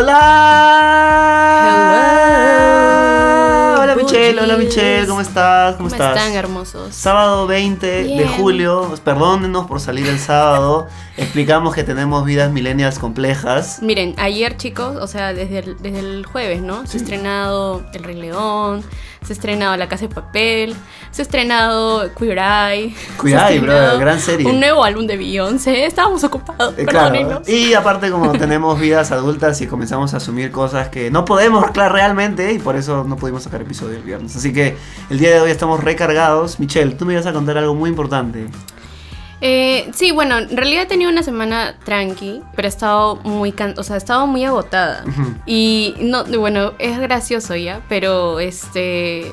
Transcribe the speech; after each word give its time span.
Hola. 0.00 0.14
Hola 3.82 3.96
Michelle, 3.96 4.40
hola 4.40 4.56
Michelle, 4.56 5.08
¿cómo 5.08 5.20
estás? 5.20 5.74
¿Cómo, 5.74 5.88
¿Cómo 5.88 5.96
estás? 6.00 6.16
están, 6.16 6.34
hermosos? 6.34 6.94
Sábado 6.94 7.48
20 7.48 8.04
de 8.04 8.28
julio, 8.36 8.94
perdónenos 9.02 9.66
por 9.66 9.80
salir 9.80 10.06
el 10.06 10.20
sábado. 10.20 10.86
Explicamos 11.16 11.74
que 11.74 11.82
tenemos 11.82 12.24
vidas 12.24 12.52
millennials 12.52 13.00
complejas. 13.00 13.82
Miren, 13.82 14.14
ayer 14.18 14.56
chicos, 14.56 14.96
o 15.00 15.08
sea, 15.08 15.34
desde 15.34 15.58
el, 15.58 15.82
desde 15.82 15.98
el 15.98 16.24
jueves, 16.26 16.62
¿no? 16.62 16.86
Se 16.86 16.98
ha 16.98 17.00
estrenado 17.00 17.82
El 17.92 18.04
Rey 18.04 18.14
León, 18.14 18.84
se 19.28 19.34
ha 19.34 19.36
estrenado 19.36 19.76
La 19.76 19.88
Casa 19.90 20.08
de 20.08 20.14
Papel, 20.14 20.74
se 21.10 21.20
ha 21.20 21.24
estrenado 21.24 22.14
Queer 22.14 22.38
Eye. 22.38 22.94
Queer 23.20 23.38
Eye, 23.38 23.60
brother, 23.60 24.00
gran 24.00 24.20
serie. 24.20 24.46
Un 24.46 24.58
nuevo 24.58 24.82
álbum 24.82 25.06
de 25.06 25.18
Beyoncé, 25.18 25.84
estábamos 25.84 26.24
ocupados, 26.24 26.72
Eh, 26.78 26.86
claro. 26.86 27.42
Y 27.46 27.74
aparte 27.74 28.10
como 28.10 28.32
tenemos 28.38 28.80
vidas 28.80 29.12
adultas 29.12 29.60
y 29.60 29.66
comenzamos 29.66 30.14
a 30.14 30.16
asumir 30.16 30.50
cosas 30.50 30.88
que 30.88 31.10
no 31.10 31.26
podemos 31.26 31.70
claro, 31.72 31.92
realmente 31.92 32.54
y 32.54 32.58
por 32.58 32.74
eso 32.76 33.04
no 33.04 33.16
pudimos 33.16 33.42
sacar 33.42 33.60
episodio 33.60 33.98
el 33.98 34.02
viernes. 34.02 34.34
Así 34.34 34.50
que 34.50 34.76
el 35.10 35.18
día 35.18 35.34
de 35.34 35.40
hoy 35.40 35.50
estamos 35.50 35.84
recargados. 35.84 36.58
Michelle, 36.58 36.94
tú 36.94 37.04
me 37.04 37.12
ibas 37.12 37.26
a 37.26 37.34
contar 37.34 37.58
algo 37.58 37.74
muy 37.74 37.90
importante. 37.90 38.46
Eh, 39.40 39.88
sí, 39.94 40.10
bueno, 40.10 40.38
en 40.38 40.56
realidad 40.56 40.82
he 40.82 40.86
tenido 40.86 41.10
una 41.10 41.22
semana 41.22 41.76
tranqui, 41.84 42.42
pero 42.56 42.66
he 42.66 42.68
estado 42.68 43.16
muy, 43.22 43.52
can- 43.52 43.74
o 43.78 43.82
sea, 43.84 43.94
he 43.94 43.98
estado 43.98 44.26
muy 44.26 44.44
agotada. 44.44 45.04
Y 45.46 45.94
no, 46.00 46.24
bueno, 46.24 46.72
es 46.78 46.98
gracioso 46.98 47.54
ya, 47.54 47.80
pero 47.88 48.40
este 48.40 49.30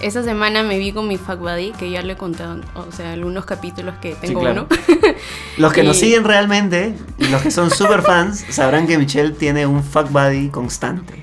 esa 0.00 0.24
semana 0.24 0.64
me 0.64 0.78
vi 0.78 0.90
con 0.90 1.06
mi 1.06 1.16
fuck 1.16 1.38
buddy, 1.38 1.70
que 1.72 1.88
ya 1.90 2.02
le 2.02 2.14
he 2.14 2.16
contado, 2.16 2.60
o 2.74 2.90
sea, 2.90 3.12
algunos 3.12 3.44
capítulos 3.44 3.94
que 4.00 4.14
tengo 4.16 4.40
claro. 4.40 4.66
uno. 4.68 4.80
Los 5.58 5.72
que 5.72 5.84
nos 5.84 5.96
siguen 5.98 6.24
realmente 6.24 6.96
y 7.18 7.26
los 7.28 7.40
que 7.42 7.50
son 7.52 7.70
super 7.70 8.02
fans 8.02 8.44
sabrán 8.48 8.88
que 8.88 8.98
Michelle 8.98 9.30
tiene 9.32 9.64
un 9.66 9.84
fuck 9.84 10.10
buddy 10.10 10.48
constante. 10.48 11.22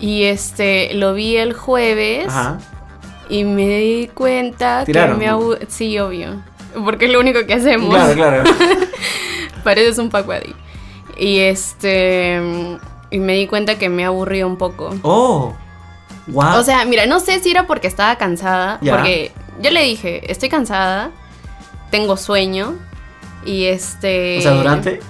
y 0.00 0.22
este 0.22 0.94
lo 0.94 1.12
vi 1.12 1.36
el 1.36 1.52
jueves 1.52 2.28
Ajá. 2.28 2.58
y 3.28 3.44
me 3.44 3.66
di 3.78 4.08
cuenta 4.14 4.84
Tiraron, 4.86 5.18
que 5.18 5.26
me 5.26 5.66
sí, 5.68 5.98
obvio, 5.98 6.40
porque 6.84 7.06
es 7.06 7.12
lo 7.12 7.20
único 7.20 7.44
que 7.46 7.54
hacemos. 7.54 7.94
Claro, 7.94 8.14
claro. 8.14 8.44
Pareces 9.64 9.98
un 9.98 10.10
buddy. 10.10 10.54
Y 11.16 11.38
este 11.40 12.40
y 13.10 13.18
me 13.18 13.34
di 13.34 13.46
cuenta 13.46 13.78
que 13.78 13.88
me 13.88 14.04
aburrió 14.04 14.46
un 14.46 14.56
poco. 14.56 14.94
Oh. 15.02 15.54
Wow. 16.26 16.58
O 16.58 16.62
sea, 16.62 16.84
mira, 16.84 17.06
no 17.06 17.20
sé 17.20 17.38
si 17.40 17.50
era 17.50 17.66
porque 17.66 17.86
estaba 17.86 18.16
cansada, 18.16 18.80
porque 18.80 19.30
yo 19.60 19.70
le 19.70 19.82
dije, 19.82 20.30
estoy 20.32 20.48
cansada, 20.48 21.10
tengo 21.90 22.16
sueño 22.16 22.74
y 23.44 23.66
este... 23.66 24.38
O 24.38 24.42
sea, 24.42 24.52
durante. 24.52 25.00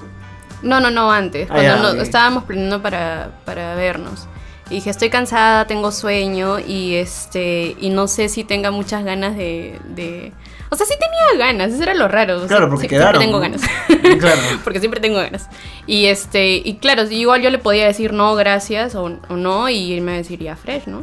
No, 0.63 0.81
no, 0.81 0.91
no, 0.91 1.11
antes, 1.13 1.49
Ah, 1.51 1.55
cuando 1.55 1.95
no- 1.95 2.03
estábamos 2.03 2.45
planeando 2.45 2.83
para, 2.83 3.31
para 3.45 3.75
vernos. 3.75 4.27
Y 4.71 4.77
dije, 4.77 4.91
estoy 4.91 5.09
cansada, 5.09 5.67
tengo 5.67 5.93
sueño 5.93 6.59
y 6.59 6.95
este 6.97 7.77
y 7.81 7.91
no 7.91 8.09
sé 8.09 8.29
si 8.29 8.45
tenga 8.45 8.71
muchas 8.71 9.05
ganas 9.05 9.37
de... 9.37 9.79
de... 9.85 10.33
O 10.75 10.77
sea, 10.77 10.87
sí 10.87 10.95
tenía 10.99 11.47
ganas, 11.47 11.73
eso 11.73 11.83
era 11.85 11.95
lo 11.95 12.09
raro. 12.09 12.37
o 12.37 12.39
sea, 12.41 12.49
Claro, 12.49 12.69
porque 12.69 12.83
sí- 12.83 12.89
quedaron. 12.89 13.21
Siempre 13.23 13.27
tengo 13.27 13.41
ganas. 13.41 14.19
claro. 14.21 14.41
porque 14.65 14.81
siempre 14.81 15.01
tengo 15.01 15.17
ganas. 15.19 15.49
Y 15.87 16.07
este, 16.07 16.57
y 16.57 16.77
claro, 16.77 17.05
igual 17.11 17.43
yo 17.43 17.51
le 17.51 17.59
podía 17.59 17.87
decir 17.87 18.13
no, 18.13 18.35
gracias, 18.35 18.95
o, 18.95 19.05
o 19.29 19.37
no, 19.37 19.69
y 19.69 19.93
él 19.95 20.01
me 20.01 20.17
deciría 20.17 20.57
fresh, 20.57 20.87
¿no? 20.87 21.03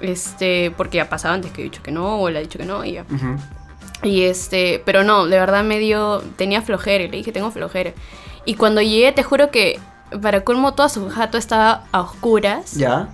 Este, 0.00 0.70
porque 0.76 0.96
ya 0.98 1.08
pasaba 1.08 1.34
antes 1.34 1.50
que 1.52 1.60
he 1.60 1.64
dicho 1.64 1.82
que 1.82 1.90
no, 1.92 2.20
o 2.20 2.30
le 2.30 2.38
he 2.38 2.42
dicho 2.42 2.58
que 2.58 2.64
no, 2.64 2.84
y 2.84 2.92
ya. 2.92 3.02
Ujú. 3.12 3.36
Y 4.02 4.22
este, 4.22 4.80
pero 4.86 5.04
no, 5.04 5.26
de 5.26 5.38
verdad 5.38 5.62
me 5.64 5.78
dio, 5.78 6.22
tenía 6.36 6.62
flojera, 6.62 7.04
y 7.04 7.08
le 7.08 7.18
dije, 7.18 7.32
tengo 7.32 7.50
flojera. 7.50 7.92
Y 8.46 8.54
cuando 8.54 8.80
llegué, 8.80 9.12
te 9.12 9.22
juro 9.22 9.50
que, 9.50 9.78
para 10.22 10.42
colmo, 10.42 10.72
toda 10.74 10.88
su 10.88 11.08
jato 11.10 11.36
estaba 11.36 11.84
a 11.92 12.00
oscuras. 12.00 12.72
Ya. 12.76 13.08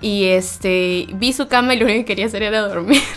Y 0.00 0.28
este, 0.28 1.08
vi 1.12 1.34
su 1.34 1.46
cama 1.46 1.74
y 1.74 1.78
lo 1.78 1.84
único 1.84 1.98
que 2.00 2.04
quería 2.06 2.24
hacer 2.26 2.42
era 2.42 2.60
dormir. 2.62 3.02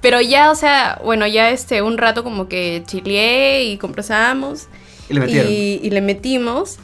Pero 0.00 0.20
ya, 0.20 0.50
o 0.50 0.54
sea, 0.54 1.00
bueno, 1.04 1.26
ya 1.26 1.50
este, 1.50 1.82
un 1.82 1.98
rato 1.98 2.22
como 2.24 2.48
que 2.48 2.82
chileé 2.86 3.64
y 3.64 3.78
conversamos. 3.78 4.68
Y 5.08 5.14
le. 5.14 5.30
Y, 5.50 5.80
y 5.82 5.90
le 5.90 6.00
metimos. 6.00 6.78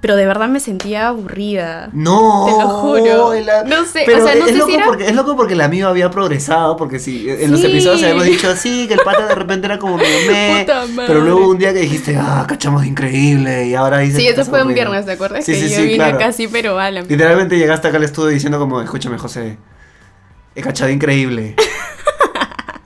Pero 0.00 0.16
de 0.16 0.26
verdad 0.26 0.48
me 0.48 0.58
sentía 0.58 1.06
aburrida. 1.06 1.88
No, 1.92 2.46
Te 2.46 2.60
lo 2.60 2.68
juro. 2.70 3.34
la- 3.34 3.62
No 3.62 3.84
sé, 3.84 4.02
pero 4.04 4.18
o 4.20 4.26
sea, 4.26 4.34
no 4.34 4.46
es, 4.46 4.50
sé 4.50 4.56
loco 4.58 4.68
si 4.70 4.74
era- 4.74 4.84
porque, 4.86 5.06
es 5.06 5.14
loco 5.14 5.36
porque 5.36 5.52
el 5.52 5.60
amigo 5.60 5.86
había 5.86 6.10
progresado, 6.10 6.76
porque 6.76 6.98
si 6.98 7.30
en 7.30 7.52
los 7.52 7.60
Sí. 7.60 7.66
episodios 7.66 8.02
habíamos 8.02 8.24
dicho 8.24 8.50
así, 8.50 8.88
que 8.88 8.94
el 8.94 9.00
pata 9.04 9.28
de 9.28 9.34
repente 9.36 9.66
era 9.66 9.78
como 9.78 9.98
madre. 9.98 10.66
pero 11.06 11.20
luego 11.20 11.46
un 11.48 11.56
día 11.58 11.72
que 11.72 11.78
dijiste, 11.78 12.16
ah, 12.20 12.44
cachamos 12.48 12.84
increíble, 12.84 13.68
y 13.68 13.76
ahora 13.76 13.98
dices 13.98 14.16
Sí, 14.16 14.26
eso 14.26 14.44
fue 14.44 14.64
un 14.64 14.74
viernes, 14.74 15.06
¿te 15.06 15.12
acuerdas? 15.12 15.44
Sí, 15.44 15.52
que 15.52 15.58
sí, 15.60 15.68
yo 15.68 15.76
sí, 15.76 15.82
vine 15.82 15.94
claro. 15.94 16.18
casi, 16.18 16.48
pero 16.48 16.80
a 16.80 16.90
la 16.90 17.02
Literalmente 17.02 17.56
llegaste 17.56 17.86
acá 17.86 17.98
al 17.98 18.02
estudio 18.02 18.30
diciendo 18.30 18.58
como, 18.58 18.80
escúchame 18.82 19.18
José, 19.18 19.56
he 20.56 20.62
cachado 20.62 20.90
increíble. 20.90 21.54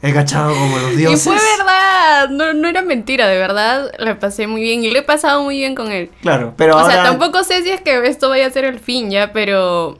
he 0.06 0.15
cachado 0.15 0.55
como 0.55 0.78
los 0.78 0.93
Y 0.93 0.97
dioses. 0.97 1.22
fue 1.22 1.37
verdad, 1.59 2.28
no, 2.31 2.55
no 2.55 2.69
era 2.69 2.83
mentira, 2.83 3.27
de 3.27 3.39
verdad, 3.39 3.93
la 3.99 4.19
pasé 4.19 4.47
muy 4.47 4.61
bien 4.61 4.84
y 4.84 4.91
lo 4.91 4.99
he 4.99 5.03
pasado 5.03 5.43
muy 5.43 5.59
bien 5.59 5.75
con 5.75 5.91
él. 5.93 6.11
Claro, 6.22 6.55
pero 6.56 6.75
o 6.77 6.78
ahora... 6.78 6.94
sea, 6.94 7.03
tampoco 7.05 7.44
sé 7.44 7.62
si 7.62 7.71
es 7.71 7.81
que 7.81 8.06
esto 8.06 8.28
vaya 8.28 8.47
a 8.47 8.50
ser 8.50 8.65
el 8.65 8.78
fin 8.78 9.11
ya, 9.11 9.33
pero... 9.33 9.99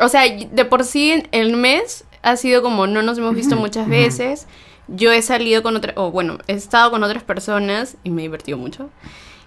O 0.00 0.08
sea, 0.08 0.22
de 0.24 0.64
por 0.64 0.84
sí 0.84 1.22
el 1.32 1.56
mes 1.56 2.04
ha 2.22 2.36
sido 2.36 2.62
como 2.62 2.86
no 2.86 3.02
nos 3.02 3.18
hemos 3.18 3.34
visto 3.34 3.56
muchas 3.56 3.88
veces. 3.88 4.46
Yo 4.88 5.12
he 5.12 5.22
salido 5.22 5.62
con 5.62 5.76
otras, 5.76 5.94
o 5.96 6.10
bueno, 6.10 6.38
he 6.46 6.54
estado 6.54 6.90
con 6.90 7.02
otras 7.02 7.22
personas 7.22 7.96
y 8.02 8.10
me 8.10 8.22
he 8.22 8.24
divertido 8.24 8.58
mucho. 8.58 8.90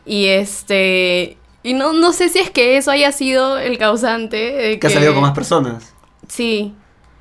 Y 0.05 0.27
este... 0.27 1.37
Y 1.63 1.73
no, 1.73 1.93
no 1.93 2.11
sé 2.11 2.27
si 2.29 2.39
es 2.39 2.49
que 2.49 2.75
eso 2.77 2.91
haya 2.91 3.11
sido 3.13 3.57
el 3.57 3.77
causante 3.77 4.37
de 4.37 4.79
Que 4.79 4.87
has 4.87 4.93
salido 4.93 5.13
con 5.13 5.21
más 5.21 5.31
personas. 5.31 5.93
Sí. 6.27 6.73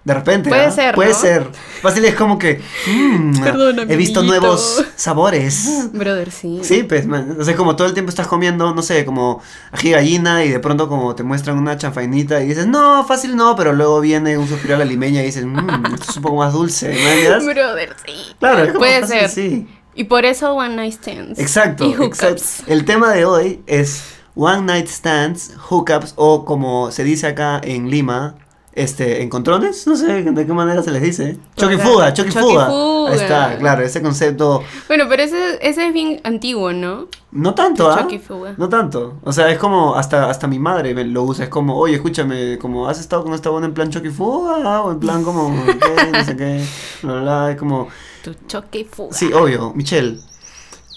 De 0.04 0.14
repente. 0.14 0.48
Puede 0.48 0.64
¿ah? 0.64 0.70
ser, 0.72 0.94
Puede 0.96 1.10
¿no? 1.12 1.18
ser. 1.18 1.46
Fácil 1.80 2.04
es 2.04 2.14
como 2.16 2.36
que. 2.38 2.60
mm, 2.88 3.40
Perdón, 3.42 3.90
he 3.90 3.96
visto 3.96 4.22
nuevos 4.24 4.84
sabores. 4.96 5.88
Brother, 5.92 6.30
sí. 6.32 6.60
Sí, 6.62 6.82
pues, 6.82 7.06
man, 7.06 7.36
o 7.38 7.44
sea, 7.44 7.54
como 7.54 7.76
todo 7.76 7.86
el 7.86 7.94
tiempo 7.94 8.10
estás 8.10 8.26
comiendo, 8.26 8.74
no 8.74 8.82
sé, 8.82 9.04
como 9.04 9.40
ají 9.70 9.90
de 9.90 9.94
gallina 9.94 10.44
y 10.44 10.48
de 10.50 10.58
pronto 10.58 10.88
como 10.88 11.14
te 11.14 11.22
muestran 11.22 11.56
una 11.56 11.76
chanfainita 11.76 12.42
y 12.42 12.48
dices, 12.48 12.66
no, 12.66 13.04
fácil 13.04 13.36
no, 13.36 13.54
pero 13.54 13.72
luego 13.72 14.00
viene 14.00 14.36
un 14.38 14.48
suspiro 14.48 14.74
a 14.74 14.78
la 14.78 14.84
limeña 14.84 15.22
y 15.22 15.26
dices, 15.26 15.44
mmm, 15.44 15.84
esto 15.94 16.10
es 16.10 16.16
un 16.16 16.22
poco 16.22 16.36
más 16.36 16.52
dulce, 16.52 16.88
¿me 16.88 17.12
entiendes? 17.14 17.44
Brother, 17.54 17.94
sí. 18.04 18.12
Claro, 18.40 18.58
es 18.62 18.66
como 18.68 18.78
Puede 18.80 19.00
fácil, 19.02 19.18
ser. 19.20 19.28
Sí, 19.30 19.68
Y 19.94 20.04
por 20.04 20.24
eso 20.24 20.52
One 20.54 20.74
Night 20.74 20.94
Stands. 20.94 21.38
exacto, 21.38 21.84
Y 21.84 21.94
hookups. 21.94 22.22
exacto. 22.22 22.64
El 22.72 22.84
tema 22.84 23.12
de 23.12 23.24
hoy 23.24 23.62
es 23.68 24.02
One 24.34 24.62
Night 24.62 24.88
Stands, 24.88 25.54
Hookups 25.68 26.14
o 26.16 26.44
como 26.44 26.90
se 26.90 27.04
dice 27.04 27.26
acá 27.28 27.60
en 27.62 27.88
Lima, 27.90 28.34
este, 28.74 29.22
encontrones, 29.22 29.86
no 29.86 29.96
sé 29.96 30.22
de 30.22 30.46
qué 30.46 30.52
manera 30.52 30.82
se 30.82 30.90
les 30.90 31.02
dice. 31.02 31.36
Choque 31.56 31.78
fuga, 31.78 32.12
choque 32.12 32.30
fuga. 32.32 32.68
Ahí 33.08 33.18
está, 33.18 33.56
claro, 33.58 33.82
ese 33.82 34.00
concepto, 34.00 34.62
Bueno, 34.88 35.04
pero 35.08 35.22
ese, 35.22 35.58
ese 35.60 35.88
es 35.88 35.92
bien 35.92 36.20
antiguo, 36.24 36.72
¿no? 36.72 37.08
no 37.32 37.54
tanto, 37.54 37.90
¿ah? 37.90 38.06
Fuga. 38.26 38.54
No 38.56 38.68
tanto. 38.68 39.18
O 39.24 39.32
sea, 39.32 39.50
es 39.50 39.58
como, 39.58 39.94
hasta, 39.96 40.28
hasta 40.30 40.46
mi 40.46 40.58
madre 40.58 40.94
me 40.94 41.04
lo 41.04 41.22
usa. 41.22 41.44
Es 41.44 41.50
como, 41.50 41.76
oye, 41.76 41.94
escúchame, 41.96 42.58
como, 42.58 42.88
¿has 42.88 43.00
estado 43.00 43.24
con 43.24 43.34
esta 43.34 43.50
buena 43.50 43.66
en 43.66 43.74
plan 43.74 43.90
choque 43.90 44.10
fuga? 44.10 44.82
O 44.82 44.92
en 44.92 45.00
plan 45.00 45.24
como, 45.24 45.50
¿qué? 45.66 46.10
No 46.12 46.24
sé 46.24 46.36
qué. 46.36 46.64
Bla, 47.02 47.20
bla. 47.20 47.50
Es 47.50 47.56
como, 47.58 47.88
Tu 48.22 48.34
choque 48.46 48.86
fuga. 48.90 49.14
sí, 49.14 49.32
obvio. 49.32 49.72
Michelle, 49.74 50.18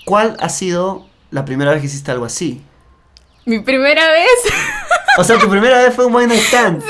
¿cuál 0.06 0.36
ha 0.40 0.50
sido 0.50 1.06
la 1.32 1.46
primera 1.46 1.72
vez 1.72 1.82
que 1.82 1.88
hiciste 1.88 2.12
algo 2.12 2.26
así? 2.26 2.62
Mi 3.46 3.60
primera 3.60 4.12
vez. 4.12 4.54
O 5.18 5.24
sea, 5.24 5.38
tu 5.40 5.50
primera 5.50 5.78
vez 5.78 5.94
fue 5.94 6.06
un 6.06 6.14
night 6.14 6.32
stand. 6.48 6.82
sí. 6.82 6.88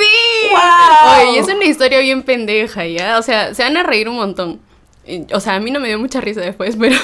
¡Wow! 0.55 1.29
Oye, 1.29 1.39
es 1.39 1.47
una 1.47 1.65
historia 1.65 1.99
bien 1.99 2.23
pendeja, 2.23 2.85
¿ya? 2.85 3.17
O 3.17 3.21
sea, 3.21 3.53
se 3.53 3.63
van 3.63 3.77
a 3.77 3.83
reír 3.83 4.09
un 4.09 4.15
montón. 4.15 4.59
O 5.33 5.39
sea, 5.39 5.55
a 5.55 5.59
mí 5.59 5.69
no 5.71 5.79
me 5.79 5.87
dio 5.87 5.99
mucha 5.99 6.21
risa 6.21 6.41
después, 6.41 6.75
pero... 6.79 6.95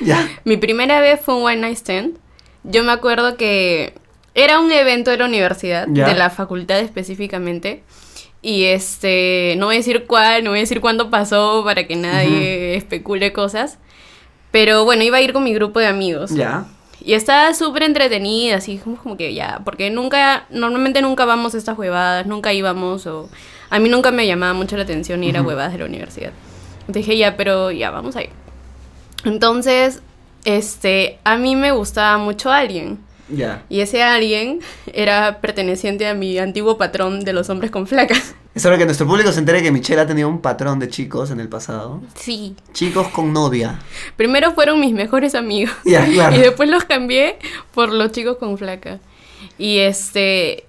Ya. 0.00 0.28
Mi 0.44 0.56
primera 0.56 1.00
vez 1.00 1.20
fue 1.20 1.34
un 1.36 1.42
One 1.44 1.56
Night 1.56 1.76
Stand. 1.78 2.18
Yo 2.64 2.82
me 2.84 2.92
acuerdo 2.92 3.36
que 3.36 3.94
era 4.34 4.60
un 4.60 4.72
evento 4.72 5.10
de 5.10 5.18
la 5.18 5.26
universidad, 5.26 5.86
Ya. 5.90 6.08
de 6.08 6.14
la 6.14 6.30
facultad 6.30 6.78
específicamente. 6.80 7.82
Y 8.40 8.64
este, 8.64 9.54
no 9.58 9.66
voy 9.66 9.76
a 9.76 9.78
decir 9.78 10.04
cuál, 10.06 10.42
no 10.44 10.50
voy 10.50 10.58
a 10.58 10.62
decir 10.62 10.80
cuándo 10.80 11.10
pasó 11.10 11.62
para 11.64 11.86
que 11.86 11.94
nadie 11.96 12.74
especule 12.76 13.32
cosas. 13.32 13.78
Pero 14.50 14.84
bueno, 14.84 15.02
iba 15.04 15.18
a 15.18 15.20
ir 15.22 15.32
con 15.32 15.44
mi 15.44 15.54
grupo 15.54 15.78
de 15.80 15.86
amigos. 15.86 16.30
Ya. 16.34 16.64
Y 17.04 17.14
estaba 17.14 17.52
súper 17.54 17.82
entretenida, 17.82 18.56
así 18.56 18.78
como, 18.78 18.96
como 18.96 19.16
que 19.16 19.34
ya, 19.34 19.60
porque 19.64 19.90
nunca, 19.90 20.46
normalmente 20.50 21.02
nunca 21.02 21.24
vamos 21.24 21.54
a 21.54 21.58
estas 21.58 21.76
huevadas, 21.76 22.26
nunca 22.26 22.52
íbamos, 22.52 23.06
o 23.06 23.28
a 23.70 23.78
mí 23.78 23.88
nunca 23.88 24.10
me 24.10 24.26
llamaba 24.26 24.52
mucho 24.52 24.76
la 24.76 24.84
atención 24.84 25.24
ir 25.24 25.36
a 25.36 25.42
huevadas 25.42 25.72
de 25.72 25.78
la 25.78 25.86
universidad. 25.86 26.32
Dije, 26.88 27.16
ya, 27.16 27.36
pero 27.36 27.70
ya, 27.70 27.90
vamos 27.90 28.16
a 28.16 28.22
ir. 28.22 28.30
Entonces, 29.24 30.02
este, 30.44 31.18
a 31.24 31.36
mí 31.36 31.56
me 31.56 31.72
gustaba 31.72 32.18
mucho 32.18 32.50
alguien. 32.50 32.98
Ya. 33.32 33.64
Y 33.68 33.80
ese 33.80 34.02
alguien 34.02 34.60
era 34.92 35.40
perteneciente 35.40 36.06
a 36.06 36.14
mi 36.14 36.38
antiguo 36.38 36.76
patrón 36.78 37.20
de 37.20 37.32
los 37.32 37.48
hombres 37.50 37.70
con 37.70 37.86
flacas. 37.86 38.34
Es 38.54 38.66
hora 38.66 38.76
que 38.76 38.84
nuestro 38.84 39.06
público 39.06 39.32
se 39.32 39.38
entere 39.38 39.62
que 39.62 39.72
Michelle 39.72 40.00
ha 40.02 40.06
tenido 40.06 40.28
un 40.28 40.40
patrón 40.40 40.78
de 40.78 40.88
chicos 40.88 41.30
en 41.30 41.40
el 41.40 41.48
pasado. 41.48 42.02
Sí. 42.14 42.54
Chicos 42.74 43.08
con 43.08 43.32
novia. 43.32 43.80
Primero 44.16 44.52
fueron 44.52 44.78
mis 44.80 44.92
mejores 44.92 45.34
amigos. 45.34 45.74
Ya, 45.86 46.04
claro. 46.06 46.36
Y 46.36 46.40
después 46.40 46.68
los 46.68 46.84
cambié 46.84 47.38
por 47.72 47.92
los 47.92 48.12
chicos 48.12 48.36
con 48.36 48.58
flaca. 48.58 49.00
Y 49.58 49.78
este, 49.78 50.64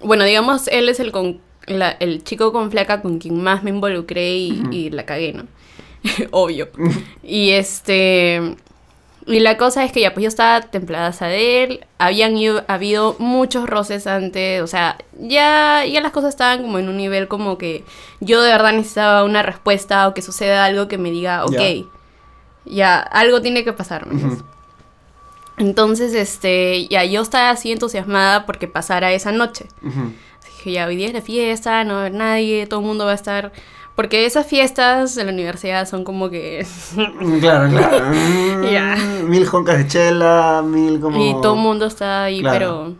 bueno, 0.00 0.24
digamos, 0.24 0.68
él 0.68 0.88
es 0.88 1.00
el, 1.00 1.10
con, 1.10 1.40
la- 1.66 1.90
el 1.98 2.22
chico 2.22 2.52
con 2.52 2.70
flaca 2.70 3.02
con 3.02 3.18
quien 3.18 3.42
más 3.42 3.64
me 3.64 3.70
involucré 3.70 4.36
y, 4.36 4.62
y 4.70 4.90
la 4.90 5.04
cagué, 5.04 5.32
¿no? 5.32 5.46
Obvio. 6.30 6.68
y 7.24 7.50
este, 7.50 8.54
y 9.26 9.40
la 9.40 9.56
cosa 9.56 9.84
es 9.84 9.90
que 9.92 10.00
ya, 10.00 10.14
pues 10.14 10.22
yo 10.22 10.28
estaba 10.28 10.60
templadaza 10.60 11.26
de 11.26 11.64
él, 11.64 11.86
habían 11.98 12.36
ido- 12.36 12.64
habido 12.68 13.16
muchos 13.18 13.68
roces 13.68 14.06
antes, 14.06 14.62
o 14.62 14.66
sea, 14.68 14.98
ya, 15.18 15.84
ya 15.84 16.00
las 16.00 16.12
cosas 16.12 16.30
estaban 16.30 16.62
como 16.62 16.78
en 16.78 16.88
un 16.88 16.96
nivel 16.96 17.26
como 17.28 17.58
que 17.58 17.84
yo 18.20 18.40
de 18.42 18.50
verdad 18.52 18.72
necesitaba 18.72 19.24
una 19.24 19.42
respuesta 19.42 20.06
o 20.08 20.14
que 20.14 20.22
suceda 20.22 20.64
algo 20.64 20.86
que 20.88 20.96
me 20.98 21.10
diga, 21.10 21.44
ok, 21.44 21.52
Ya. 21.52 21.84
ya, 22.64 22.98
algo 23.00 23.42
tiene 23.42 23.64
que 23.64 23.72
pasar, 23.72 24.06
¿me 24.06 24.12
entiendes? 24.12 24.40
Ujú. 24.42 24.48
Entonces, 25.58 26.12
este, 26.14 26.86
ya 26.88 27.04
yo 27.04 27.22
estaba 27.22 27.50
así 27.50 27.72
entusiasmada 27.72 28.44
porque 28.44 28.68
pasara 28.68 29.12
esa 29.12 29.32
noche. 29.32 29.66
Ujú. 29.82 30.12
Dije, 30.44 30.72
ya, 30.72 30.86
hoy 30.86 30.96
día 30.96 31.06
es 31.08 31.14
la 31.14 31.22
fiesta, 31.22 31.82
no 31.84 31.94
va 31.94 31.98
a 31.98 32.00
haber 32.02 32.14
nadie, 32.14 32.66
todo 32.66 32.80
el 32.80 32.86
mundo 32.86 33.06
va 33.06 33.12
a 33.12 33.14
estar... 33.14 33.52
Porque 33.96 34.26
esas 34.26 34.46
fiestas 34.46 35.14
de 35.14 35.24
la 35.24 35.32
universidad 35.32 35.88
son 35.88 36.04
como 36.04 36.28
que... 36.30 36.64
Claro, 37.40 37.68
claro. 37.70 38.12
Ya. 38.70 38.96
Mil 39.24 39.46
joncas 39.46 39.78
de 39.78 39.86
chela, 39.88 40.62
mil 40.64 41.00
como... 41.00 41.18
Y 41.18 41.32
todo 41.42 41.54
el 41.54 41.60
mundo 41.60 41.86
está 41.86 42.24
ahí, 42.24 42.40
Claro. 42.40 42.58
pero 42.58 42.94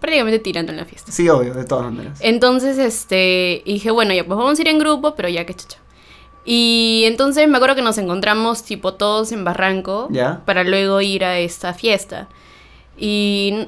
prácticamente 0.00 0.38
tirando 0.38 0.70
en 0.70 0.78
la 0.78 0.84
fiesta. 0.84 1.10
Sí, 1.10 1.28
obvio, 1.28 1.54
de 1.54 1.64
todas 1.64 1.90
maneras. 1.92 2.18
Entonces, 2.22 2.78
este, 2.78 3.62
dije, 3.66 3.90
bueno, 3.90 4.12
ya 4.14 4.24
pues 4.24 4.38
vamos 4.38 4.58
a 4.58 4.62
ir 4.62 4.68
en 4.68 4.78
grupo, 4.78 5.14
pero 5.16 5.28
ya 5.28 5.44
que 5.46 5.54
chacha. 5.54 5.78
Y 6.44 7.02
entonces 7.06 7.48
me 7.48 7.56
acuerdo 7.56 7.74
que 7.74 7.82
nos 7.82 7.98
encontramos 7.98 8.62
tipo 8.62 8.94
todos 8.94 9.32
en 9.32 9.44
Barranco 9.44 10.08
Ya. 10.10 10.42
para 10.44 10.62
luego 10.62 11.00
ir 11.00 11.24
a 11.24 11.38
esta 11.38 11.74
fiesta. 11.74 12.28
Y, 12.96 13.66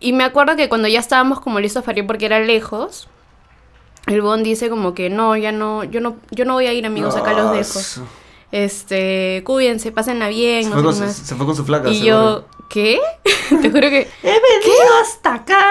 y 0.00 0.12
me 0.12 0.24
acuerdo 0.24 0.56
que 0.56 0.68
cuando 0.68 0.88
ya 0.88 0.98
estábamos 1.00 1.40
como 1.40 1.60
listos 1.60 1.84
para 1.84 1.98
ir 1.98 2.06
porque 2.06 2.26
era 2.26 2.40
lejos, 2.40 3.08
el 4.06 4.20
Bon 4.20 4.42
dice 4.42 4.68
como 4.68 4.94
que 4.94 5.08
no, 5.10 5.36
ya 5.36 5.52
no, 5.52 5.84
yo 5.84 6.00
no, 6.00 6.16
yo 6.30 6.44
no 6.44 6.54
voy 6.54 6.66
a 6.66 6.72
ir 6.72 6.84
amigos, 6.86 7.16
acá 7.16 7.32
los 7.32 7.46
Ah, 7.46 7.52
dejo. 7.52 8.08
Este, 8.52 9.42
cuídense, 9.44 9.90
pásenla 9.90 10.28
bien, 10.28 10.64
Se 10.64 10.68
no 10.70 10.76
fue, 10.76 10.84
con 10.84 10.94
su, 10.94 11.08
se 11.12 11.34
fue 11.34 11.44
con 11.46 11.56
su 11.56 11.64
flaca. 11.64 11.88
Y 11.90 11.96
seguro. 11.98 12.06
yo, 12.06 12.44
¿qué? 12.68 13.00
Te 13.48 13.70
juro 13.70 13.88
que 13.90 14.08
He 14.22 14.26
venido 14.26 14.94
hasta 15.02 15.34
acá. 15.34 15.64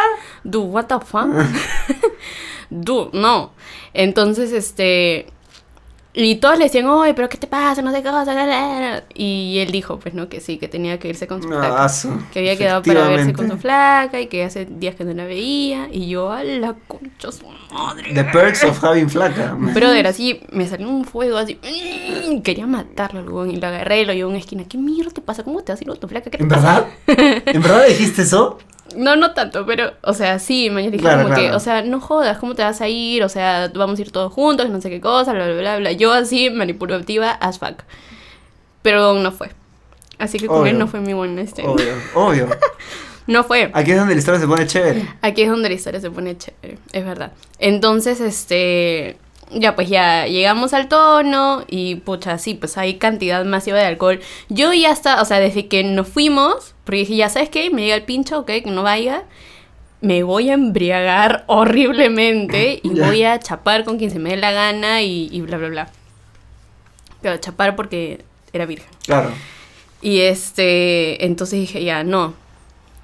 Dude, 0.43 0.65
what 0.67 0.85
the 0.87 0.95
fuck? 0.99 1.27
Dude, 2.69 3.09
no. 3.13 3.51
Entonces, 3.93 4.51
este. 4.51 5.27
Y 6.15 6.35
todos 6.35 6.59
le 6.59 6.65
decían, 6.65 6.85
oye, 6.85 7.15
pero 7.15 7.27
¿qué 7.27 7.37
te 7.37 7.47
pasa? 7.47 7.81
No 7.81 7.91
sé 7.91 8.03
qué 8.03 8.09
cosa. 8.09 8.33
la, 8.35 8.45
la, 8.45 8.79
la". 8.79 9.03
Y 9.15 9.57
él 9.59 9.71
dijo, 9.71 9.97
pues 9.99 10.13
no, 10.13 10.29
que 10.29 10.41
sí, 10.41 10.57
que 10.57 10.67
tenía 10.67 10.99
que 10.99 11.07
irse 11.09 11.25
con 11.25 11.41
su 11.41 11.47
flaca. 11.47 11.83
Ah, 11.85 11.89
su- 11.89 12.11
que 12.31 12.39
había 12.39 12.55
quedado 12.55 12.83
para 12.83 13.07
verse 13.07 13.33
con 13.33 13.49
su 13.49 13.57
flaca 13.57 14.21
y 14.21 14.27
que 14.27 14.43
hace 14.43 14.65
días 14.65 14.93
que 14.95 15.05
no 15.05 15.13
la 15.13 15.25
veía. 15.25 15.87
Y 15.91 16.07
yo, 16.09 16.31
a 16.31 16.43
la 16.43 16.75
concha 16.87 17.31
su 17.31 17.45
madre. 17.71 18.13
The 18.13 18.23
perks 18.25 18.63
of 18.63 18.83
having 18.83 19.09
flaca. 19.09 19.55
Brother, 19.57 20.05
así 20.05 20.41
me 20.51 20.67
salió 20.67 20.87
un 20.87 21.03
fuego 21.03 21.37
así. 21.37 21.59
mm, 21.63 22.41
Quería 22.41 22.67
matarlo 22.67 23.41
al 23.41 23.51
y 23.51 23.55
lo 23.55 23.67
agarré 23.67 24.01
y 24.01 24.05
lo 24.05 24.13
llevé 24.13 24.25
a 24.25 24.27
una 24.27 24.37
esquina. 24.37 24.65
¿Qué 24.69 24.77
mierda 24.77 25.11
te 25.11 25.21
pasa? 25.21 25.43
¿Cómo 25.43 25.61
te 25.63 25.71
vas 25.71 25.81
a 25.81 25.83
ir 25.83 25.89
con 25.89 25.99
tu 25.99 26.07
flaca? 26.07 26.29
¿Qué 26.29 26.37
te 26.37 26.43
¿En 26.43 26.49
pasa? 26.49 26.85
verdad? 27.07 27.43
¿En 27.47 27.61
verdad 27.61 27.87
dijiste 27.87 28.21
eso? 28.21 28.59
No, 28.95 29.15
no 29.15 29.33
tanto, 29.33 29.65
pero, 29.65 29.93
o 30.01 30.13
sea, 30.13 30.39
sí, 30.39 30.69
mañana 30.69 30.91
dije 30.91 31.03
Claro, 31.03 31.23
como 31.23 31.35
que, 31.35 31.51
o 31.51 31.59
sea, 31.59 31.81
no 31.81 31.99
jodas, 31.99 32.37
¿cómo 32.37 32.55
te 32.55 32.63
vas 32.63 32.81
a 32.81 32.87
ir? 32.87 33.23
O 33.23 33.29
sea, 33.29 33.71
vamos 33.73 33.99
a 33.99 34.01
ir 34.01 34.11
todos 34.11 34.31
juntos, 34.31 34.69
no 34.69 34.81
sé 34.81 34.89
qué 34.89 35.01
cosa, 35.01 35.33
bla, 35.33 35.45
bla, 35.45 35.55
bla, 35.55 35.77
bla. 35.77 35.91
Yo 35.91 36.11
así, 36.13 36.49
manipulativa 36.49 37.31
as 37.31 37.59
fuck. 37.59 37.83
Pero 38.81 39.13
no 39.15 39.31
fue. 39.31 39.51
Así 40.19 40.39
que 40.39 40.47
con 40.47 40.67
él 40.67 40.77
no 40.77 40.87
fue 40.87 40.99
mi 40.99 41.13
buen 41.13 41.37
este. 41.39 41.63
Obvio, 41.65 41.93
obvio. 42.15 42.49
No 43.27 43.43
fue. 43.43 43.71
Aquí 43.73 43.91
es 43.91 43.97
donde 43.97 44.15
la 44.15 44.19
historia 44.19 44.39
se 44.39 44.47
pone 44.47 44.67
chévere. 44.67 45.07
Aquí 45.21 45.43
es 45.43 45.49
donde 45.49 45.69
la 45.69 45.75
historia 45.75 45.99
se 45.99 46.11
pone 46.11 46.37
chévere, 46.37 46.77
es 46.91 47.05
verdad. 47.05 47.31
Entonces, 47.59 48.19
este, 48.19 49.17
ya 49.55 49.75
pues 49.75 49.89
ya 49.89 50.25
llegamos 50.25 50.73
al 50.73 50.87
tono 50.87 51.63
y 51.67 51.95
pucha, 51.95 52.37
sí, 52.37 52.53
pues 52.53 52.77
hay 52.77 52.95
cantidad 52.95 53.43
masiva 53.45 53.77
de 53.77 53.85
alcohol. 53.85 54.19
Yo 54.49 54.73
ya 54.73 54.91
está, 54.91 55.21
o 55.21 55.25
sea, 55.25 55.39
desde 55.39 55.67
que 55.67 55.83
nos 55.83 56.07
fuimos, 56.07 56.75
porque 56.83 56.99
dije, 56.99 57.15
ya 57.15 57.29
sabes 57.29 57.49
qué, 57.49 57.69
me 57.69 57.83
llega 57.83 57.95
el 57.95 58.03
pincho, 58.03 58.39
ok, 58.39 58.47
que 58.47 58.63
no 58.65 58.83
vaya, 58.83 59.23
me 60.01 60.23
voy 60.23 60.49
a 60.49 60.53
embriagar 60.53 61.43
horriblemente 61.47 62.79
y 62.83 62.89
voy 62.89 63.23
a 63.23 63.39
chapar 63.39 63.83
con 63.83 63.97
quien 63.97 64.11
se 64.11 64.19
me 64.19 64.31
dé 64.31 64.37
la 64.37 64.51
gana 64.51 65.01
y, 65.01 65.29
y 65.31 65.41
bla, 65.41 65.57
bla, 65.57 65.69
bla. 65.69 65.89
Pero 67.21 67.37
chapar 67.37 67.75
porque 67.75 68.23
era 68.51 68.65
virgen. 68.65 68.89
Claro. 69.05 69.31
Y 70.01 70.19
este, 70.19 71.25
entonces 71.25 71.59
dije, 71.59 71.83
ya, 71.83 72.03
no. 72.03 72.33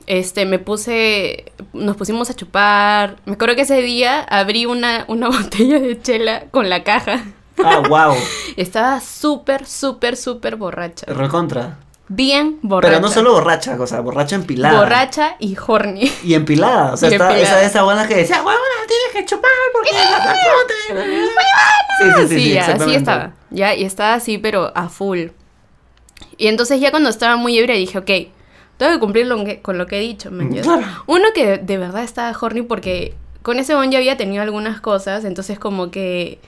Este, 0.10 0.46
me 0.48 0.58
puse, 0.58 1.54
nos 1.72 1.96
pusimos 1.96 2.32
a 2.32 2.34
chupar. 2.34 3.18
Me 3.26 3.34
acuerdo 3.34 3.56
que 3.56 3.62
ese 3.62 3.80
día 3.84 4.22
abrí 4.22 4.66
una, 4.66 5.06
una 5.08 5.30
botella 5.30 5.80
de 5.80 6.02
chela 6.02 6.46
con 6.50 6.68
la 6.68 6.84
caja. 6.84 7.26
Ah, 7.64 7.84
wow. 7.88 8.16
Estaba 8.58 9.02
súper, 9.02 9.68
súper, 9.68 10.18
súper 10.18 10.56
borracha. 10.56 11.06
Recontra. 11.14 11.78
Bien 12.08 12.58
borracha. 12.64 12.96
Pero 12.96 13.02
no 13.02 13.10
solo 13.14 13.34
borracha, 13.34 13.78
o 13.80 13.86
sea, 13.86 14.00
borracha 14.00 14.36
empilada. 14.36 14.80
Borracha 14.80 15.36
y 15.38 15.56
horny. 15.56 16.12
Y 16.24 16.34
empilada. 16.34 16.94
O 16.94 16.98
sea, 16.98 17.10
está 17.10 17.30
empilada. 17.30 17.60
esa, 17.60 17.68
esa 17.68 17.84
buena 17.84 18.08
que 18.08 18.16
decía, 18.16 18.42
bueno, 18.42 18.60
tienes 18.88 19.10
que 19.14 19.26
chupar 19.26 19.52
porque 19.72 19.92
Sí, 19.92 19.98
sí, 22.16 22.22
sí, 22.22 22.28
Sí, 22.30 22.40
sí, 22.46 22.54
ya, 22.54 22.66
así 22.66 22.96
estaba. 22.96 23.34
Ya, 23.52 23.76
y 23.76 23.84
estaba 23.84 24.16
así, 24.16 24.40
pero 24.40 24.72
a 24.74 24.90
full. 24.90 25.28
Y 26.38 26.48
entonces 26.48 26.82
ya 26.82 26.90
cuando 26.90 27.10
estaba 27.10 27.36
muy 27.36 27.60
ebria 27.60 27.76
dije, 27.76 28.00
ok, 28.00 28.10
tengo 28.80 28.94
que 28.94 29.00
cumplir 29.00 29.28
lo 29.28 29.44
que- 29.46 29.62
con 29.62 29.78
lo 29.78 29.86
que 29.86 29.98
he 29.98 30.02
dicho, 30.02 30.32
man. 30.32 30.52
ya. 30.52 30.64
Claro. 30.64 30.82
Uno 31.06 31.26
que 31.36 31.58
de 31.60 31.78
verdad 31.78 32.02
estaba 32.04 32.36
horny 32.40 32.64
porque 32.64 33.14
con 33.44 33.60
ese 33.60 33.76
bon 33.76 33.92
ya 33.92 34.00
había 34.00 34.18
tenido 34.18 34.42
algunas 34.42 34.82
cosas, 34.82 35.24
entonces 35.26 35.60
como 35.60 35.92
que 35.92 36.40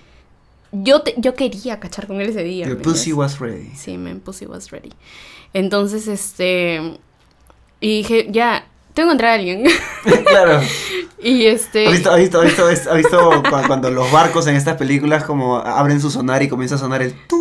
yo, 0.72 1.02
te- 1.02 1.14
yo 1.18 1.36
quería 1.36 1.80
cachar 1.80 2.08
con 2.08 2.20
él 2.22 2.30
ese 2.30 2.44
día. 2.44 2.66
The 2.66 2.76
pussy 2.78 3.12
was 3.14 3.40
ready. 3.40 3.70
Sí, 3.76 3.98
man, 3.98 4.20
pussy 4.22 4.46
was 4.46 4.72
ready. 4.72 4.90
Entonces, 5.54 6.08
este... 6.08 6.98
Y 7.82 7.98
dije, 7.98 8.28
ya, 8.32 8.66
tengo 8.94 9.08
que 9.10 9.14
encontrar 9.14 9.32
a 9.32 9.34
alguien. 9.36 9.64
claro. 10.26 10.62
y 11.22 11.46
este... 11.48 11.88
¿Has 11.88 11.92
visto, 11.94 12.12
has 12.12 12.20
visto, 12.20 12.40
has 12.40 12.46
visto, 12.70 12.90
has 12.92 12.98
visto 12.98 13.44
cu- 13.44 13.68
cuando, 13.68 13.92
los 13.92 14.10
barcos 14.12 14.48
en 14.48 14.56
estas 14.56 14.78
películas 14.78 15.26
como 15.26 15.58
abren 15.58 16.00
su 16.00 16.10
sonar 16.10 16.42
y 16.44 16.48
comienza 16.48 16.76
a 16.76 16.78
sonar 16.78 17.02
el 17.02 17.14
tum? 17.28 17.41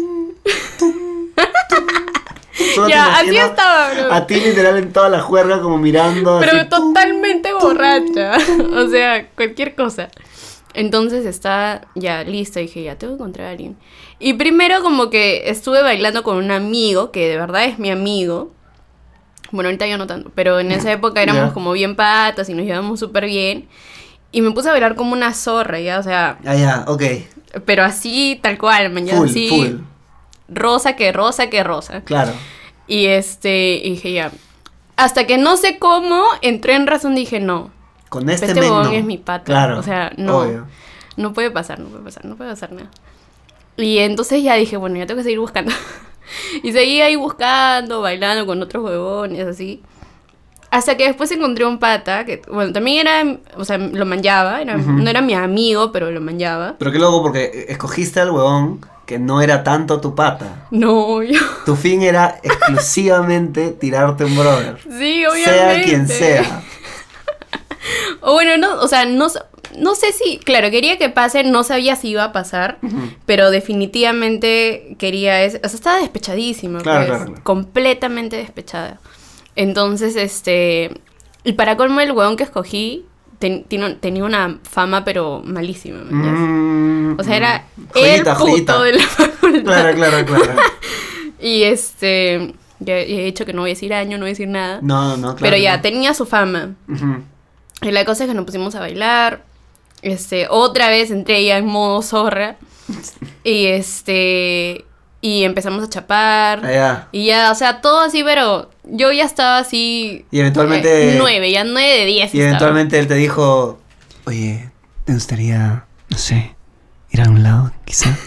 Solo 2.74 2.88
Ya, 2.88 3.16
así 3.18 3.36
estaba, 3.36 3.90
bro. 3.94 4.12
A 4.12 4.26
ti 4.26 4.34
literal 4.36 4.76
en 4.78 4.92
toda 4.92 5.08
la 5.08 5.20
juerga 5.20 5.60
como 5.60 5.78
mirando 5.78 6.38
Pero 6.40 6.58
así, 6.58 6.68
tum. 6.68 6.92
totalmente 6.94 7.52
borracha. 7.52 8.32
o 8.76 8.88
sea, 8.88 9.28
cualquier 9.34 9.74
cosa. 9.74 10.08
Entonces 10.74 11.26
está 11.26 11.82
ya 11.94 12.22
lista. 12.24 12.60
Dije, 12.60 12.82
ya 12.82 12.96
tengo 12.96 13.14
que 13.14 13.22
encontrar 13.22 13.48
a 13.48 13.50
alguien. 13.50 13.76
Y 14.18 14.34
primero 14.34 14.82
como 14.82 15.10
que 15.10 15.48
estuve 15.50 15.82
bailando 15.82 16.22
con 16.22 16.36
un 16.36 16.50
amigo, 16.50 17.10
que 17.10 17.28
de 17.28 17.36
verdad 17.38 17.64
es 17.64 17.78
mi 17.78 17.90
amigo. 17.90 18.52
Bueno, 19.50 19.68
ahorita 19.68 19.86
ya 19.86 19.98
no 19.98 20.06
tanto, 20.06 20.30
pero 20.34 20.60
en 20.60 20.70
esa 20.70 20.92
época 20.92 21.22
éramos 21.24 21.48
Ya. 21.48 21.52
como 21.54 21.72
bien 21.72 21.96
patas 21.96 22.48
y 22.48 22.54
nos 22.54 22.64
llevábamos 22.66 23.00
súper 23.00 23.24
bien. 23.26 23.68
Y 24.32 24.42
me 24.42 24.52
puse 24.52 24.68
a 24.68 24.72
bailar 24.72 24.94
como 24.94 25.12
una 25.12 25.34
zorra, 25.34 25.80
ya, 25.80 25.98
o 25.98 26.02
sea, 26.04 26.38
Ah, 26.46 26.54
ya, 26.54 26.84
ok. 26.86 27.02
pero 27.64 27.82
así, 27.82 28.38
tal 28.40 28.58
cual, 28.58 28.90
mañana 28.90 29.24
así, 29.24 29.48
full. 29.48 29.80
rosa 30.48 30.94
que 30.94 31.10
rosa 31.10 31.50
que 31.50 31.64
rosa. 31.64 32.02
Claro. 32.02 32.30
Y 32.90 33.06
este, 33.06 33.76
y 33.84 33.90
dije 33.90 34.12
ya. 34.12 34.32
Hasta 34.96 35.24
que 35.24 35.38
no 35.38 35.56
sé 35.56 35.78
cómo, 35.78 36.24
entré 36.42 36.74
en 36.74 36.88
razón, 36.88 37.14
dije 37.14 37.38
no. 37.38 37.70
Con 38.08 38.28
este, 38.28 38.46
Este 38.46 38.60
men 38.60 38.68
huevón 38.70 38.86
no. 38.88 38.92
es 38.92 39.04
mi 39.04 39.16
pata. 39.16 39.44
Claro. 39.44 39.78
O 39.78 39.82
sea, 39.84 40.12
no. 40.16 40.38
Obvio. 40.38 40.66
No 41.16 41.32
puede 41.32 41.52
pasar, 41.52 41.78
no 41.78 41.88
puede 41.88 42.02
pasar, 42.02 42.24
no 42.24 42.34
puede 42.36 42.50
pasar 42.50 42.72
nada. 42.72 42.90
Y 43.76 43.98
entonces 43.98 44.42
ya 44.42 44.54
dije, 44.56 44.76
bueno, 44.76 44.96
ya 44.96 45.06
tengo 45.06 45.18
que 45.18 45.22
seguir 45.24 45.38
buscando. 45.38 45.70
y 46.64 46.72
seguí 46.72 47.00
ahí 47.00 47.14
buscando, 47.14 48.00
bailando 48.00 48.44
con 48.44 48.60
otros 48.60 48.82
huevones, 48.84 49.46
así. 49.46 49.80
Hasta 50.72 50.96
que 50.96 51.04
después 51.06 51.30
encontré 51.32 51.64
un 51.66 51.78
pata, 51.78 52.24
que, 52.24 52.42
bueno, 52.50 52.72
también 52.72 53.06
era, 53.06 53.38
o 53.56 53.64
sea, 53.64 53.78
lo 53.78 54.04
manjaba, 54.06 54.60
era- 54.62 54.76
Ujú. 54.76 54.90
no 54.92 55.08
era 55.10 55.20
mi 55.20 55.34
amigo, 55.34 55.92
pero 55.92 56.10
lo 56.10 56.20
manjaba. 56.20 56.74
Pero 56.78 56.92
qué 56.92 56.98
loco 56.98 57.22
porque 57.22 57.66
escogiste 57.68 58.20
al 58.20 58.30
huevón 58.30 58.80
que 59.10 59.18
no 59.18 59.42
era 59.42 59.64
tanto 59.64 60.00
tu 60.00 60.14
pata. 60.14 60.68
No, 60.70 61.20
yo. 61.20 61.40
Tu 61.66 61.74
fin 61.74 62.00
era 62.02 62.38
exclusivamente 62.44 63.72
tirarte 63.72 64.24
un 64.24 64.36
brother. 64.36 64.78
Sí, 64.84 65.26
obviamente. 65.26 65.44
Sea 65.44 65.82
quien 65.82 66.06
sea. 66.20 66.62
O 68.20 68.34
bueno, 68.34 68.56
no, 68.56 68.80
o 68.80 68.86
sea, 68.86 69.06
no, 69.06 69.26
no 69.76 69.94
sé 69.96 70.12
si, 70.12 70.38
claro, 70.38 70.70
quería 70.70 70.96
que 70.96 71.08
pase, 71.08 71.42
no 71.42 71.64
sabía 71.64 71.96
si 71.96 72.10
iba 72.10 72.22
a 72.22 72.30
pasar, 72.30 72.78
pero 73.26 73.50
definitivamente 73.50 74.94
quería, 74.96 75.42
es, 75.42 75.56
o 75.56 75.68
sea, 75.68 75.74
estaba 75.76 75.98
despechadísima, 75.98 76.78
Claro, 76.80 76.98
pues, 76.98 77.08
claro, 77.08 77.24
claro. 77.32 77.42
completamente 77.42 78.36
despechada. 78.36 79.00
Entonces, 79.56 80.14
este, 80.14 80.92
y 81.42 81.54
para 81.54 81.76
colmo 81.76 82.00
el 82.00 82.12
huevón 82.12 82.36
que 82.36 82.44
escogí 82.44 83.06
ten- 83.40 83.64
tenía 83.98 84.24
una 84.24 84.58
fama 84.62 85.04
pero 85.04 85.42
malísima. 85.44 85.98
Mm, 86.08 87.18
O 87.18 87.24
sea, 87.24 87.36
era 87.36 87.64
mm. 87.76 87.82
Joyita, 87.92 88.14
el 88.14 88.22
puto 88.22 88.34
joyita. 88.44 88.82
de 88.82 88.92
la 88.92 89.02
facultad. 89.06 89.62
Claro, 89.64 89.94
claro, 89.96 90.26
claro. 90.26 90.60
Y 91.42 91.62
este, 91.62 92.54
ya 92.80 92.98
he 92.98 93.24
dicho 93.24 93.46
que 93.46 93.52
no 93.54 93.62
voy 93.62 93.70
a 93.70 93.72
decir 93.74 93.94
año, 93.94 94.18
no 94.18 94.24
voy 94.24 94.28
a 94.30 94.32
decir 94.32 94.46
nada, 94.48 94.78
No, 94.82 95.16
no, 95.16 95.34
claro. 95.34 95.36
pero 95.40 95.56
ya, 95.56 95.76
no. 95.76 95.82
tenía 95.82 96.12
su 96.14 96.26
fama. 96.26 96.74
Y 97.82 97.90
la 97.90 98.04
cosa 98.04 98.24
es 98.24 98.28
que 98.28 98.34
nos 98.34 98.44
pusimos 98.44 98.74
a 98.74 98.80
bailar. 98.80 99.42
Este, 100.02 100.46
otra 100.50 100.88
vez 100.90 101.10
entré 101.10 101.42
ya 101.44 101.56
en 101.58 101.66
modo 101.66 102.02
zorra. 102.02 102.56
Y 103.44 103.66
este. 103.66 104.84
Y 105.22 105.44
empezamos 105.44 105.84
a 105.84 105.88
chapar. 105.88 106.60
Ah, 106.64 106.72
ya. 106.72 107.08
Y 107.12 107.26
ya, 107.26 107.50
o 107.52 107.54
sea, 107.54 107.80
todo 107.82 108.00
así, 108.00 108.22
pero 108.24 108.70
yo 108.84 109.12
ya 109.12 109.24
estaba 109.24 109.58
así. 109.58 110.24
Y 110.30 110.40
eventualmente- 110.40 111.12
eh, 111.12 111.16
nueve, 111.18 111.50
ya 111.52 111.62
nueve 111.64 111.88
de 112.00 112.04
diez. 112.06 112.34
Y 112.34 112.38
estaba. 112.38 112.46
eventualmente 112.48 112.98
él 112.98 113.06
te 113.06 113.14
dijo, 113.14 113.78
oye, 114.24 114.70
¿te 115.04 115.12
gustaría, 115.12 115.84
no 116.08 116.16
sé, 116.18 116.54
ir 117.10 117.20
a 117.20 117.28
un 117.28 117.42
lado, 117.42 117.70
quizá? 117.84 118.16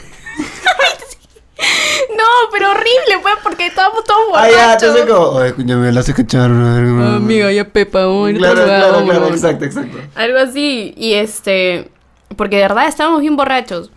No, 2.18 2.24
pero 2.52 2.72
horrible, 2.72 3.20
pues, 3.22 3.36
porque 3.42 3.68
estábamos 3.68 4.04
todos 4.04 4.20
Ah, 4.36 4.48
ya, 4.50 4.56
borrachos. 4.68 4.84
entonces 4.90 5.06
como, 5.14 5.26
oye, 5.38 5.48
escúchame, 5.50 5.76
me 5.88 5.92
la 5.92 6.00
hace 6.02 6.14
cachar. 6.14 6.52
Ah, 6.52 7.16
amiga, 7.16 7.52
ya 7.52 7.66
Pepa, 7.68 8.00
a 8.02 8.34
Claro, 8.34 8.64
claro, 8.66 9.06
claro, 9.06 9.28
exacto, 9.30 9.66
exacto. 9.66 9.98
Algo 10.16 10.38
así. 10.40 10.94
Y 10.98 11.14
este. 11.14 11.90
Porque 12.36 12.58
de 12.58 12.64
verdad 12.64 12.88
estábamos 12.88 13.22
bien 13.22 13.36
borrachos. 13.36 13.92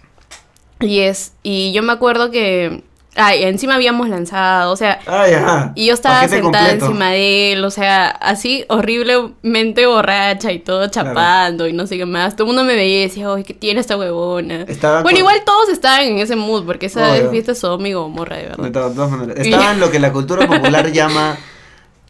Y 0.80 1.00
es. 1.00 1.32
Y 1.42 1.72
yo 1.72 1.82
me 1.82 1.92
acuerdo 1.92 2.30
que. 2.30 2.82
Ay, 3.18 3.44
encima 3.44 3.76
habíamos 3.76 4.10
lanzado. 4.10 4.70
O 4.72 4.76
sea. 4.76 4.98
Ah, 5.06 5.26
ya. 5.26 5.72
Y 5.74 5.86
yo 5.86 5.94
estaba 5.94 6.16
Paquete 6.16 6.42
sentada 6.42 6.64
completo. 6.68 6.86
encima 6.86 7.10
de 7.12 7.52
él, 7.54 7.64
o 7.64 7.70
sea, 7.70 8.08
así 8.08 8.66
horriblemente 8.68 9.86
borracha 9.86 10.52
y 10.52 10.58
todo 10.58 10.86
chapando 10.88 11.66
y 11.66 11.72
no 11.72 11.86
sé 11.86 11.96
qué 11.96 12.04
más. 12.04 12.36
Todo 12.36 12.44
el 12.44 12.54
mundo 12.54 12.64
me 12.64 12.74
veía 12.76 12.98
y 13.00 13.02
decía, 13.08 13.30
oye, 13.30 13.42
¿qué 13.44 13.54
tiene 13.54 13.80
esta 13.80 13.96
huevona? 13.96 14.62
Estaba 14.68 15.00
bueno, 15.02 15.16
con- 15.16 15.18
igual 15.18 15.42
todos 15.46 15.70
estaban 15.70 16.02
en 16.02 16.18
ese 16.18 16.36
mood, 16.36 16.66
porque 16.66 16.86
esa 16.86 17.10
Obvio. 17.12 17.30
fiesta 17.30 17.52
es 17.52 17.62
y 17.64 17.92
Gomorra, 17.94 18.36
de 18.36 18.42
verdad. 18.48 18.64
de 18.64 18.70
todas 18.70 19.10
maneras. 19.10 19.46
Estaba 19.46 19.72
en 19.72 19.80
lo 19.80 19.90
que 19.90 19.98
la 19.98 20.12
cultura 20.12 20.46
popular 20.46 20.92
llama 20.92 21.38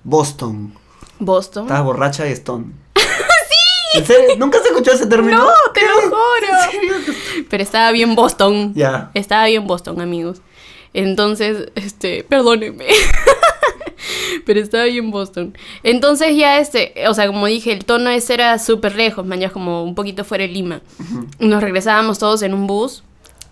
Boston. 0.03 0.75
Boston. 1.21 1.65
Estabas 1.67 1.85
borracha 1.85 2.29
y 2.29 2.33
stone. 2.33 2.73
¡Sí! 3.93 3.99
¿En 3.99 4.07
serio? 4.07 4.37
¿Nunca 4.39 4.59
se 4.61 4.69
escuchó 4.69 4.93
ese 4.93 5.07
término? 5.07 5.39
No, 5.39 5.51
te 5.73 5.83
lo 5.83 6.03
juro. 6.03 6.17
¿En 6.51 6.71
serio? 6.71 7.15
Pero 7.51 7.63
estaba 7.63 7.91
bien 7.93 8.15
Boston. 8.15 8.73
Ya. 8.75 9.11
Estaba 9.15 9.47
bien 9.47 9.67
Boston, 9.67 10.01
amigos. 10.01 10.41
Entonces, 10.95 11.71
este, 11.75 12.25
perdónenme. 12.25 12.87
Pero 14.47 14.61
estaba 14.61 14.85
bien 14.85 15.11
Boston. 15.11 15.57
Entonces 15.83 16.37
ya 16.37 16.59
este, 16.59 16.95
o 17.09 17.15
sea, 17.15 17.27
como 17.27 17.47
dije, 17.47 17.73
el 17.73 17.85
tono 17.85 18.11
ese 18.11 18.35
era 18.35 18.59
súper 18.59 18.95
lejos, 18.95 19.27
man, 19.27 19.41
ya 19.41 19.51
como 19.51 19.83
un 19.83 19.95
poquito 19.95 20.25
fuera 20.25 20.43
de 20.43 20.49
Lima. 20.49 20.81
Nos 21.39 21.63
regresábamos 21.63 22.19
todos 22.19 22.43
en 22.43 22.55
un 22.55 22.67
bus. 22.67 23.03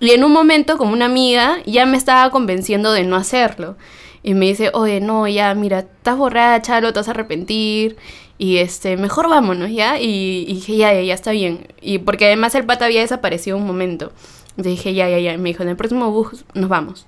Y 0.01 0.11
en 0.11 0.25
un 0.25 0.33
momento, 0.33 0.77
como 0.77 0.93
una 0.93 1.07
amiga, 1.07 1.59
ya 1.67 1.87
me 1.87 1.97
estaba 1.97 2.31
convenciendo 2.31 2.93
de 2.93 3.05
no 3.05 3.17
hacerlo. 3.17 3.77
Y 4.23 4.35
me 4.35 4.47
dice, 4.47 4.71
oye, 4.73 5.01
no, 5.01 5.29
ya, 5.29 5.55
mira, 5.55 5.81
estás 5.81 6.17
borracha, 6.17 6.81
lo 6.81 6.93
te 6.93 7.01
vas 7.01 7.09
a 7.09 7.13
arrepentir. 7.13 7.97
Y 8.37 8.59
este, 8.59 8.97
mejor 8.97 9.29
vámonos, 9.29 9.71
¿ya? 9.71 10.01
Y, 10.01 10.45
y 10.49 10.55
dije, 10.55 10.77
ya, 10.77 10.93
ya, 10.93 11.03
ya, 11.03 11.15
está 11.15 11.31
bien. 11.31 11.69
Y 11.81 11.99
porque 11.99 12.27
además 12.27 12.55
el 12.55 12.65
pata 12.65 12.87
había 12.87 13.01
desaparecido 13.01 13.57
un 13.57 13.67
momento. 13.67 14.13
Entonces 14.51 14.73
dije, 14.73 14.95
ya, 14.95 15.09
ya, 15.09 15.19
ya. 15.19 15.35
Y 15.35 15.39
me 15.39 15.51
dijo, 15.51 15.63
en 15.63 15.69
el 15.69 15.77
próximo 15.77 16.11
bus 16.11 16.45
nos 16.55 16.69
vamos. 16.69 17.07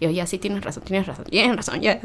Y 0.00 0.06
yo, 0.06 0.10
ya, 0.10 0.26
sí, 0.26 0.38
tienes 0.38 0.64
razón, 0.64 0.82
tienes 0.82 1.06
razón, 1.06 1.24
tienes 1.26 1.56
razón, 1.56 1.80
ya. 1.80 2.00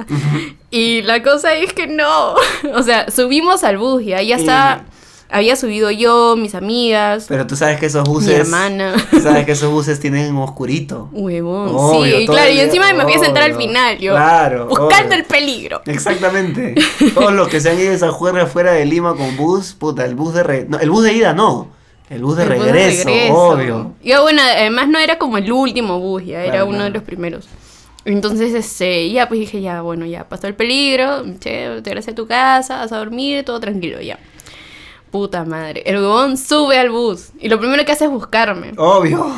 Y 0.69 1.01
la 1.01 1.23
cosa 1.23 1.53
es 1.55 1.73
que 1.73 1.87
no. 1.87 2.35
O 2.75 2.83
sea, 2.83 3.09
subimos 3.09 3.63
al 3.63 3.77
bus, 3.77 4.03
ya, 4.05 4.21
ya 4.21 4.35
estaba... 4.35 4.85
Había 5.31 5.55
subido 5.55 5.91
yo, 5.91 6.35
mis 6.35 6.55
amigas, 6.55 7.25
Pero 7.29 7.45
tú 7.45 7.55
sabes 7.55 7.79
que 7.79 7.85
esos 7.85 8.03
mi 8.07 8.13
buses. 8.15 8.39
hermana. 8.39 8.95
Tú 9.11 9.19
sabes 9.19 9.45
que 9.45 9.51
esos 9.51 9.71
buses 9.71 9.99
tienen 9.99 10.35
oscurito. 10.35 11.07
Huevón, 11.11 11.69
Obvio, 11.71 12.17
sí, 12.17 12.25
claro, 12.25 12.49
y 12.51 12.59
encima 12.59 12.91
me 12.93 13.03
fui 13.03 13.13
a 13.13 13.19
sentar 13.19 13.43
al 13.43 13.55
final, 13.55 13.99
yo. 13.99 14.13
Claro, 14.13 14.65
Buscando 14.67 15.09
obvio. 15.09 15.17
el 15.19 15.25
peligro. 15.25 15.81
Exactamente. 15.85 16.73
Todos 17.13 17.31
los 17.33 17.47
que 17.47 17.61
se 17.61 17.69
han 17.69 17.79
ido 17.79 17.91
a 17.91 17.93
esa 17.95 18.11
juerga 18.11 18.47
fuera 18.47 18.71
de 18.71 18.85
Lima 18.85 19.15
con 19.15 19.37
bus, 19.37 19.73
puta, 19.73 20.03
el 20.03 20.15
bus 20.15 20.33
de 20.33 20.41
re- 20.43 20.65
no, 20.67 20.79
el 20.79 20.89
bus 20.89 21.03
de 21.03 21.13
ida 21.13 21.33
no. 21.33 21.67
El 22.09 22.23
bus 22.23 22.35
de, 22.37 22.43
El 22.45 22.53
bus 22.55 22.65
regreso, 22.65 23.09
obvio. 23.31 23.93
Y 24.01 24.11
bueno, 24.19 24.41
además 24.41 24.87
no 24.87 24.97
era 24.97 25.19
como 25.19 25.37
el 25.37 25.51
último 25.51 25.99
bus, 25.99 26.25
ya 26.25 26.41
era 26.41 26.51
Claro, 26.53 26.65
uno 26.69 26.83
de 26.85 26.89
los 26.89 27.03
primeros. 27.03 27.47
Entonces, 28.05 28.53
este, 28.55 29.11
ya 29.11 29.27
pues 29.27 29.41
dije, 29.41 29.61
ya, 29.61 29.81
bueno, 29.81 30.07
ya 30.07 30.23
pasó 30.27 30.47
el 30.47 30.55
peligro, 30.55 31.23
che, 31.39 31.67
te 31.83 31.89
regresas 31.91 32.13
a 32.13 32.15
tu 32.15 32.25
casa, 32.25 32.77
vas 32.77 32.91
a 32.91 32.97
dormir, 32.97 33.45
todo 33.45 33.59
tranquilo, 33.59 34.01
ya. 34.01 34.17
Puta 35.11 35.43
madre. 35.43 35.83
El 35.85 35.97
huevón 35.97 36.37
sube 36.37 36.77
al 36.77 36.89
bus 36.89 37.29
y 37.39 37.49
lo 37.49 37.59
primero 37.59 37.83
que 37.85 37.91
hace 37.91 38.05
es 38.05 38.11
buscarme. 38.11 38.73
Obvio. 38.77 39.31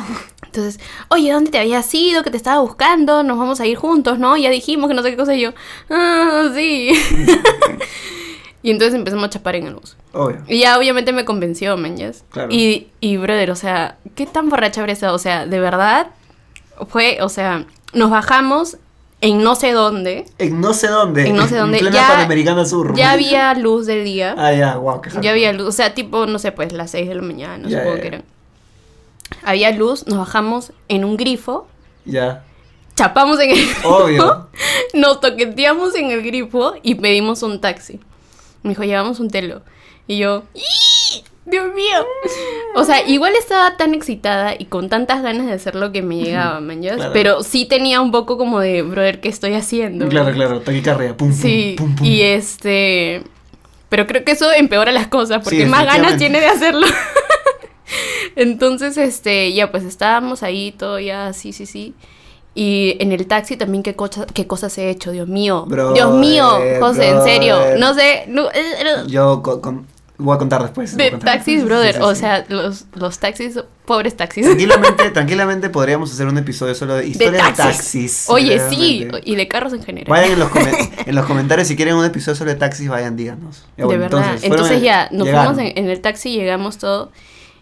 Entonces, 0.44 0.80
oye, 1.08 1.32
¿dónde 1.32 1.50
te 1.50 1.58
habías 1.58 1.92
ido? 1.94 2.22
Que 2.22 2.30
te 2.30 2.36
estaba 2.36 2.60
buscando, 2.60 3.22
nos 3.22 3.38
vamos 3.38 3.58
a 3.60 3.66
ir 3.66 3.78
juntos, 3.78 4.18
¿no? 4.18 4.36
Ya 4.36 4.50
dijimos 4.50 4.88
que 4.88 4.94
no 4.94 5.02
sé 5.02 5.10
qué 5.10 5.16
cosa 5.16 5.34
y 5.34 5.40
yo. 5.40 5.52
Ah, 5.88 6.50
sí. 6.54 6.92
y 8.62 8.70
entonces 8.70 8.94
empezamos 8.94 9.24
a 9.24 9.30
chapar 9.30 9.56
en 9.56 9.68
el 9.68 9.76
bus. 9.76 9.96
Obvio. 10.12 10.42
Y 10.46 10.60
ya 10.60 10.76
obviamente 10.76 11.12
me 11.12 11.24
convenció, 11.24 11.78
man, 11.78 11.96
yes. 11.96 12.24
Claro. 12.28 12.50
Y, 12.52 12.88
y, 13.00 13.16
brother, 13.16 13.50
o 13.50 13.56
sea, 13.56 13.96
¿qué 14.14 14.26
tan 14.26 14.50
borracha 14.50 14.82
habría 14.82 14.92
estado? 14.92 15.14
O 15.14 15.18
sea, 15.18 15.46
de 15.46 15.58
verdad, 15.58 16.08
fue, 16.86 17.16
o 17.22 17.30
sea, 17.30 17.64
nos 17.94 18.10
bajamos 18.10 18.76
en 19.22 19.42
no 19.42 19.54
sé 19.54 19.72
dónde. 19.72 20.26
En 20.38 20.60
no 20.60 20.74
sé 20.74 20.88
dónde. 20.88 21.26
En 21.28 21.36
no 21.36 21.48
sé 21.48 21.56
dónde. 21.62 21.78
plena 21.78 21.96
Ya- 21.96 22.08
Panamericana 22.08 22.64
Sur. 22.66 22.94
Ya 22.94 23.12
había 23.12 23.54
luz 23.54 23.86
del 23.86 24.04
día. 24.04 24.34
Ah, 24.36 24.52
ya, 24.52 24.76
wow, 24.76 25.00
qué 25.00 25.10
Ya 25.22 25.30
había 25.30 25.52
luz, 25.54 25.68
o 25.68 25.72
sea, 25.72 25.94
tipo, 25.94 26.26
no 26.26 26.38
sé, 26.38 26.52
pues 26.52 26.72
las 26.72 26.90
6 26.90 27.08
de 27.08 27.14
la 27.14 27.22
mañana, 27.22 27.66
Ya, 27.68 27.78
supongo 27.78 28.00
que 28.02 28.06
eran. 28.08 28.24
Había 29.44 29.70
luz, 29.70 30.06
nos 30.06 30.18
bajamos 30.18 30.72
en 30.88 31.04
un 31.04 31.16
grifo, 31.16 31.66
Ya. 32.04 32.44
chapamos 32.94 33.40
en 33.40 33.50
el 33.52 33.56
grifo, 33.56 33.88
Obvio. 33.88 34.48
nos 34.94 35.20
toqueteamos 35.20 35.94
en 35.94 36.10
el 36.10 36.22
grifo 36.22 36.74
y 36.82 36.96
pedimos 36.96 37.42
un 37.42 37.60
taxi. 37.60 37.98
Me 38.62 38.70
dijo, 38.70 38.82
llevamos 38.84 39.18
un 39.20 39.30
telo. 39.30 39.62
Y 40.06 40.18
yo. 40.18 40.42
Dios 41.52 41.72
mío. 41.74 42.04
O 42.74 42.82
sea, 42.84 43.06
igual 43.06 43.34
estaba 43.38 43.76
tan 43.76 43.94
excitada 43.94 44.54
y 44.58 44.64
con 44.64 44.88
tantas 44.88 45.22
ganas 45.22 45.46
de 45.46 45.52
hacer 45.52 45.76
lo 45.76 45.92
que 45.92 46.02
me 46.02 46.16
llegaba, 46.16 46.58
man, 46.60 46.82
¿ya? 46.82 46.96
Claro. 46.96 47.12
Pero 47.12 47.42
sí 47.44 47.66
tenía 47.66 48.00
un 48.00 48.10
poco 48.10 48.36
como 48.36 48.58
de, 48.58 48.82
brother, 48.82 49.20
¿qué 49.20 49.28
estoy 49.28 49.54
haciendo? 49.54 50.08
Claro, 50.08 50.32
claro. 50.32 50.60
Taquicardia. 50.60 51.16
Pum, 51.16 51.28
pum, 51.28 51.36
Sí, 51.38 51.74
pum, 51.78 51.94
pum. 51.94 52.04
y 52.06 52.22
este... 52.22 53.22
Pero 53.88 54.06
creo 54.06 54.24
que 54.24 54.32
eso 54.32 54.50
empeora 54.50 54.90
las 54.90 55.06
cosas 55.08 55.42
porque 55.44 55.64
Sí, 55.64 55.66
más 55.66 55.84
ganas 55.84 56.16
tiene 56.16 56.40
de 56.40 56.46
hacerlo. 56.46 56.86
Entonces, 58.36 58.96
este, 58.96 59.52
ya 59.52 59.70
pues 59.70 59.84
estábamos 59.84 60.42
ahí, 60.42 60.72
todo 60.72 60.98
ya, 60.98 61.32
sí, 61.34 61.52
sí, 61.52 61.66
sí. 61.66 61.94
Y 62.54 62.96
en 63.00 63.12
el 63.12 63.26
taxi 63.26 63.56
también 63.56 63.82
qué, 63.82 63.94
cosa, 63.94 64.26
qué 64.32 64.46
cosas 64.46 64.76
he 64.78 64.90
hecho, 64.90 65.10
Dios 65.10 65.28
mío. 65.28 65.66
Dios 65.94 66.14
mío, 66.14 66.58
José, 66.80 67.08
en 67.08 67.22
serio. 67.22 67.58
No 67.78 67.94
sé, 67.94 68.24
no, 68.28 68.48
eh, 68.50 68.52
eh, 68.80 68.84
Yo 69.08 69.42
con- 69.42 69.60
con- 69.60 69.86
voy 70.18 70.34
a 70.34 70.38
contar 70.38 70.62
después. 70.62 70.96
de 70.96 71.10
contar 71.10 71.34
taxis, 71.34 71.56
después. 71.56 71.68
brother. 71.68 71.94
Sí, 71.94 72.00
sí, 72.00 72.04
o 72.04 72.14
sí. 72.14 72.20
sea, 72.20 72.44
los, 72.48 72.84
los 72.94 73.18
taxis, 73.18 73.58
pobres 73.86 74.16
taxis. 74.16 74.44
Tranquilamente, 74.46 75.10
tranquilamente 75.14 75.70
podríamos 75.70 76.12
hacer 76.12 76.26
un 76.26 76.38
episodio 76.38 76.74
solo 76.74 76.94
de 76.94 77.02
De 77.02 77.08
historia 77.08 77.44
de 77.46 77.52
taxis. 77.52 78.26
Oye, 78.28 78.60
sí, 78.70 79.08
y 79.24 79.34
de 79.36 79.48
carros 79.48 79.72
en 79.72 79.82
general. 79.82 80.08
Vayan 80.10 80.32
en 80.32 80.38
los, 80.38 80.50
en 81.06 81.14
los 81.14 81.26
comentarios 81.26 81.68
si 81.68 81.76
quieren 81.76 81.94
un 81.96 82.04
episodio 82.04 82.36
sobre 82.36 82.54
taxis, 82.54 82.88
vayan, 82.88 83.16
díganos. 83.16 83.64
Ya, 83.76 83.86
de 83.86 83.96
verdad. 83.98 84.36
Entonces, 84.42 84.66
fueron- 84.68 84.80
ya, 84.82 85.08
nos 85.12 85.26
llegaron. 85.26 85.54
fuimos 85.54 85.72
en, 85.72 85.84
en 85.84 85.90
el 85.90 86.00
taxi, 86.00 86.32
llegamos 86.32 86.78
todo. 86.78 87.10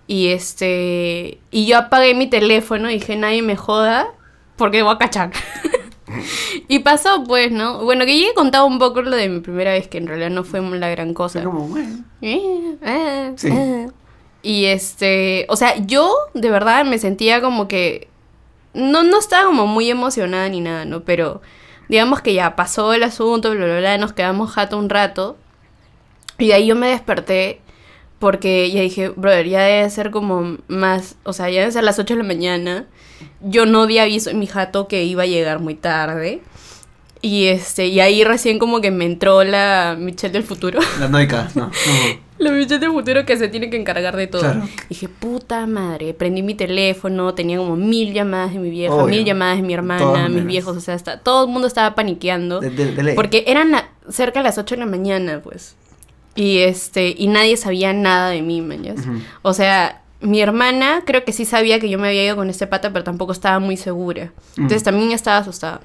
Y 0.07 0.29
este. 0.29 1.39
Y 1.51 1.67
yo 1.67 1.79
apagué 1.79 2.15
mi 2.15 2.29
teléfono 2.29 2.91
y 2.91 2.95
dije, 2.95 3.17
nadie 3.17 3.43
me 3.43 3.57
joda 3.57 4.09
porque 4.57 4.83
voy 4.83 4.95
a 4.95 4.99
cachar. 4.99 5.31
y 6.69 6.81
pasó, 6.81 7.25
pues, 7.25 7.51
¿no? 7.53 7.85
Bueno, 7.85 8.05
que 8.05 8.17
llegué 8.17 8.35
contado 8.35 8.67
un 8.67 8.79
poco 8.79 9.03
lo 9.03 9.17
de 9.17 9.29
mi 9.29 9.41
primera 9.41 9.73
vez, 9.73 9.89
que 9.89 9.99
en 9.99 10.07
realidad 10.07 10.31
no 10.31 10.45
fue 10.45 10.61
la 10.61 10.89
gran 10.89 11.15
cosa. 11.15 11.43
Como, 11.43 11.69
bueno. 11.69 12.05
Eh, 12.23 12.77
eh, 12.83 13.33
Sí. 13.37 13.49
eh. 13.49 13.89
Y 14.43 14.67
este, 14.67 15.45
o 15.51 15.57
sea, 15.57 15.77
yo 15.85 16.15
de 16.33 16.51
verdad 16.51 16.85
me 16.87 16.99
sentía 16.99 17.43
como 17.43 17.69
que 17.69 18.09
no, 18.73 19.03
no 19.03 19.19
estaba 19.19 19.45
como 19.47 19.67
muy 19.67 19.91
emocionada 19.91 20.49
ni 20.49 20.61
nada, 20.61 20.85
¿no? 20.87 21.03
Pero 21.05 21.43
digamos 21.89 22.23
que 22.23 22.33
ya 22.33 22.57
pasó 22.57 22.95
el 22.95 23.03
asunto, 23.03 23.51
bla, 23.51 23.67
bla, 23.67 23.79
bla, 23.79 23.99
nos 23.99 24.13
quedamos 24.15 24.51
jato 24.53 24.79
un 24.79 24.89
rato. 24.89 25.37
Y 26.39 26.49
de 26.49 26.55
ahí 26.55 26.67
yo 26.67 26.77
me 26.77 26.89
desperté 26.89 27.61
porque 28.19 28.71
ya 28.71 28.81
dije, 28.83 29.09
brother, 29.11 29.47
ya 29.47 29.63
debe 29.63 29.91
ser 29.91 30.11
como 30.11 30.59
más, 30.69 31.17
o 31.25 31.33
sea, 31.33 31.51
ya 31.51 31.61
debe 31.61 31.73
ser 31.73 31.85
las 31.85 31.99
8 31.99 32.15
de 32.15 32.23
la 32.23 32.27
mañana. 32.27 32.87
Yo 33.43 33.67
no 33.67 33.87
di 33.87 33.99
aviso 33.99 34.31
en 34.31 34.39
mi 34.39 34.47
jato 34.47 34.89
que 34.89 35.05
iba 35.05 35.23
a 35.25 35.27
llegar 35.27 35.59
muy 35.61 35.75
tarde. 35.75 36.43
Y 37.23 37.47
este, 37.49 37.87
y 37.89 38.01
ahí 38.01 38.25
recién 38.25 38.59
como 38.59 38.81
que 38.81 38.91
me 38.91 39.05
entró 39.05 39.45
la 39.45 39.95
Michelle 39.99 40.33
del 40.33 40.43
futuro. 40.43 40.81
La 40.99 41.09
noica, 41.09 41.51
no. 41.55 41.67
no. 41.67 41.71
La 42.39 42.51
Michelle 42.51 42.79
del 42.79 42.93
futuro 42.93 43.27
que 43.27 43.37
se 43.37 43.49
tiene 43.49 43.69
que 43.69 43.77
encargar 43.77 44.17
de 44.17 44.27
todo. 44.27 44.41
Claro. 44.41 44.63
Dije, 44.89 45.09
puta 45.11 45.67
madre, 45.67 46.15
prendí 46.15 46.43
mi 46.43 46.55
teléfono, 46.55 47.35
tenía 47.35 47.59
como 47.59 47.77
mil 47.77 48.15
llamadas 48.15 48.55
de 48.55 48.59
mi 48.61 48.71
vieja, 48.71 48.95
Obvio. 48.95 49.09
mil 49.09 49.25
llamadas 49.27 49.57
de 49.59 49.63
mi 49.65 49.75
todas 49.75 49.79
hermana, 50.01 50.29
mis 50.31 50.47
viejos, 50.47 50.75
o 50.79 50.81
sea, 50.81 50.95
hasta, 50.95 51.19
todo 51.21 51.45
el 51.45 51.51
mundo 51.51 51.69
estaba 51.69 51.95
paniqueando. 51.95 52.61
De, 52.61 52.71
de- 52.71 52.93
de 52.93 53.03
ley. 53.03 53.15
Porque 53.15 53.45
eran 53.47 53.71
la- 53.73 53.91
cerca 54.09 54.41
de 54.41 54.45
las 54.45 54.57
8 54.57 54.77
de 54.77 54.81
la 54.81 54.87
mañana, 54.87 55.41
pues. 55.45 55.77
Y 56.37 56.61
este, 56.61 57.15
y 57.19 57.27
nadie 57.27 57.59
sabía 57.59 57.93
nada 57.93 58.31
de 58.31 58.41
mí, 58.41 58.63
man, 58.63 58.83
¿ya? 58.83 58.95
Ujú. 58.95 59.21
O 59.43 59.53
sea, 59.53 60.00
mi 60.21 60.41
hermana 60.41 61.03
creo 61.07 61.25
que 61.25 61.33
sí 61.33 61.45
sabía 61.45 61.81
que 61.81 61.89
yo 61.89 61.99
me 61.99 62.09
había 62.09 62.25
ido 62.25 62.37
con 62.37 62.51
este 62.51 62.67
pata, 62.67 62.93
pero 62.93 63.05
tampoco 63.05 63.33
estaba 63.33 63.59
muy 63.59 63.77
segura. 63.77 64.33
Entonces 64.57 64.83
Mm. 64.83 64.85
también 64.85 65.13
estaba 65.13 65.39
asustada. 65.39 65.81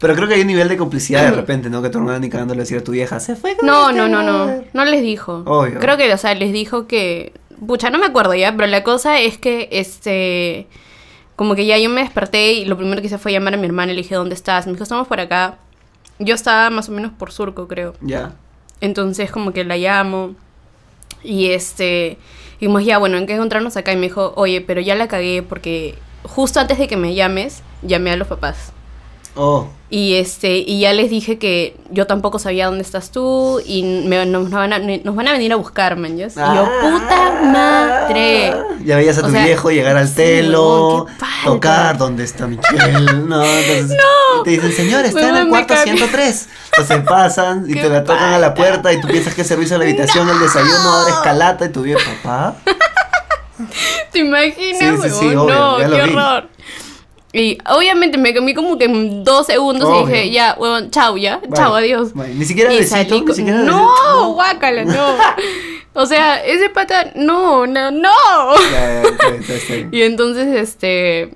Pero 0.00 0.14
creo 0.16 0.26
que 0.28 0.34
hay 0.34 0.40
un 0.40 0.48
nivel 0.48 0.68
de 0.68 0.76
complicidad 0.76 1.22
de 1.24 1.30
repente, 1.30 1.70
¿no? 1.70 1.80
Que 1.80 1.88
tu 1.88 1.98
hermana 1.98 2.18
ni 2.18 2.28
cagando 2.28 2.54
le 2.54 2.60
decía 2.60 2.78
a 2.78 2.84
tu 2.84 2.92
vieja, 2.92 3.20
se 3.20 3.36
fue 3.36 3.56
con 3.56 3.66
No, 3.66 3.90
este 3.90 4.00
no, 4.00 4.08
no, 4.08 4.22
no. 4.22 4.44
brother". 4.46 4.70
No 4.72 4.84
les 4.84 5.02
dijo. 5.02 5.42
Obvio. 5.46 5.78
Creo 5.78 5.96
que, 5.96 6.12
o 6.12 6.18
sea, 6.18 6.34
les 6.34 6.52
dijo 6.52 6.86
que. 6.86 7.32
Pucha, 7.66 7.88
no 7.90 7.98
me 7.98 8.06
acuerdo 8.06 8.34
ya, 8.34 8.52
pero 8.56 8.66
la 8.66 8.82
cosa 8.82 9.20
es 9.20 9.38
que 9.38 9.68
este. 9.70 10.66
Como 11.36 11.54
que 11.54 11.64
ya 11.66 11.78
yo 11.78 11.88
me 11.90 12.02
desperté 12.02 12.52
y 12.54 12.64
lo 12.64 12.76
primero 12.76 13.00
que 13.00 13.06
hice 13.06 13.18
fue 13.18 13.32
llamar 13.32 13.54
a 13.54 13.56
mi 13.56 13.66
hermana 13.66 13.92
y 13.92 13.94
le 13.96 14.02
dije, 14.02 14.14
¿dónde 14.16 14.34
estás? 14.34 14.66
Me 14.66 14.72
dijo, 14.72 14.82
estamos 14.82 15.06
por 15.08 15.20
acá. 15.20 15.58
Yo 16.18 16.34
estaba 16.34 16.70
más 16.70 16.88
o 16.88 16.92
menos 16.92 17.12
por 17.12 17.32
surco, 17.32 17.66
creo. 17.68 17.94
Ya. 18.00 18.32
Entonces, 18.80 19.30
como 19.30 19.52
que 19.52 19.64
la 19.64 19.76
llamo. 19.76 20.34
Y 21.22 21.50
este. 21.50 22.18
Dijimos, 22.60 22.84
ya, 22.84 22.98
bueno, 22.98 23.18
¿en 23.18 23.26
qué 23.26 23.34
encontrarnos 23.34 23.76
acá? 23.76 23.92
Y 23.92 23.96
me 23.96 24.02
dijo, 24.02 24.32
oye, 24.36 24.60
pero 24.60 24.80
ya 24.80 24.94
la 24.94 25.08
cagué 25.08 25.42
porque 25.42 25.96
justo 26.22 26.60
antes 26.60 26.78
de 26.78 26.88
que 26.88 26.96
me 26.96 27.14
llames, 27.14 27.62
llamé 27.82 28.10
a 28.10 28.16
los 28.16 28.28
papás. 28.28 28.72
Oh. 29.36 29.68
Y 29.96 30.16
este, 30.16 30.56
y 30.56 30.80
ya 30.80 30.92
les 30.92 31.08
dije 31.08 31.38
que 31.38 31.76
yo 31.90 32.08
tampoco 32.08 32.40
sabía 32.40 32.66
dónde 32.66 32.82
estás 32.82 33.12
tú 33.12 33.60
y 33.64 33.84
me- 33.84 34.26
nos, 34.26 34.50
van 34.50 34.72
a, 34.72 34.80
nos 34.80 35.14
van 35.14 35.28
a 35.28 35.32
venir 35.32 35.52
a 35.52 35.56
buscar, 35.56 35.96
man. 35.96 36.18
Y 36.18 36.22
yo, 36.22 36.26
puta 36.30 37.32
madre. 37.44 38.54
Ya 38.84 38.96
veías 38.96 39.16
a 39.18 39.20
O 39.20 39.24
tu 39.26 39.30
sea, 39.30 39.44
viejo 39.44 39.70
llegar 39.70 39.96
al 39.96 40.08
sí, 40.08 40.14
telo, 40.16 41.06
tocar 41.44 41.96
dónde 41.96 42.24
está 42.24 42.48
Michelle. 42.48 43.12
No, 43.24 43.44
entonces 43.44 43.96
te 44.42 44.50
dicen, 44.50 44.72
señor, 44.72 45.04
está 45.04 45.28
en 45.28 45.36
el 45.36 45.48
cuarto 45.48 45.74
cagué. 45.74 45.92
103. 45.96 46.48
Entonces 46.72 47.04
pasan 47.08 47.64
y 47.68 47.74
te 47.80 47.88
la 47.88 48.02
tocan 48.02 48.32
a 48.34 48.38
la 48.40 48.52
puerta 48.52 48.92
y 48.92 49.00
tú 49.00 49.06
piensas 49.06 49.32
que 49.34 49.42
es 49.42 49.46
servicio 49.46 49.76
a 49.76 49.78
la 49.78 49.84
habitación, 49.84 50.28
el 50.28 50.40
desayuno, 50.40 50.90
ahora 50.90 51.10
escalata 51.14 51.66
y 51.66 51.68
tu 51.68 51.82
viejo, 51.82 52.00
papá. 52.24 52.56
¿Te 54.10 54.18
imaginas, 54.18 54.78
Sí, 55.02 55.08
sí, 55.08 55.10
sí, 55.20 55.26
huevón? 55.26 55.50
obvio, 55.52 55.88
no, 55.88 55.96
qué 55.96 56.02
vi. 56.02 56.10
horror. 56.16 56.48
Y 57.36 57.58
obviamente 57.68 58.16
me 58.16 58.32
comí 58.32 58.54
como 58.54 58.78
que 58.78 58.84
en 58.84 59.24
dos 59.24 59.46
segundos 59.46 59.88
Obvio. 59.88 60.02
y 60.02 60.06
dije, 60.06 60.30
ya, 60.30 60.54
huevón, 60.56 60.90
chao, 60.92 61.16
ya, 61.16 61.40
chao, 61.52 61.72
Bye, 61.74 61.80
adiós. 61.82 62.14
Ni 62.14 62.44
siquiera 62.44 62.72
y 62.72 62.76
besito, 62.78 62.96
salí 62.96 63.10
ni 63.20 63.26
con- 63.26 63.34
siquiera 63.34 63.58
No, 63.58 63.88
besito. 63.88 64.32
guácala, 64.34 64.84
no. 64.84 65.14
O 65.96 66.06
sea, 66.06 66.44
ese 66.44 66.70
pata, 66.70 67.12
no, 67.14 67.66
no, 67.68 67.90
no. 67.92 68.10
Ya, 68.72 69.02
ya. 69.02 69.88
Y 69.92 70.02
entonces, 70.02 70.46
este. 70.60 71.34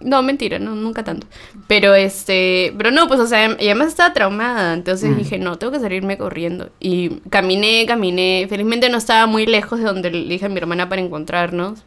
No, 0.00 0.22
mentira, 0.22 0.60
no, 0.60 0.76
nunca 0.76 1.02
tanto. 1.02 1.26
Pero 1.66 1.94
este. 1.96 2.72
Pero 2.78 2.92
no, 2.92 3.08
pues, 3.08 3.18
o 3.18 3.26
sea, 3.26 3.56
y 3.58 3.66
además 3.66 3.88
estaba 3.88 4.12
traumada. 4.12 4.72
Entonces 4.74 5.10
Mm. 5.10 5.16
dije, 5.18 5.38
no, 5.38 5.56
tengo 5.58 5.72
que 5.72 5.80
salirme 5.80 6.16
corriendo. 6.16 6.70
Y 6.78 7.10
caminé, 7.30 7.86
caminé. 7.86 8.46
Felizmente 8.48 8.88
no 8.88 8.98
estaba 8.98 9.26
muy 9.26 9.46
lejos 9.46 9.80
de 9.80 9.86
donde 9.86 10.10
le 10.12 10.28
dije 10.28 10.46
a 10.46 10.48
mi 10.48 10.58
hermana 10.58 10.88
para 10.88 11.00
encontrarnos. 11.00 11.80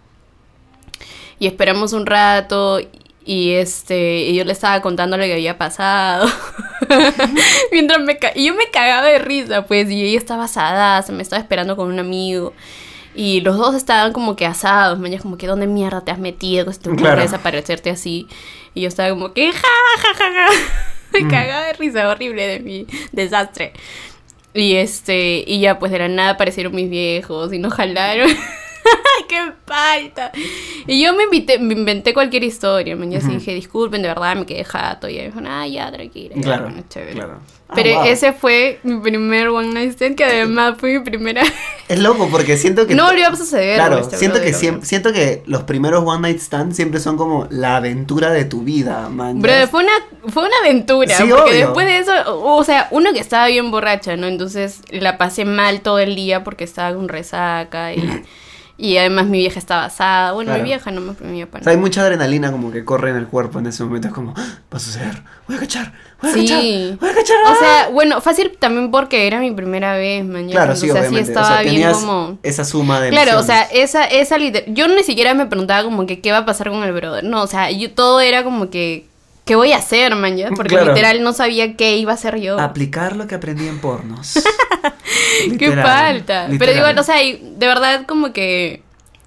Y 1.39 1.47
esperamos 1.47 1.93
un 1.93 2.05
rato. 2.05 2.79
Y 3.25 3.51
este. 3.53 4.21
Y 4.21 4.35
yo 4.35 4.43
le 4.45 4.51
estaba 4.51 4.81
contando 4.81 5.15
lo 5.17 5.23
que 5.23 5.33
había 5.33 5.57
pasado. 5.57 6.27
Mientras 7.71 7.99
me 8.01 8.17
ca- 8.17 8.31
Y 8.35 8.47
yo 8.47 8.55
me 8.55 8.69
cagaba 8.71 9.07
de 9.07 9.19
risa, 9.19 9.65
pues. 9.65 9.89
Y 9.89 10.03
ella 10.03 10.17
estaba 10.17 10.45
asada, 10.45 11.01
se 11.03 11.11
me 11.11 11.21
estaba 11.23 11.41
esperando 11.41 11.75
con 11.75 11.87
un 11.91 11.99
amigo. 11.99 12.53
Y 13.13 13.41
los 13.41 13.57
dos 13.57 13.75
estaban 13.75 14.13
como 14.13 14.35
que 14.37 14.45
asados, 14.45 14.97
ya 15.09 15.19
como 15.19 15.37
que 15.37 15.45
¿dónde 15.45 15.67
mierda 15.67 16.01
te 16.01 16.11
has 16.11 16.19
metido? 16.19 16.65
Que 16.65 16.73
se 16.73 16.79
te 16.79 16.89
ocurre 16.89 17.03
Claro. 17.03 17.21
desaparecerte 17.21 17.89
así. 17.89 18.27
Y 18.73 18.81
yo 18.81 18.87
estaba 18.87 19.09
como 19.09 19.33
que 19.33 19.51
ja, 19.51 19.59
ja, 20.01 20.13
ja, 20.13 20.31
ja. 20.33 20.47
Me 21.13 21.27
cagaba 21.27 21.65
de 21.65 21.73
risa 21.73 22.07
horrible 22.07 22.47
de 22.47 22.59
mi 22.61 22.87
desastre. 23.11 23.73
Y 24.53 24.75
este, 24.75 25.43
y 25.45 25.59
ya 25.59 25.77
pues 25.77 25.91
de 25.91 25.99
la 25.99 26.07
nada 26.07 26.31
aparecieron 26.31 26.73
mis 26.73 26.89
viejos 26.89 27.51
y 27.53 27.59
nos 27.59 27.73
jalaron. 27.73 28.29
¡Qué 29.31 29.53
falta! 29.65 30.29
Y 30.85 31.01
yo 31.01 31.13
me, 31.13 31.23
invité, 31.23 31.57
me 31.57 31.73
inventé 31.73 32.13
cualquier 32.13 32.43
historia, 32.43 32.97
man. 32.97 33.13
Y 33.13 33.15
así 33.15 33.27
Ujú. 33.27 33.35
dije, 33.37 33.53
disculpen, 33.53 34.01
de 34.01 34.09
verdad 34.09 34.35
me 34.35 34.45
quedé 34.45 34.65
jato. 34.65 35.07
Y 35.07 35.19
dijo, 35.19 35.39
ah, 35.47 35.65
ya, 35.65 35.89
tranquila. 35.89 36.35
Claro, 36.41 36.63
bueno, 36.65 36.83
chévere. 36.89 37.13
claro. 37.13 37.39
Ah, 37.69 37.73
Pero 37.75 37.93
wow. 37.99 38.03
ese 38.07 38.33
fue 38.33 38.81
mi 38.83 38.99
primer 38.99 39.47
One 39.47 39.69
Night 39.69 39.91
Stand, 39.93 40.15
que 40.17 40.25
además 40.25 40.75
fue 40.77 40.99
mi 40.99 41.05
primera. 41.05 41.43
Es 41.87 41.99
loco 41.99 42.27
porque 42.29 42.57
siento 42.57 42.85
que. 42.85 42.93
no 42.93 43.05
volvió 43.05 43.29
a 43.29 43.35
suceder. 43.37 43.75
Claro, 43.75 43.99
este 43.99 44.17
siento 44.17 44.41
que, 44.41 44.51
siempre, 44.51 44.85
siento 44.85 45.13
que 45.13 45.43
los 45.45 45.63
primeros 45.63 46.03
One 46.05 46.19
Night 46.23 46.39
Stand 46.39 46.73
siempre 46.73 46.99
son 46.99 47.15
como 47.15 47.47
la 47.49 47.77
aventura 47.77 48.31
de 48.31 48.43
tu 48.43 48.63
vida, 48.63 49.07
man. 49.07 49.41
Brother, 49.41 49.69
fue 49.69 49.85
una, 49.85 49.93
fue 50.29 50.43
una 50.43 50.57
aventura. 50.61 51.15
Sí, 51.15 51.23
porque 51.29 51.51
obvio. 51.51 51.65
después 51.67 51.87
de 51.87 51.99
eso, 51.99 52.11
o 52.43 52.63
sea, 52.65 52.89
uno 52.91 53.13
que 53.13 53.19
estaba 53.19 53.47
bien 53.47 53.71
borracha, 53.71 54.17
¿no? 54.17 54.27
Entonces 54.27 54.81
la 54.89 55.17
pasé 55.17 55.45
mal 55.45 55.79
todo 55.79 55.99
el 55.99 56.15
día 56.17 56.43
porque 56.43 56.65
estaba 56.65 56.93
con 56.93 57.07
resaca 57.07 57.93
y, 57.93 58.01
y 58.81 58.97
además 58.97 59.27
mi 59.27 59.37
vieja 59.37 59.59
estaba 59.59 59.85
asada. 59.85 60.31
Bueno, 60.31 60.49
Claro. 60.49 60.63
mi 60.63 60.69
vieja 60.69 60.89
no 60.91 61.01
me 61.01 61.13
mi 61.27 61.45
papá 61.45 61.59
O 61.59 61.63
sea, 61.63 61.71
hay 61.71 61.77
mucha 61.77 62.01
adrenalina 62.01 62.51
como 62.51 62.71
que 62.71 62.83
corre 62.83 63.11
en 63.11 63.17
el 63.17 63.27
cuerpo 63.27 63.59
en 63.59 63.67
ese 63.67 63.83
momento. 63.83 64.07
Es 64.07 64.13
como, 64.13 64.33
"Ah, 64.35 64.45
va 64.73 64.77
a 64.77 64.79
suceder, 64.79 65.21
voy 65.47 65.57
a 65.57 65.59
cachar, 65.59 65.93
voy 66.21 66.31
a 66.31 66.33
Sí. 66.33 66.39
cachar, 66.47 66.97
voy 66.99 67.09
a 67.09 67.13
cachar. 67.13 67.37
O 67.45 67.49
ah". 67.49 67.55
sea, 67.59 67.89
bueno, 67.89 68.21
fácil 68.21 68.51
también 68.57 68.89
porque 68.89 69.27
era 69.27 69.39
mi 69.39 69.51
primera 69.51 69.93
vez, 69.95 70.25
mañana. 70.25 70.51
claro, 70.51 70.75
sí, 70.75 70.89
o 70.89 70.93
sea, 70.93 71.07
sí 71.07 71.15
o 71.15 71.19
estaba 71.19 71.61
sea, 71.61 71.71
bien 71.71 71.91
como... 71.93 72.39
esa 72.41 72.65
suma 72.65 72.99
de 72.99 73.11
Claro, 73.11 73.39
o 73.39 73.43
sea, 73.43 73.61
esa, 73.63 74.05
esa 74.05 74.37
liter- 74.39 74.65
Yo 74.73 74.87
ni 74.87 75.03
siquiera 75.03 75.33
me 75.35 75.45
preguntaba 75.45 75.83
como 75.83 76.07
que 76.07 76.19
qué 76.19 76.31
va 76.31 76.39
a 76.39 76.45
pasar 76.45 76.69
con 76.71 76.81
el 76.83 76.91
brother. 76.91 77.23
No, 77.23 77.43
o 77.43 77.47
sea, 77.47 77.69
yo 77.69 77.91
todo 77.91 78.19
era 78.19 78.43
como 78.43 78.69
que. 78.71 79.10
¿Qué 79.45 79.55
voy 79.55 79.71
a 79.71 79.77
hacer, 79.77 80.15
man? 80.15 80.37
ya? 80.37 80.49
Porque 80.49 80.75
Claro. 80.75 80.93
literal 80.93 81.23
no 81.23 81.33
sabía 81.33 81.75
qué 81.75 81.97
iba 81.97 82.11
a 82.11 82.15
hacer 82.15 82.39
yo. 82.39 82.59
Aplicar 82.59 83.15
lo 83.15 83.27
que 83.27 83.35
aprendí 83.35 83.67
en 83.67 83.79
pornos. 83.79 84.33
Qué 85.43 85.47
Literal, 85.67 85.83
falta. 85.85 86.47
Pero 86.59 86.71
igual, 86.73 86.97
o 86.99 87.03
sea, 87.03 87.15
de 87.17 87.67
verdad 87.67 88.05
como 88.07 88.31
que... 88.33 88.83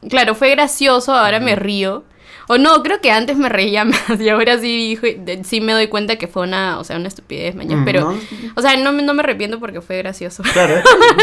Claro, 0.09 0.35
fue 0.35 0.51
gracioso, 0.51 1.13
ahora 1.15 1.41
me 1.41 1.57
río. 1.57 2.05
O 2.47 2.59
no, 2.59 2.83
creo 2.83 3.01
que 3.01 3.11
antes 3.11 3.37
me 3.39 3.49
reía 3.49 3.85
más 3.87 4.21
y 4.21 4.29
ahora 4.29 4.59
sí, 4.59 4.77
dijo- 4.97 5.07
de- 5.25 5.43
sí 5.45 5.61
me 5.63 5.73
doy 5.73 5.89
cuenta 5.89 6.17
que 6.17 6.29
fue 6.29 6.43
una, 6.43 6.79
o 6.79 6.85
sea, 6.85 6.97
una 6.97 7.09
estupidez, 7.09 7.55
mañana. 7.55 7.81
Mm, 7.83 7.85
Pero, 7.87 8.01
¿no? 8.13 8.19
o 8.55 8.61
sea, 8.63 8.77
no, 8.77 8.93
me- 8.93 9.03
no 9.03 9.15
me 9.15 9.23
arrepiento 9.23 9.59
porque 9.59 9.81
fue 9.81 9.97
gracioso. 9.99 10.43
Claro, 10.53 10.75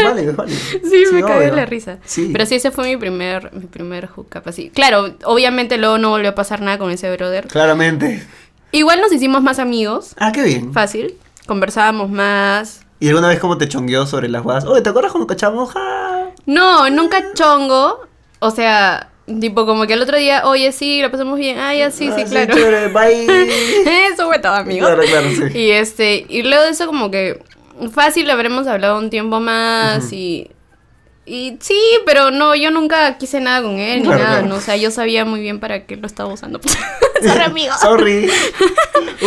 válido, 0.02 0.30
es 0.32 0.36
válido. 0.36 0.58
Sí, 0.82 1.04
me 1.12 1.22
cagué 1.22 1.52
la 1.52 1.64
risa. 1.64 1.98
Sí. 2.04 2.30
Pero 2.32 2.44
sí, 2.44 2.56
ese 2.56 2.70
fue 2.72 2.88
mi 2.88 2.96
primer, 2.96 3.52
mi 3.54 3.66
primer 3.66 4.08
hookup 4.08 4.42
así. 4.48 4.70
Claro, 4.70 5.14
obviamente 5.24 5.78
luego 5.78 5.96
no 5.98 6.10
volvió 6.10 6.30
a 6.30 6.34
pasar 6.34 6.60
nada 6.60 6.76
con 6.78 6.90
ese 6.90 7.10
brother. 7.14 7.46
Claramente. 7.46 8.26
Igual 8.72 9.00
nos 9.00 9.12
hicimos 9.12 9.42
más 9.42 9.58
amigos, 9.58 10.14
Ah, 10.18 10.32
qué 10.32 10.42
bien. 10.42 10.72
fácil. 10.72 11.14
Conversábamos 11.46 12.10
más. 12.10 12.80
¿Y 13.00 13.08
alguna 13.08 13.28
vez 13.28 13.38
como 13.40 13.58
te 13.58 13.68
chongueó 13.68 14.06
sobre 14.06 14.28
las 14.28 14.42
guadas? 14.42 14.64
Oye, 14.64 14.80
¿te 14.80 14.88
acuerdas 14.90 15.12
cuando 15.12 15.26
cachamos? 15.26 15.72
Ja. 15.72 16.30
No, 16.46 16.88
nunca 16.90 17.22
chongo. 17.34 18.00
O 18.38 18.50
sea, 18.50 19.10
tipo 19.40 19.66
como 19.66 19.86
que 19.86 19.92
el 19.94 20.02
otro 20.02 20.16
día, 20.16 20.46
oye, 20.46 20.72
sí, 20.72 21.02
lo 21.02 21.10
pasamos 21.10 21.38
bien. 21.38 21.58
Ah, 21.58 21.74
ya, 21.74 21.90
sí, 21.90 22.10
sí, 22.16 22.22
Ah, 22.22 22.28
claro. 22.28 22.54
chévere, 22.54 22.88
bye. 22.88 23.26
Eso 24.12 24.26
fue 24.26 24.38
todo, 24.38 24.54
amigo. 24.54 24.86
Claro, 24.86 25.02
claro, 25.02 25.28
sí. 25.30 25.58
Y 25.58 25.70
este, 25.72 26.24
y 26.28 26.42
luego 26.42 26.62
de 26.64 26.70
eso 26.70 26.86
como 26.86 27.10
que 27.10 27.42
fácil 27.92 28.30
habremos 28.30 28.66
hablado 28.68 28.98
un 28.98 29.10
tiempo 29.10 29.40
más 29.40 30.12
y 30.12 30.50
y 31.24 31.56
sí, 31.60 31.78
pero 32.04 32.30
no, 32.30 32.54
yo 32.54 32.70
nunca 32.70 33.16
quise 33.18 33.40
nada 33.40 33.62
con 33.62 33.78
él 33.78 34.00
ni 34.02 34.06
Claro, 34.08 34.22
nada, 34.22 34.32
claro. 34.38 34.48
¿no? 34.48 34.54
O 34.56 34.60
sea, 34.60 34.76
yo 34.76 34.90
sabía 34.90 35.24
muy 35.24 35.40
bien 35.40 35.60
para 35.60 35.86
qué 35.86 35.96
lo 35.96 36.06
estaba 36.06 36.32
usando. 36.32 36.60
Sorry, 37.22 37.42
amigo. 37.42 37.74
Sorry. 37.80 38.28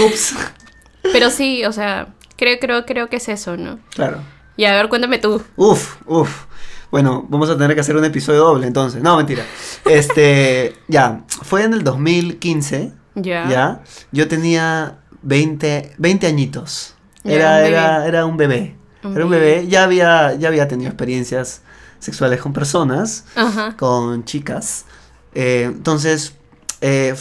Ups. 0.05 0.35
Pero 1.03 1.29
sí, 1.29 1.63
o 1.65 1.71
sea, 1.71 2.07
creo 2.37 2.59
creo 2.59 2.85
creo 2.85 3.09
que 3.09 3.17
es 3.17 3.29
eso, 3.29 3.55
¿no? 3.57 3.79
Claro. 3.93 4.19
Y 4.57 4.65
a 4.65 4.73
ver, 4.73 4.89
cuéntame 4.89 5.19
tú. 5.19 5.41
Uf, 5.55 5.95
uf. 6.05 6.45
Bueno, 6.91 7.25
vamos 7.29 7.49
a 7.49 7.57
tener 7.57 7.75
que 7.75 7.81
hacer 7.81 7.95
un 7.95 8.05
episodio 8.05 8.39
doble 8.43 8.67
entonces. 8.67 9.01
No, 9.01 9.17
mentira. 9.17 9.43
Este, 9.85 10.75
ya, 10.87 11.23
fue 11.27 11.63
en 11.63 11.73
el 11.73 11.83
2015. 11.83 12.91
Ya. 13.15 13.47
Ya. 13.49 13.81
Yo 14.11 14.27
tenía 14.27 14.97
20, 15.21 15.93
20 15.97 16.27
añitos. 16.27 16.95
Ya, 17.23 17.33
Era, 17.33 17.47
un 17.47 17.57
bebé. 17.63 17.67
era, 17.69 18.05
era 18.07 18.25
un 18.25 18.37
bebé. 18.37 18.75
Un 19.03 19.15
era 19.15 19.25
un 19.25 19.31
bebé. 19.31 19.45
bebé. 19.55 19.67
Ya 19.67 19.83
había, 19.83 20.35
ya 20.35 20.47
había 20.49 20.67
tenido 20.67 20.89
experiencias 20.89 21.61
sexuales 21.99 22.41
con 22.41 22.53
personas, 22.53 23.25
Ajá. 23.35 23.75
con 23.77 24.25
chicas. 24.25 24.85
Eh, 25.33 25.63
entonces, 25.65 26.33
eh, 26.81 27.15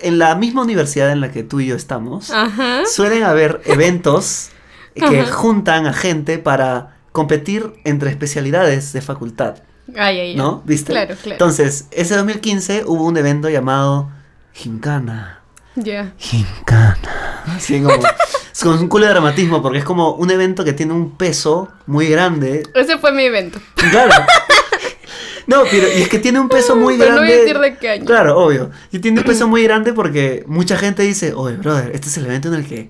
en 0.00 0.18
la 0.18 0.34
misma 0.34 0.62
universidad 0.62 1.10
en 1.10 1.20
la 1.20 1.30
que 1.30 1.42
tú 1.42 1.60
y 1.60 1.66
yo 1.66 1.76
estamos, 1.76 2.30
Ajá. 2.30 2.82
suelen 2.86 3.22
haber 3.22 3.60
eventos 3.66 4.50
que 4.94 5.20
Ajá. 5.20 5.32
juntan 5.32 5.86
a 5.86 5.92
gente 5.92 6.38
para 6.38 6.96
competir 7.12 7.72
entre 7.84 8.10
especialidades 8.10 8.92
de 8.92 9.00
facultad, 9.02 9.56
Ay, 9.96 10.20
ay. 10.20 10.36
¿no? 10.36 10.62
¿Viste? 10.64 10.92
Claro, 10.92 11.14
claro. 11.16 11.32
Entonces, 11.32 11.86
ese 11.90 12.14
2015 12.16 12.84
hubo 12.86 13.04
un 13.04 13.16
evento 13.16 13.48
llamado 13.48 14.08
Gincana. 14.52 15.40
Ya. 15.74 16.12
Gincana. 16.18 17.42
Así 17.56 17.80
como, 17.80 17.94
es 17.94 18.02
con 18.62 18.78
un 18.78 18.88
culo 18.88 19.06
de 19.06 19.12
dramatismo 19.12 19.62
porque 19.62 19.78
es 19.78 19.84
como 19.84 20.12
un 20.14 20.30
evento 20.30 20.64
que 20.64 20.72
tiene 20.72 20.92
un 20.92 21.16
peso 21.16 21.68
muy 21.86 22.08
grande. 22.08 22.62
Ese 22.74 22.98
fue 22.98 23.12
mi 23.12 23.24
evento. 23.24 23.58
Claro. 23.74 24.12
No, 25.46 25.64
pero 25.68 25.88
y 25.88 26.02
es 26.02 26.08
que 26.08 26.20
tiene 26.20 26.38
un 26.38 26.48
peso 26.48 26.76
muy 26.76 26.96
Pero 26.96 27.10
no 27.10 27.16
grande. 27.16 27.32
voy 27.32 27.40
a 27.40 27.42
decir 27.42 27.58
de 27.58 27.76
qué 27.76 27.88
año. 27.90 28.04
Claro, 28.04 28.38
obvio. 28.38 28.70
Y 28.92 29.00
tiene 29.00 29.18
un 29.18 29.26
peso 29.26 29.48
muy 29.48 29.64
grande 29.64 29.92
porque 29.92 30.44
mucha 30.46 30.76
gente 30.76 31.02
dice, 31.02 31.32
oye, 31.34 31.56
brother, 31.56 31.90
este 31.92 32.06
es 32.06 32.16
el 32.18 32.26
evento 32.26 32.46
en 32.48 32.54
el 32.54 32.64
que 32.68 32.88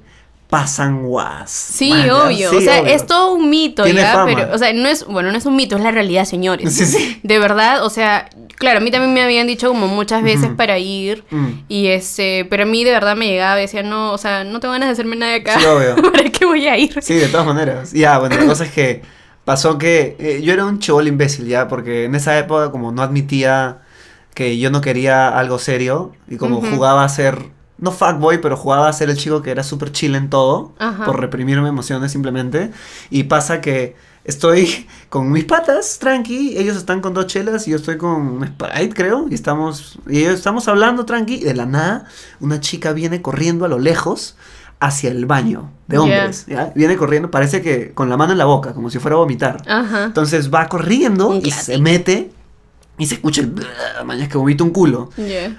pasan 0.50 1.04
guas. 1.04 1.50
Sí, 1.50 1.92
obvio. 1.92 2.50
sí, 2.50 2.56
o 2.56 2.60
sea, 2.60 2.82
obvio. 2.82 2.92
es 2.92 3.06
todo 3.06 3.32
un 3.32 3.48
mito, 3.48 3.86
¿ya? 3.86 4.12
fama. 4.12 4.32
Pero, 4.34 4.54
o 4.54 4.58
sea, 4.58 4.72
no 4.72 4.88
es, 4.88 5.04
bueno, 5.06 5.30
no 5.30 5.38
es 5.38 5.46
un 5.46 5.56
mito, 5.56 5.76
es 5.76 5.82
la 5.82 5.90
realidad, 5.90 6.24
señores. 6.24 6.74
Sí, 6.74 6.84
sí. 6.84 7.20
De 7.22 7.38
verdad, 7.38 7.84
o 7.84 7.90
sea, 7.90 8.28
Claro, 8.60 8.76
a 8.76 8.80
mí 8.82 8.90
también 8.90 9.14
me 9.14 9.22
habían 9.22 9.46
dicho 9.46 9.68
como 9.68 9.88
muchas 9.88 10.22
veces 10.22 10.50
para 10.54 10.78
ir. 10.78 11.24
Mm. 11.30 11.46
Y 11.66 11.86
este, 11.86 12.46
pero 12.50 12.64
a 12.64 12.66
mí 12.66 12.84
de 12.84 12.90
verdad 12.90 13.16
me 13.16 13.26
llegaba 13.26 13.58
y 13.58 13.62
decía, 13.62 13.82
no, 13.82 14.12
o 14.12 14.18
sea, 14.18 14.44
no 14.44 14.60
tengo 14.60 14.72
ganas 14.72 14.88
de 14.88 14.92
hacerme 14.92 15.16
nada 15.16 15.36
acá. 15.36 15.58
Sí, 15.58 15.64
obvio. 15.64 15.96
¿Para 16.12 16.28
qué 16.28 16.44
voy 16.44 16.66
a 16.66 16.76
ir? 16.76 16.94
Sí, 17.00 17.14
de 17.14 17.28
todas 17.28 17.46
maneras. 17.46 17.94
Ya, 17.94 18.18
bueno, 18.18 18.36
la 18.36 18.44
cosa 18.44 18.64
es 18.66 18.70
que 18.70 19.00
pasó 19.46 19.78
que 19.78 20.14
eh, 20.18 20.42
yo 20.42 20.52
era 20.52 20.66
un 20.66 20.78
chivolo 20.78 21.08
imbécil 21.08 21.46
ya, 21.46 21.68
porque 21.68 22.04
en 22.04 22.14
esa 22.14 22.38
época 22.38 22.70
como 22.70 22.92
no 22.92 23.00
admitía 23.00 23.78
que 24.34 24.58
yo 24.58 24.70
no 24.70 24.82
quería 24.82 25.30
algo 25.30 25.58
serio 25.58 26.12
y 26.28 26.36
como 26.36 26.60
jugaba 26.60 27.02
a 27.02 27.08
ser, 27.08 27.38
no 27.80 27.90
fuckboy, 27.90 28.40
pero 28.40 28.56
jugaba 28.56 28.88
a 28.88 28.92
ser 28.92 29.10
el 29.10 29.16
chico 29.16 29.42
que 29.42 29.50
era 29.50 29.62
súper 29.62 29.92
chill 29.92 30.14
en 30.14 30.30
todo, 30.30 30.72
Ajá. 30.78 31.04
por 31.04 31.20
reprimirme 31.20 31.68
emociones 31.68 32.12
simplemente. 32.12 32.70
Y 33.10 33.24
pasa 33.24 33.60
que 33.60 33.96
estoy 34.24 34.86
con 35.08 35.32
mis 35.32 35.44
patas, 35.44 35.98
tranqui, 35.98 36.56
ellos 36.56 36.76
están 36.76 37.00
con 37.00 37.14
dos 37.14 37.26
chelas 37.26 37.66
y 37.66 37.72
yo 37.72 37.76
estoy 37.76 37.96
con 37.96 38.10
un 38.10 38.46
Sprite, 38.46 38.94
creo, 38.94 39.26
y 39.30 39.34
estamos, 39.34 39.98
y 40.08 40.20
ellos 40.20 40.34
estamos 40.34 40.68
hablando 40.68 41.04
tranqui, 41.06 41.36
y 41.36 41.44
de 41.44 41.54
la 41.54 41.66
nada 41.66 42.04
una 42.38 42.60
chica 42.60 42.92
viene 42.92 43.22
corriendo 43.22 43.64
a 43.64 43.68
lo 43.68 43.78
lejos 43.78 44.36
hacia 44.78 45.10
el 45.10 45.26
baño 45.26 45.70
de 45.88 45.98
hombres, 45.98 46.46
¿ya? 46.46 46.72
Viene 46.74 46.96
corriendo, 46.96 47.30
parece 47.30 47.60
que 47.60 47.92
con 47.92 48.08
la 48.08 48.16
mano 48.16 48.32
en 48.32 48.38
la 48.38 48.46
boca, 48.46 48.72
como 48.72 48.88
si 48.88 48.98
fuera 48.98 49.16
a 49.16 49.18
vomitar. 49.18 49.62
Ajá. 49.66 50.04
Entonces 50.04 50.52
va 50.52 50.68
corriendo 50.68 51.38
y 51.42 51.50
se 51.50 51.76
mete 51.78 52.32
y 53.00 53.06
se 53.06 53.14
escucha 53.14 53.40
el 53.40 53.52
mañana 54.04 54.28
que 54.28 54.38
vomita 54.38 54.62
un 54.62 54.70
culo. 54.70 55.10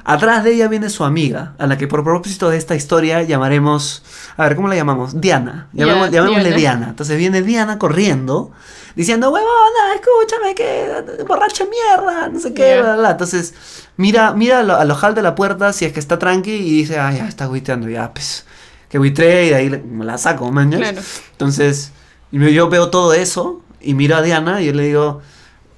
Atrás 0.06 0.44
de 0.46 0.54
ella 0.54 0.68
viene 0.70 0.90
su 0.90 1.04
amiga, 1.04 1.56
a 1.58 1.68
la 1.68 1.78
que 1.78 1.88
por 1.88 2.04
propósito 2.04 2.50
de 2.50 2.58
esta 2.58 2.76
historia 2.76 3.24
llamaremos, 3.24 4.04
a 4.38 4.44
ver, 4.44 4.56
¿cómo 4.56 4.68
la 4.70 4.76
llamamos? 4.76 5.20
Diana. 5.20 5.68
Llamemos- 5.74 6.10
llamémosle 6.12 6.44
Diana. 6.50 6.58
Diana. 6.58 6.88
Entonces 6.90 7.18
viene 7.18 7.42
Diana 7.42 7.78
corriendo, 7.80 8.52
diciendo, 8.96 9.30
huevona, 9.32 9.96
escúchame, 9.96 10.56
que 10.56 11.24
borracha 11.28 11.66
mierda, 11.66 12.30
no 12.30 12.40
sé 12.40 12.54
qué, 12.54 12.76
bla, 12.80 12.84
bla, 12.94 12.96
bla". 12.98 13.12
Entonces 13.12 13.54
mira, 13.98 14.34
mira 14.34 14.60
al, 14.60 14.70
al 14.72 14.92
ojal 14.92 15.16
de 15.16 15.22
la 15.22 15.36
puerta 15.36 15.74
si 15.74 15.86
es 15.86 15.94
que 15.94 16.00
está 16.00 16.20
tranqui 16.20 16.52
y 16.52 16.76
dice, 16.78 17.00
ah, 17.00 17.12
ya 17.12 17.28
está 17.28 17.48
buiteando, 17.48 17.90
ya, 17.90 18.14
pues, 18.14 18.46
que 18.90 18.98
buitré 19.00 19.46
y 19.48 19.50
de 19.50 19.56
ahí 19.56 19.70
me 19.70 20.06
la 20.06 20.18
saco, 20.18 20.52
man. 20.52 20.70
Claro. 20.72 21.02
Entonces, 21.32 21.92
yo 22.32 22.48
yo 22.50 22.70
veo 22.70 22.90
todo 22.90 23.14
eso 23.14 23.62
y 23.82 23.94
miro 23.96 24.16
a 24.18 24.22
Diana 24.22 24.62
y 24.62 24.66
yo 24.68 24.74
le 24.74 24.84
digo, 24.84 25.22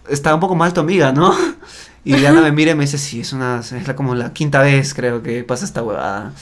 está 0.09 0.33
un 0.33 0.39
poco 0.39 0.55
mal 0.55 0.73
tu 0.73 0.81
amiga, 0.81 1.11
¿no? 1.11 1.33
Y 2.05 2.15
Diana 2.17 2.41
me 2.41 2.51
mira 2.51 2.71
y 2.71 2.75
me 2.75 2.83
dice, 2.83 2.97
sí, 2.97 3.21
es 3.21 3.31
una, 3.31 3.59
es 3.61 3.87
la, 3.87 3.95
como 3.95 4.13
la 4.13 4.33
quinta 4.33 4.61
vez 4.61 4.93
creo 4.93 5.23
que 5.23 5.41
pasa 5.45 5.63
esta 5.63 5.81
huevada. 5.81 6.33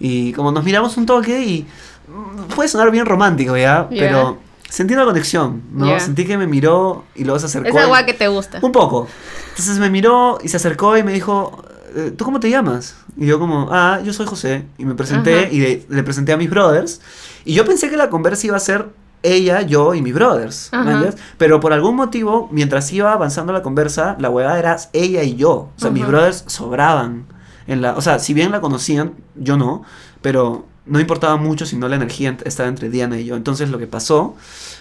Y 0.00 0.32
como 0.32 0.52
nos 0.52 0.64
miramos 0.64 0.96
un 0.96 1.04
toque 1.04 1.44
y 1.44 1.66
mm, 2.08 2.44
puede 2.54 2.66
sonar 2.70 2.90
bien 2.90 3.04
romántico, 3.04 3.54
¿ya? 3.54 3.88
Ya. 3.90 4.00
Pero 4.00 4.38
sentí 4.70 4.94
una 4.94 5.04
conexión, 5.04 5.64
¿no? 5.70 5.86
Ya. 5.88 6.00
Sentí 6.00 6.24
que 6.24 6.38
me 6.38 6.46
miró 6.46 7.04
y 7.14 7.24
luego 7.24 7.38
se 7.38 7.44
acercó. 7.44 7.68
Esa 7.68 7.82
agua 7.82 8.06
que 8.06 8.14
te 8.14 8.26
gusta. 8.28 8.58
un 8.62 8.72
poco. 8.72 9.06
Entonces 9.50 9.78
me 9.78 9.90
miró 9.90 10.38
y 10.42 10.48
se 10.48 10.56
acercó 10.56 10.96
y 10.96 11.02
me 11.02 11.12
dijo, 11.12 11.62
eh, 11.94 12.14
¿tú 12.16 12.24
cómo 12.24 12.40
te 12.40 12.48
llamas? 12.48 12.96
Y 13.14 13.26
yo 13.26 13.38
como, 13.38 13.68
ah, 13.70 14.00
yo 14.02 14.14
soy 14.14 14.24
José. 14.24 14.64
Y 14.78 14.86
me 14.86 14.94
presenté 14.94 15.40
Ajá. 15.40 15.48
y 15.52 15.58
de- 15.60 15.86
le 15.90 16.02
presenté 16.02 16.32
a 16.32 16.38
mis 16.38 16.48
brothers. 16.48 17.02
Y 17.44 17.52
yo 17.52 17.66
pensé 17.66 17.90
que 17.90 17.98
la 17.98 18.08
conversa 18.08 18.46
iba 18.46 18.56
a 18.56 18.60
ser 18.60 18.88
ella, 19.22 19.62
yo 19.62 19.94
y 19.94 20.02
mis 20.02 20.14
brothers. 20.14 20.70
¿me? 20.72 21.10
Pero 21.38 21.60
por 21.60 21.72
algún 21.72 21.96
motivo, 21.96 22.48
mientras 22.50 22.92
iba 22.92 23.12
avanzando 23.12 23.52
la 23.52 23.62
conversa, 23.62 24.16
la 24.18 24.30
huevada 24.30 24.58
era 24.58 24.76
ella 24.92 25.22
y 25.22 25.36
yo. 25.36 25.52
O 25.52 25.72
sea, 25.76 25.90
mis 25.90 26.06
brothers 26.06 26.44
sobraban. 26.46 27.26
En 27.66 27.80
la, 27.80 27.94
o 27.96 28.00
sea, 28.00 28.18
si 28.18 28.34
bien 28.34 28.50
la 28.50 28.60
conocían, 28.60 29.14
yo 29.34 29.56
no. 29.56 29.82
Pero 30.20 30.66
no 30.86 31.00
importaba 31.00 31.36
mucho 31.36 31.66
si 31.66 31.76
no 31.76 31.88
la 31.88 31.96
energía 31.96 32.36
estaba 32.44 32.68
entre 32.68 32.90
Diana 32.90 33.18
y 33.18 33.24
yo. 33.24 33.36
Entonces 33.36 33.70
lo 33.70 33.78
que 33.78 33.86
pasó 33.86 34.34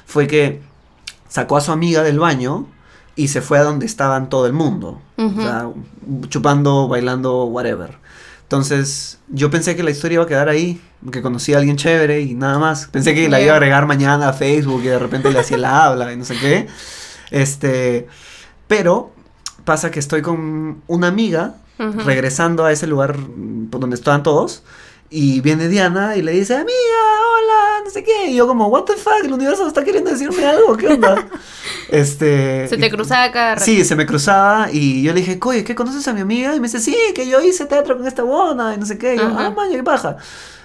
fue 0.05 0.27
que 0.27 0.61
sacó 1.27 1.57
a 1.57 1.61
su 1.61 1.71
amiga 1.71 2.03
del 2.03 2.19
baño 2.19 2.67
y 3.15 3.27
se 3.27 3.41
fue 3.41 3.59
a 3.59 3.63
donde 3.63 3.85
estaban 3.85 4.29
todo 4.29 4.47
el 4.47 4.53
mundo. 4.53 5.01
O 5.17 5.41
sea, 5.41 5.69
chupando, 6.29 6.87
bailando, 6.87 7.45
whatever. 7.45 8.00
Entonces, 8.51 9.17
yo 9.29 9.49
pensé 9.49 9.77
que 9.77 9.83
la 9.83 9.91
historia 9.91 10.15
iba 10.15 10.25
a 10.25 10.27
quedar 10.27 10.49
ahí, 10.49 10.81
que 11.09 11.21
conocí 11.21 11.53
a 11.53 11.57
alguien 11.57 11.77
chévere 11.77 12.19
y 12.19 12.35
nada 12.35 12.59
más. 12.59 12.87
Pensé 12.87 13.15
que 13.15 13.29
la 13.29 13.39
iba 13.39 13.53
a 13.53 13.55
agregar 13.55 13.85
mañana 13.85 14.27
a 14.27 14.33
Facebook 14.33 14.81
y 14.83 14.87
de 14.87 14.99
repente 14.99 15.31
le 15.31 15.39
hacía 15.39 15.55
el 15.55 15.63
habla 15.65 16.11
y 16.11 16.17
no 16.17 16.25
sé 16.25 16.35
qué. 16.35 16.67
Este, 17.29 18.09
pero 18.67 19.13
pasa 19.63 19.89
que 19.89 19.99
estoy 19.99 20.21
con 20.21 20.81
una 20.87 21.07
amiga 21.07 21.55
regresando 21.77 22.65
a 22.65 22.73
ese 22.73 22.87
lugar 22.87 23.15
donde 23.25 23.95
estaban 23.95 24.21
todos. 24.21 24.63
Y 25.13 25.41
viene 25.41 25.67
Diana 25.67 26.15
y 26.15 26.21
le 26.21 26.31
dice, 26.31 26.55
amiga, 26.55 26.71
hola, 26.71 27.83
no 27.83 27.89
sé 27.91 28.01
qué. 28.01 28.29
Y 28.29 28.35
yo 28.37 28.47
como, 28.47 28.67
what 28.67 28.83
the 28.85 28.93
fuck, 28.93 29.25
el 29.25 29.33
universo 29.33 29.67
está 29.67 29.83
queriendo 29.83 30.09
decirme 30.09 30.45
algo, 30.45 30.77
¿qué 30.77 30.87
onda? 30.87 31.27
este... 31.89 32.65
Se 32.69 32.77
te 32.77 32.89
cruzaba 32.89 33.29
cada 33.29 33.55
rato. 33.55 33.65
Sí, 33.65 33.83
se 33.83 33.97
me 33.97 34.05
cruzaba 34.05 34.69
y 34.71 35.03
yo 35.03 35.11
le 35.11 35.19
dije, 35.19 35.37
oye, 35.43 35.65
¿qué 35.65 35.75
conoces 35.75 36.07
a 36.07 36.13
mi 36.13 36.21
amiga? 36.21 36.55
Y 36.55 36.61
me 36.61 36.67
dice, 36.69 36.79
sí, 36.79 36.95
que 37.13 37.27
yo 37.27 37.41
hice 37.41 37.65
teatro 37.65 37.97
con 37.97 38.07
esta 38.07 38.23
buena 38.23 38.73
y 38.73 38.77
no 38.77 38.85
sé 38.85 38.97
qué. 38.97 39.15
Y 39.15 39.17
yo, 39.17 39.25
ah, 39.37 39.51
maña, 39.53 39.75
qué 39.75 39.83
paja. 39.83 40.15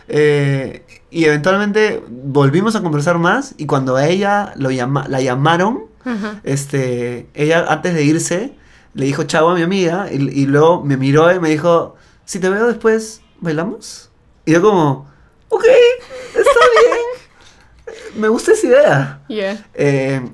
Eh, 0.07 0.85
y 1.11 1.25
eventualmente 1.25 2.01
volvimos 2.09 2.77
a 2.77 2.83
conversar 2.83 3.19
más 3.19 3.57
y 3.59 3.67
cuando 3.67 3.97
a 3.97 4.07
ella 4.07 4.53
lo 4.55 4.71
llama, 4.71 5.09
la 5.09 5.21
llamaron, 5.21 5.87
Ajá. 6.05 6.41
este, 6.45 7.27
ella 7.35 7.67
antes 7.69 7.95
de 7.95 8.05
irse 8.05 8.53
le 8.95 9.07
dijo 9.07 9.25
chavo 9.25 9.51
a 9.51 9.55
mi 9.57 9.63
amiga 9.63 10.07
y, 10.13 10.17
y 10.17 10.47
luego 10.47 10.85
me 10.85 10.97
miró 10.97 11.35
y 11.35 11.41
me 11.41 11.51
dijo, 11.51 11.97
si 12.25 12.39
te 12.39 12.49
veo 12.49 12.69
después, 12.69 13.23
¿bailamos? 13.41 14.06
Y 14.47 14.53
yo 14.53 14.63
como, 14.63 15.07
ok, 15.51 15.65
está 16.29 16.51
bien, 16.81 18.23
me 18.23 18.29
gusta 18.29 18.53
esa 18.53 18.67
idea. 18.67 19.21
Ya. 19.29 19.67
Eh, 19.75 20.27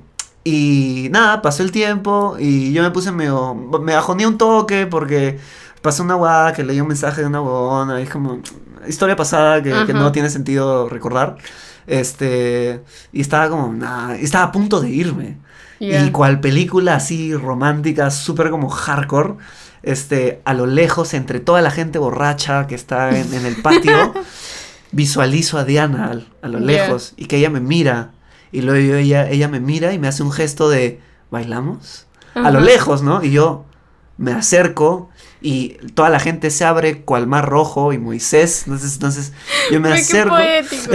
y 0.43 1.07
nada, 1.11 1.41
pasó 1.41 1.63
el 1.63 1.71
tiempo 1.71 2.35
y 2.39 2.71
yo 2.73 2.83
me 2.83 2.91
puse 2.91 3.11
medio, 3.11 3.55
me 3.55 3.95
bajoné 3.95 4.27
un 4.27 4.37
toque 4.37 4.87
porque 4.87 5.39
pasó 5.81 6.03
una 6.03 6.15
guada 6.15 6.53
que 6.53 6.63
leí 6.63 6.79
un 6.79 6.87
mensaje 6.87 7.21
de 7.21 7.27
una 7.27 7.41
huevona 7.41 7.99
y 7.99 8.03
es 8.03 8.09
como 8.09 8.39
historia 8.87 9.15
pasada 9.15 9.61
que, 9.61 9.69
que 9.69 9.75
Ajá. 9.75 9.93
no 9.93 10.11
tiene 10.11 10.29
sentido 10.29 10.87
recordar. 10.89 11.37
Este, 11.87 12.81
y 13.11 13.21
estaba 13.21 13.49
como, 13.49 13.73
nada, 13.73 14.17
y 14.17 14.23
estaba 14.23 14.45
a 14.45 14.51
punto 14.51 14.79
de 14.79 14.89
irme. 14.89 15.37
Ya. 15.79 16.05
Y 16.05 16.11
cual 16.11 16.39
película 16.39 16.95
así 16.95 17.33
romántica, 17.35 18.09
súper 18.09 18.49
como 18.49 18.69
hardcore, 18.69 19.35
este, 19.83 20.41
a 20.45 20.53
lo 20.53 20.65
lejos, 20.65 21.13
entre 21.13 21.39
toda 21.39 21.61
la 21.61 21.69
gente 21.71 21.99
borracha 21.99 22.67
que 22.67 22.75
está 22.75 23.17
en, 23.17 23.33
en 23.33 23.45
el 23.45 23.57
patio, 23.61 24.13
visualizo 24.91 25.57
a 25.57 25.63
Diana 25.65 26.07
al- 26.11 26.27
a 26.41 26.47
lo 26.47 26.59
lejos 26.59 27.13
y 27.17 27.25
que 27.25 27.37
ella 27.37 27.49
me 27.49 27.59
mira. 27.59 28.11
Y 28.51 28.61
luego 28.61 28.79
yo- 28.87 28.95
ella, 28.95 29.29
ella 29.29 29.47
me 29.47 29.59
mira 29.59 29.93
y 29.93 29.99
me 29.99 30.07
hace 30.07 30.23
un 30.23 30.31
gesto 30.31 30.69
de, 30.69 30.99
¿bailamos? 31.31 32.05
A 32.35 32.51
lo 32.51 32.59
lejos, 32.61 33.01
¿no? 33.03 33.23
Y 33.23 33.31
yo 33.31 33.65
me 34.17 34.31
acerco 34.31 35.09
y 35.41 35.69
toda 35.95 36.09
la 36.09 36.19
gente 36.19 36.49
se 36.51 36.63
abre 36.65 37.01
cual 37.01 37.27
mar 37.27 37.47
rojo 37.47 37.93
y 37.93 37.97
Moisés. 37.97 38.63
Entonces, 38.65 38.93
entonces 38.93 39.33
yo 39.71 39.79
me 39.79 39.89
acerco. 40.01 40.35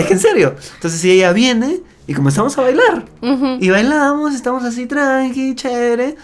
Es 0.00 0.06
que 0.06 0.12
en 0.14 0.18
serio. 0.20 0.54
Entonces 0.74 1.04
y 1.04 1.10
ella 1.10 1.32
viene 1.32 1.80
y 2.06 2.14
comenzamos 2.14 2.56
a 2.58 2.62
bailar. 2.62 3.04
Y 3.60 3.68
bailamos, 3.70 4.34
estamos 4.34 4.64
así 4.64 4.86
tranqui, 4.86 5.54
chévere. 5.54 6.16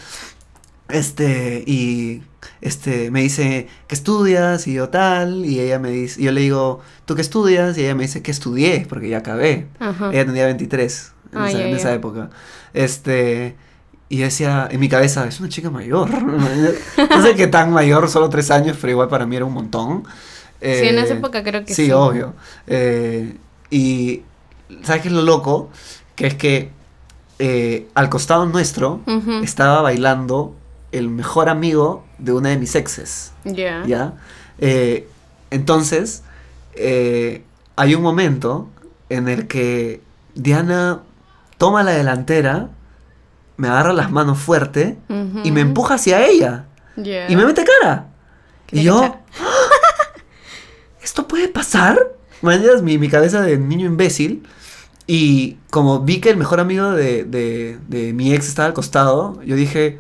Este, 0.94 1.64
y 1.66 2.22
este, 2.60 3.10
me 3.10 3.20
dice, 3.22 3.66
¿qué 3.88 3.94
estudias? 3.94 4.66
Y 4.68 4.74
yo 4.74 4.88
tal, 4.90 5.44
y 5.44 5.58
ella 5.60 5.78
me 5.80 5.90
dice, 5.90 6.20
y 6.20 6.24
yo 6.24 6.32
le 6.32 6.40
digo, 6.40 6.80
¿tú 7.04 7.16
qué 7.16 7.20
estudias? 7.20 7.76
Y 7.76 7.82
ella 7.82 7.94
me 7.96 8.04
dice, 8.04 8.22
¿qué 8.22 8.30
estudié? 8.30 8.86
Porque 8.88 9.08
ya 9.08 9.18
acabé. 9.18 9.66
Ajá. 9.80 10.10
Ella 10.12 10.24
tenía 10.26 10.44
23 10.46 11.12
en, 11.32 11.42
esa, 11.76 11.90
en 11.90 11.96
época. 11.96 12.30
Este, 12.72 13.56
y 14.08 14.18
yo 14.18 14.24
decía, 14.24 14.68
en 14.70 14.78
mi 14.78 14.88
cabeza, 14.88 15.26
es 15.26 15.40
una 15.40 15.48
chica 15.48 15.68
mayor. 15.70 16.10
no 17.10 17.22
sé 17.22 17.34
qué 17.34 17.48
tan 17.48 17.72
mayor, 17.72 18.08
solo 18.08 18.28
tres 18.28 18.52
años, 18.52 18.76
pero 18.80 18.92
igual 18.92 19.08
para 19.08 19.26
mí 19.26 19.34
era 19.34 19.44
un 19.44 19.52
montón. 19.54 20.04
Sí, 20.60 20.68
en 20.68 20.98
esa 20.98 21.14
Eh, 21.14 21.16
época 21.18 21.42
creo 21.42 21.64
que 21.64 21.74
sí, 21.74 21.86
sí. 21.86 21.90
obvio. 21.92 22.34
Eh, 22.68 23.36
y, 23.70 24.22
¿sabes 24.82 25.02
qué 25.02 25.08
es 25.08 25.14
lo 25.14 25.22
loco? 25.22 25.70
Que 26.14 26.28
es 26.28 26.34
que 26.34 26.70
eh, 27.40 27.88
al 27.94 28.08
costado 28.08 28.46
nuestro 28.46 29.00
estaba 29.42 29.82
bailando 29.82 30.54
el 30.98 31.08
mejor 31.08 31.48
amigo 31.48 32.04
de 32.18 32.32
una 32.32 32.50
de 32.50 32.56
mis 32.58 32.74
exes. 32.74 33.32
Ya. 33.44 33.82
¿Ya? 33.86 34.14
Eh, 34.58 35.08
entonces, 35.50 36.22
eh, 36.74 37.44
hay 37.76 37.94
un 37.94 38.02
momento 38.02 38.68
en 39.08 39.28
el 39.28 39.46
que 39.46 40.00
Diana 40.34 41.00
toma 41.58 41.82
la 41.82 41.92
delantera, 41.92 42.68
me 43.56 43.68
agarra 43.68 43.92
las 43.92 44.10
manos 44.10 44.38
fuerte 44.38 44.96
y 45.44 45.50
me 45.52 45.60
empuja 45.60 45.94
hacia 45.94 46.26
ella 46.26 46.64
y 47.28 47.36
me 47.36 47.44
mete 47.46 47.64
cara. 47.64 48.08
Y 48.72 48.82
yo. 48.82 49.02
"¡Ah! 49.04 49.20
¿esto 51.02 51.28
puede 51.28 51.48
pasar? 51.48 51.98
Mañana 52.42 52.80
mi, 52.82 52.98
mi 52.98 53.08
cabeza 53.08 53.42
de 53.42 53.58
niño 53.58 53.86
imbécil. 53.86 54.46
Y 55.06 55.58
como 55.70 56.00
vi 56.00 56.20
que 56.20 56.30
el 56.30 56.36
mejor 56.38 56.60
amigo 56.60 56.90
de, 56.92 57.24
de- 57.24 57.78
de 57.88 58.12
mi 58.14 58.32
ex 58.32 58.48
estaba 58.48 58.66
al 58.68 58.74
costado, 58.74 59.40
yo 59.42 59.54
dije, 59.54 59.98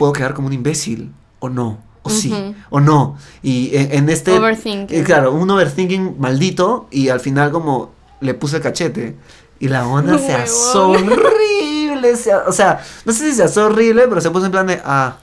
puedo 0.00 0.14
quedar 0.14 0.32
como 0.32 0.46
un 0.46 0.54
imbécil, 0.54 1.12
o 1.40 1.50
no, 1.50 1.76
o 2.02 2.08
sí, 2.08 2.32
Ujú. 2.32 2.54
o 2.70 2.80
no. 2.80 3.18
Y 3.42 3.76
en, 3.76 3.92
en 3.92 4.08
este... 4.08 4.32
Overthinking. 4.32 4.98
eh, 4.98 5.04
claro, 5.04 5.32
un 5.32 5.50
overthinking 5.50 6.16
maldito 6.18 6.88
y 6.90 7.10
al 7.10 7.20
final 7.20 7.50
como 7.50 7.90
le 8.22 8.32
puse 8.32 8.56
el 8.56 8.62
cachete. 8.62 9.14
Y 9.58 9.68
la 9.68 9.86
onda 9.86 10.16
se 10.16 10.32
asó 10.32 10.88
horrible. 10.92 12.16
se 12.16 12.34
o 12.34 12.50
sea, 12.52 12.80
no 13.04 13.12
sé 13.12 13.28
si 13.30 13.36
se 13.36 13.42
asó 13.42 13.66
horrible, 13.66 14.06
pero 14.08 14.22
se 14.22 14.30
puso 14.30 14.46
en 14.46 14.52
plan 14.52 14.66
de, 14.66 14.80
ah, 14.86 15.16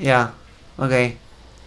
ya. 0.00 0.32
ok. 0.78 0.92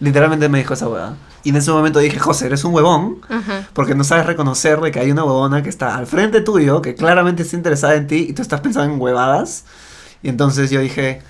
Literalmente 0.00 0.48
me 0.48 0.58
dijo 0.58 0.74
esa 0.74 0.88
huevada. 0.88 1.14
Y 1.44 1.50
en 1.50 1.56
ese 1.56 1.70
momento 1.70 2.00
dije, 2.00 2.18
José, 2.18 2.46
eres 2.46 2.64
un 2.64 2.74
huevón. 2.74 3.20
Ajá. 3.28 3.68
Porque 3.72 3.94
no 3.94 4.02
sabes 4.02 4.26
reconocer 4.26 4.80
de 4.80 4.90
que 4.90 4.98
hay 4.98 5.12
una 5.12 5.22
huevona 5.24 5.62
que 5.62 5.68
está 5.68 5.96
al 5.96 6.08
frente 6.08 6.40
tuyo, 6.40 6.82
que 6.82 6.96
claramente 6.96 7.44
está 7.44 7.54
interesada 7.56 7.94
en 7.94 8.08
ti 8.08 8.26
y 8.28 8.32
tú 8.32 8.42
estás 8.42 8.60
pensando 8.60 8.92
en 8.92 9.00
huevadas. 9.00 9.64
Y 10.24 10.28
entonces 10.28 10.70
yo 10.70 10.80
dije, 10.80 11.20
"Bu- 11.20 11.22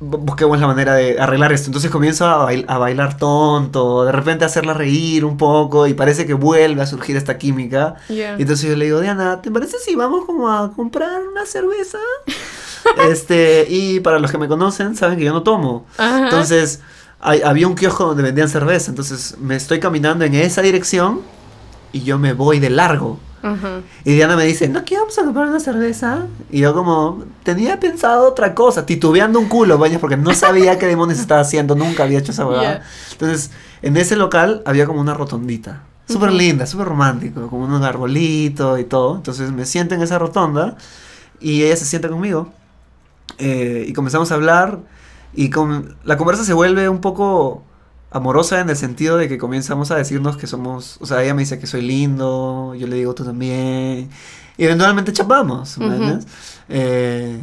busquemos 0.00 0.60
la 0.60 0.66
manera 0.66 0.94
de 0.94 1.18
arreglar 1.18 1.52
esto. 1.52 1.68
Entonces 1.68 1.90
comienzo 1.90 2.26
a, 2.26 2.44
bail- 2.50 2.64
a 2.68 2.78
bailar 2.78 3.16
tonto, 3.16 4.04
de 4.04 4.12
repente 4.12 4.44
a 4.44 4.46
hacerla 4.48 4.74
reír 4.74 5.24
un 5.24 5.36
poco 5.36 5.86
y 5.86 5.94
parece 5.94 6.26
que 6.26 6.34
vuelve 6.34 6.82
a 6.82 6.86
surgir 6.86 7.16
esta 7.16 7.38
química. 7.38 7.94
Y 8.38 8.42
entonces 8.42 8.68
yo 8.68 8.76
le 8.76 8.84
digo, 8.86 9.00
Diana, 9.00 9.40
¿te 9.42 9.50
parece 9.50 9.78
si 9.78 9.94
vamos 9.96 10.24
como 10.26 10.50
a 10.50 10.72
comprar 10.74 11.22
una 11.30 11.46
cerveza? 11.46 11.98
este, 13.10 13.66
y 13.68 14.00
para 14.00 14.18
los 14.18 14.30
que 14.30 14.38
me 14.38 14.48
conocen, 14.48 14.96
saben 14.96 15.18
que 15.18 15.24
yo 15.24 15.32
no 15.32 15.42
tomo. 15.42 15.86
Ajá. 15.98 16.24
Entonces, 16.24 16.80
hay- 17.20 17.42
había 17.42 17.66
un 17.66 17.74
kiosco 17.74 18.04
donde 18.06 18.22
vendían 18.22 18.48
cerveza. 18.48 18.90
Entonces, 18.90 19.36
me 19.40 19.56
estoy 19.56 19.80
caminando 19.80 20.24
en 20.24 20.34
esa 20.34 20.62
dirección 20.62 21.20
y 21.92 22.02
yo 22.02 22.18
me 22.18 22.32
voy 22.32 22.58
de 22.60 22.70
largo. 22.70 23.18
Ajá. 23.46 23.80
Y 24.04 24.14
Diana 24.14 24.36
me 24.36 24.44
dice, 24.44 24.68
¿no 24.68 24.84
que 24.84 24.96
vamos 24.96 25.16
a 25.18 25.22
comprar 25.22 25.46
una 25.48 25.60
cerveza? 25.60 26.26
Y 26.50 26.60
yo 26.60 26.74
como, 26.74 27.24
tenía 27.44 27.78
pensado 27.78 28.28
otra 28.28 28.54
cosa, 28.54 28.86
titubeando 28.86 29.38
un 29.38 29.48
culo, 29.48 29.78
vaya, 29.78 30.00
porque 30.00 30.16
no 30.16 30.34
sabía 30.34 30.78
qué 30.78 30.86
demonios 30.86 31.20
estaba 31.20 31.42
haciendo, 31.42 31.76
nunca 31.76 32.02
había 32.02 32.18
hecho 32.18 32.32
esa 32.32 32.44
huevada. 32.44 32.82
Entonces, 33.12 33.52
en 33.82 33.96
ese 33.96 34.16
local 34.16 34.62
había 34.66 34.86
como 34.86 35.00
una 35.00 35.14
rotondita. 35.14 35.82
Súper 36.08 36.32
linda, 36.32 36.66
súper 36.66 36.86
romántico, 36.86 37.48
como 37.48 37.64
un 37.64 37.84
arbolito 37.84 38.78
y 38.78 38.84
todo. 38.84 39.16
Entonces 39.16 39.52
me 39.52 39.64
siento 39.64 39.94
en 39.94 40.02
esa 40.02 40.18
rotonda 40.18 40.76
y 41.40 41.62
ella 41.62 41.76
se 41.76 41.84
sienta 41.84 42.08
conmigo. 42.08 42.52
Eh, 43.38 43.84
y 43.88 43.92
comenzamos 43.92 44.30
a 44.32 44.34
hablar 44.34 44.80
y 45.34 45.50
con, 45.50 45.96
la 46.04 46.16
conversa 46.16 46.44
se 46.44 46.52
vuelve 46.52 46.88
un 46.88 47.00
poco 47.00 47.62
amorosa 48.16 48.60
en 48.60 48.70
el 48.70 48.76
sentido 48.76 49.16
de 49.16 49.28
que 49.28 49.38
comenzamos 49.38 49.90
a 49.90 49.96
decirnos 49.96 50.36
que 50.36 50.46
somos, 50.46 50.98
o 51.00 51.06
sea, 51.06 51.22
ella 51.22 51.34
me 51.34 51.42
dice 51.42 51.58
que 51.58 51.66
soy 51.66 51.82
lindo, 51.82 52.74
yo 52.74 52.86
le 52.86 52.96
digo 52.96 53.14
tú 53.14 53.24
también, 53.24 54.08
y 54.56 54.64
eventualmente 54.64 55.12
chapamos. 55.12 55.78
Eh, 56.68 57.40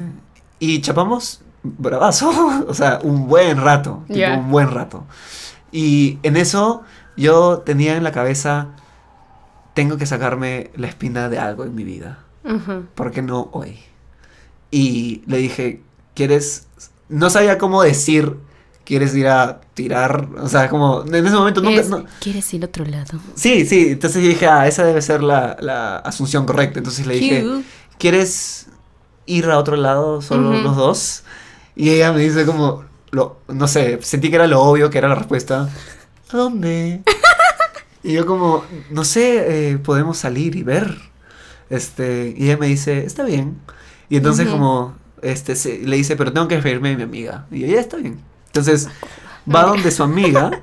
y 0.59 0.81
chapamos 0.81 1.41
bravazo, 1.63 2.65
o 2.67 2.73
sea, 2.73 2.99
un 3.03 3.27
buen 3.27 3.57
rato, 3.61 4.03
tipo, 4.07 4.33
un 4.33 4.51
buen 4.51 4.71
rato. 4.71 5.05
Y 5.71 6.19
en 6.23 6.37
eso 6.37 6.83
yo 7.15 7.59
tenía 7.59 7.95
en 7.95 8.03
la 8.03 8.11
cabeza, 8.11 8.69
tengo 9.73 9.97
que 9.97 10.05
sacarme 10.05 10.71
la 10.75 10.87
espina 10.87 11.29
de 11.29 11.39
algo 11.39 11.63
en 11.63 11.75
mi 11.75 11.83
vida. 11.83 12.19
Ajá. 12.45 12.81
¿por 12.95 13.11
qué 13.11 13.21
no 13.21 13.49
hoy? 13.53 13.79
Y 14.69 15.21
le 15.27 15.37
dije, 15.37 15.81
¿quieres? 16.13 16.67
No 17.07 17.29
sabía 17.29 17.57
cómo 17.57 17.81
decir, 17.83 18.37
¿quieres 18.85 19.15
ir 19.15 19.27
a 19.27 19.61
tirar? 19.73 20.27
O 20.41 20.47
sea, 20.49 20.69
como 20.69 21.03
en 21.05 21.15
ese 21.25 21.35
momento 21.35 21.61
nunca... 21.61 21.81
No- 21.89 22.05
¿Quieres 22.19 22.53
ir 22.53 22.61
al 22.63 22.69
otro 22.69 22.85
lado? 22.85 23.19
Sí, 23.35 23.65
sí, 23.65 23.89
entonces 23.91 24.21
dije, 24.23 24.47
ah, 24.47 24.67
esa 24.67 24.83
debe 24.85 25.01
ser 25.01 25.23
la, 25.23 25.57
la 25.59 25.97
asunción 25.97 26.45
correcta. 26.45 26.79
Entonces 26.79 27.05
le 27.07 27.15
dije. 27.15 27.41
¿quieres 27.97 28.67
ir 29.25 29.45
a 29.45 29.57
otro 29.57 29.75
lado 29.77 30.21
solo 30.21 30.51
los 30.63 30.75
dos? 30.75 31.23
Y 31.75 31.89
ella 31.89 32.11
me 32.11 32.19
dice 32.21 32.45
como, 32.45 32.83
lo, 33.11 33.39
no 33.47 33.67
sé, 33.67 33.99
sentí 34.01 34.29
que 34.29 34.35
era 34.35 34.47
lo 34.47 34.61
obvio, 34.61 34.89
que 34.89 34.97
era 34.97 35.07
la 35.07 35.15
respuesta. 35.15 35.69
¿A 36.31 36.37
dónde? 36.37 37.03
y 38.03 38.13
yo 38.13 38.25
como, 38.25 38.63
no 38.89 39.05
sé, 39.05 39.71
eh, 39.71 39.77
podemos 39.77 40.17
salir 40.17 40.55
y 40.55 40.63
ver. 40.63 40.97
Este, 41.69 42.33
y 42.37 42.45
ella 42.45 42.57
me 42.57 42.67
dice, 42.67 43.05
está 43.05 43.23
bien. 43.23 43.59
Y 44.09 44.17
entonces 44.17 44.47
como, 44.49 44.95
este, 45.21 45.55
se- 45.55 45.79
le 45.79 45.95
dice, 45.95 46.15
pero 46.15 46.33
tengo 46.33 46.47
que 46.47 46.55
despedirme 46.55 46.89
de 46.89 46.97
mi 46.97 47.03
amiga. 47.03 47.45
Y 47.51 47.61
yo, 47.61 47.67
ya 47.67 47.79
está 47.79 47.97
bien. 47.97 48.19
Entonces 48.53 48.87
va 49.53 49.63
donde 49.63 49.89
su 49.89 50.03
amiga 50.03 50.61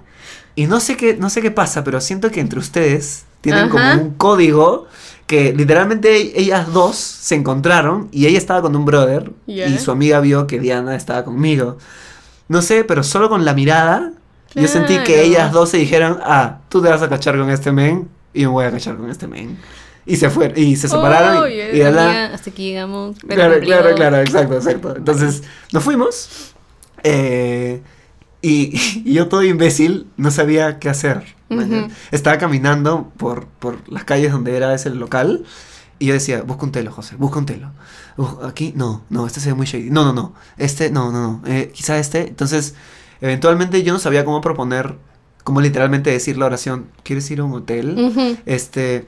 y 0.54 0.66
no 0.68 0.78
sé 0.78 0.96
qué, 0.96 1.16
no 1.16 1.28
sé 1.28 1.42
qué 1.42 1.50
pasa, 1.50 1.82
pero 1.82 2.00
siento 2.00 2.30
que 2.30 2.38
entre 2.38 2.60
ustedes 2.60 3.24
tienen 3.40 3.64
Ajá. 3.64 3.70
como 3.70 3.92
un 4.04 4.10
código 4.14 4.86
que 5.26 5.52
literalmente 5.52 6.16
e- 6.16 6.40
ellas 6.40 6.72
dos 6.72 6.94
se 6.96 7.34
encontraron 7.34 8.08
y 8.12 8.26
ella 8.26 8.38
estaba 8.38 8.62
con 8.62 8.76
un 8.76 8.84
brother 8.84 9.32
Ya. 9.48 9.66
y 9.66 9.76
su 9.78 9.90
amiga 9.90 10.20
vio 10.20 10.46
que 10.46 10.60
Diana 10.60 10.94
estaba 10.94 11.24
conmigo. 11.24 11.78
No 12.46 12.62
sé, 12.62 12.84
pero 12.84 13.02
solo 13.02 13.28
con 13.28 13.44
la 13.44 13.54
mirada 13.54 14.12
yo 14.54 14.68
sentí 14.68 14.96
que 14.98 15.04
Claro. 15.14 15.20
ellas 15.22 15.52
dos 15.52 15.68
se 15.70 15.78
dijeron, 15.78 16.18
ah, 16.22 16.58
tú 16.68 16.80
te 16.82 16.88
vas 16.88 17.02
a 17.02 17.08
cachar 17.08 17.36
con 17.38 17.50
este 17.50 17.72
men 17.72 18.08
y 18.32 18.42
me 18.42 18.46
voy 18.48 18.66
a 18.66 18.70
cachar 18.70 18.96
con 18.98 19.10
este 19.10 19.26
men. 19.26 19.58
Y 20.06 20.14
se 20.16 20.30
fueron, 20.30 20.56
y 20.56 20.76
se 20.76 20.86
separaron 20.88 21.38
y- 21.38 21.40
Oye, 21.42 21.70
y, 21.76 21.78
de 21.80 21.90
la- 21.90 22.26
hasta 22.26 22.50
aquí 22.50 22.68
llegamos. 22.68 23.16
Claro, 23.18 23.54
cumplido. 23.54 23.80
claro, 23.80 23.94
claro, 23.96 24.16
exacto, 24.20 24.54
exacto. 24.54 24.96
Entonces, 24.96 25.42
nos 25.72 25.82
fuimos. 25.82 26.54
Eh, 27.04 27.82
y, 28.42 28.72
y 29.04 29.12
yo 29.14 29.28
todo 29.28 29.42
imbécil 29.42 30.06
no 30.16 30.30
sabía 30.30 30.78
qué 30.78 30.88
hacer. 30.88 31.24
Estaba 32.12 32.38
caminando 32.38 33.12
por, 33.16 33.46
por 33.46 33.88
las 33.92 34.04
calles 34.04 34.30
donde 34.32 34.56
era 34.56 34.72
ese 34.74 34.90
local. 34.90 35.44
Y 35.98 36.06
yo 36.06 36.14
decía, 36.14 36.42
busca 36.42 36.64
un 36.64 36.72
telo, 36.72 36.92
José, 36.92 37.16
busca 37.16 37.38
un 37.38 37.46
telo. 37.46 37.72
Aquí, 38.44 38.72
no, 38.76 39.02
no, 39.10 39.26
este 39.26 39.40
se 39.40 39.50
ve 39.50 39.54
muy 39.54 39.66
shady. 39.66 39.90
No, 39.90 40.04
no, 40.04 40.12
no. 40.12 40.32
Este, 40.56 40.90
no, 40.90 41.10
no, 41.12 41.40
no. 41.42 41.42
eh, 41.46 41.70
quizá 41.74 41.98
este. 41.98 42.28
Entonces, 42.28 42.74
eventualmente 43.20 43.82
yo 43.82 43.92
no 43.92 43.98
sabía 43.98 44.24
cómo 44.24 44.40
proponer, 44.40 44.96
cómo 45.44 45.60
literalmente 45.60 46.10
decir 46.10 46.38
la 46.38 46.46
oración, 46.46 46.86
¿quieres 47.02 47.30
ir 47.30 47.40
a 47.40 47.44
un 47.44 47.52
hotel? 47.52 48.38
Este. 48.46 49.06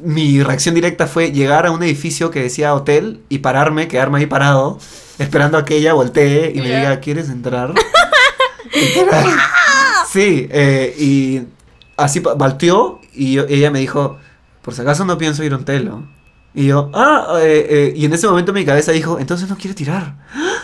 Mi 0.00 0.42
reacción 0.42 0.74
directa 0.74 1.06
fue 1.06 1.32
llegar 1.32 1.66
a 1.66 1.70
un 1.70 1.82
edificio 1.82 2.30
que 2.30 2.42
decía 2.42 2.74
hotel 2.74 3.20
y 3.28 3.38
pararme, 3.38 3.88
quedarme 3.88 4.18
ahí 4.20 4.26
parado, 4.26 4.78
esperando 5.18 5.58
a 5.58 5.64
que 5.64 5.76
ella 5.76 5.92
voltee 5.92 6.52
y 6.54 6.60
me 6.60 6.66
diga, 6.68 6.98
¿quieres 7.00 7.28
entrar? 7.28 7.74
Literal. 8.74 9.26
sí, 10.10 10.48
eh, 10.50 10.94
y 10.98 11.42
así 11.96 12.20
volteó 12.20 13.00
y 13.12 13.34
yo- 13.34 13.44
ella 13.48 13.70
me 13.70 13.80
dijo, 13.80 14.18
por 14.62 14.74
si 14.74 14.80
acaso 14.82 15.04
no 15.04 15.18
pienso 15.18 15.44
ir 15.44 15.52
a 15.52 15.56
un 15.56 15.64
telo. 15.64 16.06
Y 16.54 16.66
yo, 16.66 16.90
ah, 16.94 17.38
eh, 17.40 17.66
eh", 17.68 17.92
y 17.96 18.04
en 18.04 18.12
ese 18.12 18.26
momento 18.26 18.52
mi 18.52 18.64
cabeza 18.64 18.92
dijo, 18.92 19.18
entonces 19.18 19.48
no 19.48 19.56
quiere 19.56 19.74
tirar. 19.74 20.16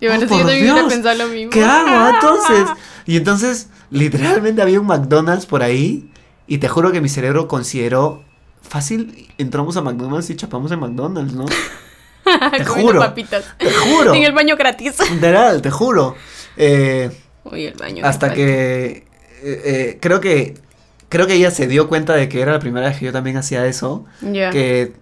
Y 0.00 0.06
bueno, 0.08 0.24
Oh, 0.24 0.26
yo 0.26 0.28
por 0.28 0.38
también 0.38 0.58
hubiera 0.60 0.80
Dios. 0.80 0.92
pensado 0.92 1.18
lo 1.18 1.28
mismo. 1.32 1.50
¿Qué 1.50 1.64
hago 1.64 2.08
entonces? 2.14 2.66
Y 3.06 3.16
entonces, 3.16 3.68
literalmente 3.90 4.60
había 4.60 4.80
un 4.80 4.86
McDonald's 4.86 5.46
por 5.46 5.62
ahí. 5.62 6.10
Y 6.46 6.58
te 6.58 6.68
juro 6.68 6.90
que 6.92 7.00
mi 7.00 7.08
cerebro 7.08 7.48
consideró 7.48 8.22
fácil. 8.68 9.28
Entramos 9.38 9.76
a 9.76 9.82
McDonald's 9.82 10.30
y 10.30 10.36
chapamos 10.36 10.72
en 10.72 10.80
McDonald's, 10.80 11.34
¿no? 11.34 11.44
Comiendo 12.24 12.72
juro. 12.74 13.00
papitas. 13.00 13.44
Te 13.58 13.70
juro. 13.70 14.14
En 14.14 14.24
el 14.24 14.32
baño 14.32 14.56
gratis. 14.56 14.96
Literal, 15.10 15.62
te 15.62 15.70
juro. 15.70 16.16
Eh, 16.56 17.10
Uy, 17.44 17.66
el 17.66 17.74
baño. 17.74 18.04
hasta 18.06 18.32
que 18.32 18.86
eh, 18.86 19.04
eh, 19.42 19.98
creo 20.00 20.20
que 20.20 20.54
creo 21.08 21.26
que 21.26 21.34
ella 21.34 21.50
se 21.50 21.66
dio 21.68 21.88
cuenta 21.88 22.14
de 22.14 22.28
que 22.28 22.40
era 22.40 22.52
la 22.52 22.58
primera 22.58 22.88
vez 22.88 22.98
que 22.98 23.04
yo 23.04 23.12
también 23.12 23.36
hacía 23.36 23.66
eso. 23.66 24.04
Ya. 24.22 24.50
Que 24.50 24.94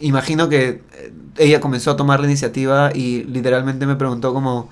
imagino 0.00 0.48
que 0.48 0.82
eh, 0.94 1.12
ella 1.36 1.60
comenzó 1.60 1.92
a 1.92 1.96
tomar 1.96 2.20
la 2.20 2.26
iniciativa 2.26 2.90
y 2.94 3.24
literalmente 3.24 3.86
me 3.86 3.96
preguntó 3.96 4.32
como, 4.32 4.70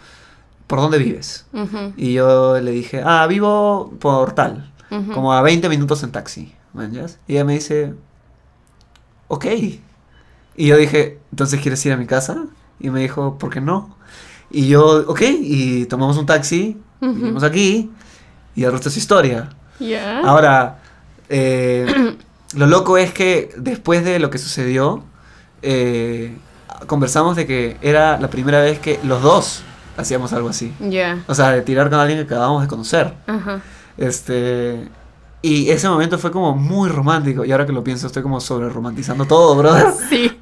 ¿por 0.67 0.81
dónde 0.81 0.99
vives? 0.99 1.47
Y 1.97 2.15
yo 2.15 2.59
le 2.61 2.71
dije, 2.71 3.03
ah, 3.05 3.27
vivo 3.27 3.93
por 4.01 4.33
tal, 4.33 4.73
como 5.15 5.33
a 5.33 5.43
20 5.43 5.69
minutos 5.69 6.03
en 6.03 6.13
taxi. 6.13 6.55
Y 7.27 7.33
ella 7.33 7.45
me 7.45 7.55
dice, 7.55 7.95
ok. 9.29 9.47
Y 10.57 10.67
yo 10.67 10.77
dije, 10.77 11.19
¿entonces 11.31 11.61
quieres 11.61 11.85
ir 11.87 11.93
a 11.93 11.97
mi 11.97 12.07
casa? 12.07 12.45
Y 12.81 12.91
me 12.91 13.01
dijo, 13.01 13.39
¿por 13.39 13.51
qué 13.51 13.61
no? 13.61 13.97
Y 14.51 14.69
yo, 14.69 15.05
ok, 15.07 15.23
y 15.23 15.87
tomamos 15.87 16.17
un 16.17 16.27
taxi, 16.27 16.77
vinimos 17.01 17.43
aquí, 17.43 17.91
y 18.55 18.65
el 18.65 18.73
resto 18.73 18.89
es 18.89 18.97
historia. 18.97 19.51
Ya. 19.79 20.21
Ahora, 20.21 20.79
eh, 21.29 22.17
lo 22.55 22.67
loco 22.67 22.99
es 22.99 23.13
que 23.13 23.51
después 23.57 24.05
de 24.05 24.19
lo 24.19 24.31
que 24.31 24.39
sucedió, 24.39 25.05
eh, 25.63 26.37
conversamos 26.87 27.37
de 27.37 27.47
que 27.47 27.77
era 27.83 28.19
la 28.19 28.31
primera 28.31 28.61
vez 28.61 28.79
que 28.79 28.99
los 29.05 29.23
dos 29.23 29.63
hacíamos 29.97 30.33
algo 30.33 30.49
así. 30.49 30.73
Ya. 30.81 31.23
O 31.27 31.35
sea, 31.35 31.51
de 31.51 31.63
tirar 31.63 31.91
con 31.91 32.01
alguien 32.01 32.19
que 32.19 32.25
acabamos 32.25 32.63
de 32.63 32.69
conocer. 32.69 33.13
Ajá. 33.27 33.61
Este. 33.97 34.89
Y 35.43 35.71
ese 35.71 35.89
momento 35.89 36.19
fue 36.19 36.31
como 36.33 36.55
muy 36.57 36.89
romántico. 36.89 37.45
Y 37.45 37.53
ahora 37.53 37.65
que 37.67 37.73
lo 37.73 37.85
pienso, 37.85 38.07
estoy 38.09 38.23
como 38.23 38.41
sobre 38.41 38.69
romantizando 38.69 39.25
todo, 39.25 39.55
brother. 39.57 39.87
Sí. 40.09 40.33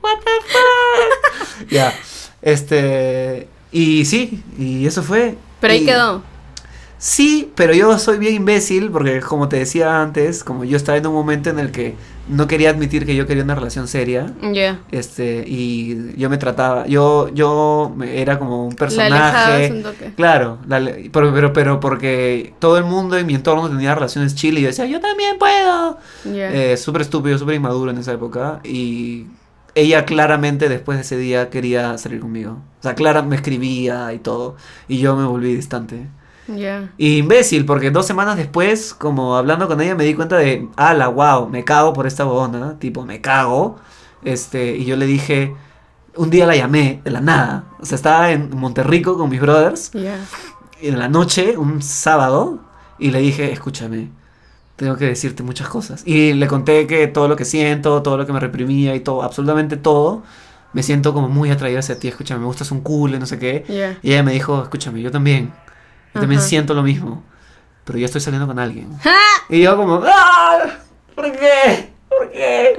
ya. 1.70 1.92
Este. 2.42 3.48
Y 3.72 4.04
sí, 4.04 4.42
y 4.58 4.86
eso 4.86 5.02
fue. 5.02 5.36
Pero 5.60 5.72
ahí 5.72 5.82
Y- 5.82 5.86
quedó. 5.86 6.22
Sí, 6.98 7.52
pero 7.54 7.74
yo 7.74 7.98
soy 7.98 8.16
bien 8.18 8.34
imbécil 8.34 8.90
porque 8.90 9.20
como 9.20 9.48
te 9.48 9.56
decía 9.58 10.00
antes, 10.00 10.42
como 10.42 10.64
yo 10.64 10.76
estaba 10.78 10.96
en 10.96 11.06
un 11.06 11.12
momento 11.12 11.50
en 11.50 11.58
el 11.58 11.70
que 11.70 11.94
no 12.28 12.46
quería 12.48 12.70
admitir 12.70 13.04
que 13.04 13.14
yo 13.14 13.26
quería 13.26 13.44
una 13.44 13.54
relación 13.54 13.86
seria, 13.86 14.32
Ya. 14.52 14.80
este, 14.90 15.44
y 15.46 16.16
yo 16.16 16.30
me 16.30 16.38
trataba, 16.38 16.86
yo, 16.86 17.28
yo 17.34 17.94
era 18.02 18.38
como 18.38 18.64
un 18.64 18.70
La 18.70 18.76
personaje. 18.76 19.72
un 19.72 19.82
toque. 19.82 20.12
Claro, 20.16 20.58
la 20.66 20.80
pero, 21.12 21.32
pero, 21.34 21.52
pero 21.52 21.80
porque 21.80 22.54
todo 22.58 22.78
el 22.78 22.84
mundo 22.84 23.16
en 23.18 23.26
mi 23.26 23.34
entorno 23.34 23.68
tenía 23.68 23.94
relaciones 23.94 24.34
chill 24.34 24.56
y 24.58 24.62
yo 24.62 24.68
decía, 24.68 24.86
yo 24.86 24.98
también 25.00 25.36
puedo. 25.38 25.98
Eh, 26.24 26.76
súper 26.78 27.02
estúpido, 27.02 27.36
súper 27.38 27.56
inmaduro 27.56 27.90
en 27.90 27.98
esa 27.98 28.12
época. 28.14 28.60
Y 28.64 29.26
ella 29.74 30.06
claramente 30.06 30.68
después 30.70 30.96
de 30.96 31.02
ese 31.02 31.18
día 31.18 31.50
quería 31.50 31.96
salir 31.98 32.20
conmigo. 32.20 32.52
O 32.80 32.82
sea, 32.82 32.94
Clara 32.94 33.20
me 33.22 33.36
escribía 33.36 34.12
y 34.14 34.18
todo. 34.18 34.56
Y 34.88 34.98
yo 34.98 35.14
me 35.14 35.26
volví 35.26 35.54
distante. 35.54 36.06
Ya. 36.48 36.92
Y 36.96 37.18
imbécil, 37.18 37.64
porque 37.64 37.90
dos 37.90 38.06
semanas 38.06 38.36
después, 38.36 38.94
como 38.94 39.36
hablando 39.36 39.66
con 39.68 39.80
ella, 39.80 39.94
me 39.94 40.04
di 40.04 40.14
cuenta 40.14 40.36
de, 40.36 40.68
ala, 40.76 41.08
wow, 41.08 41.48
me 41.48 41.64
cago 41.64 41.92
por 41.92 42.06
esta 42.06 42.24
bobona, 42.24 42.78
tipo, 42.78 43.04
me 43.04 43.20
cago. 43.20 43.76
Este, 44.24 44.76
y 44.76 44.84
yo 44.84 44.96
le 44.96 45.06
dije, 45.06 45.54
un 46.16 46.30
día 46.30 46.46
la 46.46 46.56
llamé, 46.56 47.00
de 47.04 47.10
la 47.10 47.20
nada. 47.20 47.64
O 47.80 47.84
sea, 47.86 47.96
estaba 47.96 48.30
en 48.32 48.50
Monterrico 48.56 49.16
con 49.16 49.28
mis 49.30 49.40
brothers, 49.40 49.90
Ya. 49.92 50.16
en 50.80 50.98
la 50.98 51.08
noche, 51.08 51.56
un 51.56 51.82
sábado, 51.82 52.60
y 52.98 53.10
le 53.10 53.20
dije, 53.20 53.52
escúchame, 53.52 54.10
tengo 54.76 54.96
que 54.96 55.06
decirte 55.06 55.42
muchas 55.42 55.68
cosas. 55.68 56.02
Y 56.06 56.32
le 56.34 56.46
conté 56.46 56.86
que 56.86 57.06
todo 57.08 57.28
lo 57.28 57.36
que 57.36 57.44
siento, 57.44 58.02
todo 58.02 58.16
lo 58.16 58.26
que 58.26 58.32
me 58.32 58.40
reprimía 58.40 58.94
y 58.94 59.00
todo, 59.00 59.22
absolutamente 59.22 59.76
todo, 59.76 60.22
me 60.72 60.82
siento 60.82 61.14
como 61.14 61.28
muy 61.28 61.50
atraída 61.50 61.78
hacia 61.80 61.98
ti, 61.98 62.08
escúchame, 62.08 62.40
me 62.40 62.46
gustas 62.46 62.70
un 62.70 62.80
culo, 62.80 63.18
no 63.18 63.26
sé 63.26 63.38
qué. 63.38 63.64
Ya. 63.68 63.98
Y 64.02 64.12
ella 64.12 64.22
me 64.22 64.32
dijo, 64.32 64.62
escúchame, 64.62 65.00
yo 65.02 65.10
también. 65.10 65.52
Yo 66.14 66.20
también 66.20 66.40
Ajá. 66.40 66.48
siento 66.48 66.74
lo 66.74 66.82
mismo. 66.82 67.22
Pero 67.84 67.98
yo 67.98 68.06
estoy 68.06 68.20
saliendo 68.20 68.46
con 68.46 68.58
alguien. 68.58 68.88
Y 69.48 69.62
yo 69.62 69.76
como, 69.76 70.02
¡ah! 70.04 70.78
¿Por 71.14 71.30
qué? 71.32 71.90
¿Por 72.08 72.30
qué? 72.32 72.74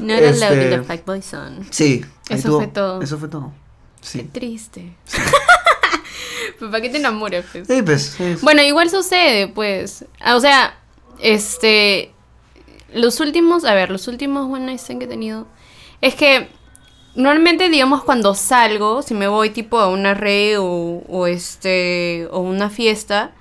No 0.00 0.12
era 0.12 0.28
Este- 0.30 0.40
la 0.70 0.76
the 0.78 0.82
Fact 0.84 1.06
Boy 1.06 1.22
Son. 1.22 1.66
Sí. 1.70 2.04
Eso 2.28 2.48
tuvo- 2.48 2.58
fue 2.58 2.66
todo. 2.68 3.02
Eso 3.02 3.18
fue 3.18 3.28
todo. 3.28 3.52
Qué 4.00 4.06
Sí. 4.06 4.22
triste. 4.32 4.96
pues, 6.58 6.70
¿para 6.70 6.80
qué 6.80 6.88
te 6.90 6.98
enamoras, 6.98 7.44
pues? 7.50 7.66
Sí, 7.66 7.82
pues. 7.82 8.18
es- 8.20 8.40
Bueno, 8.42 8.62
igual 8.62 8.90
sucede, 8.90 9.48
pues. 9.48 10.04
Ah, 10.20 10.36
O 10.36 10.40
sea, 10.40 10.78
este. 11.20 12.12
Los 12.94 13.20
últimos, 13.20 13.64
a 13.64 13.74
ver, 13.74 13.90
los 13.90 14.08
últimos 14.08 14.46
One 14.50 14.64
Night 14.66 14.78
Stand 14.80 15.00
que 15.00 15.04
he 15.04 15.08
tenido. 15.08 15.46
Es 16.00 16.14
que 16.14 16.48
normalmente, 17.18 17.68
digamos, 17.68 18.04
cuando 18.04 18.34
salgo, 18.34 19.02
si 19.02 19.12
me 19.12 19.28
voy 19.28 19.50
tipo 19.50 19.78
a 19.80 19.88
una 19.88 20.14
red 20.14 20.58
o, 20.58 21.02
o 21.08 21.26
este. 21.26 22.28
o 22.30 22.40
una 22.40 22.70
fiesta. 22.70 23.32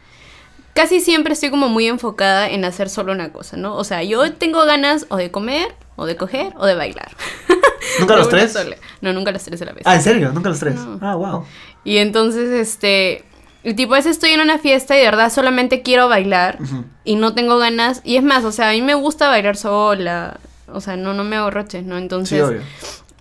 Casi 0.74 1.00
siempre 1.00 1.34
estoy 1.34 1.50
como 1.50 1.70
muy 1.70 1.88
enfocada 1.88 2.50
en 2.50 2.64
hacer 2.64 2.90
solo 2.90 3.12
una 3.12 3.32
cosa, 3.32 3.58
¿no? 3.58 3.76
O 3.76 3.84
sea, 3.84 4.04
yo 4.04 4.34
tengo 4.34 4.64
ganas 4.66 5.08
o 5.10 5.18
de 5.18 5.32
comer, 5.32 5.74
o 5.96 6.06
de 6.06 6.16
coger, 6.16 6.54
o 6.58 6.68
de 6.68 6.76
bailar. 6.76 7.16
¿Nunca 8.00 8.16
los 8.16 8.30
tres? 8.30 8.54
sola. 8.54 8.76
No, 9.02 9.12
nunca 9.14 9.32
los 9.32 9.44
tres 9.44 9.60
a 9.62 9.66
la 9.66 9.74
vez. 9.74 9.84
Ah, 9.86 9.96
¿en 9.96 10.02
serio? 10.02 10.32
¿Nunca 10.34 10.50
los 10.50 10.60
tres? 10.60 10.76
No. 10.76 11.00
Ah, 11.02 11.16
wow. 11.16 11.46
Y 11.84 11.98
entonces, 11.98 12.52
este, 12.52 13.26
y 13.64 13.74
tipo, 13.74 13.94
veces 13.94 14.12
estoy 14.12 14.32
en 14.32 14.42
una 14.42 14.60
fiesta 14.60 14.96
y 14.96 15.00
de 15.00 15.06
verdad 15.06 15.32
solamente 15.32 15.82
quiero 15.82 16.08
bailar 16.08 16.60
y 17.04 17.16
no 17.16 17.34
tengo 17.34 17.58
ganas. 17.58 18.02
Y 18.04 18.18
es 18.18 18.24
más, 18.24 18.44
o 18.44 18.52
sea, 18.52 18.70
a 18.70 18.74
mí 18.74 18.82
me 18.82 18.94
gusta 18.94 19.30
bailar 19.30 19.58
sola. 19.58 20.40
O 20.72 20.80
sea, 20.80 20.96
no, 20.96 21.14
no 21.14 21.24
me 21.24 21.38
hago 21.38 21.50
roches, 21.50 21.86
¿no? 21.86 21.96
Sí, 21.96 22.02
Entonces, 22.04 22.44
obvio. 22.44 22.62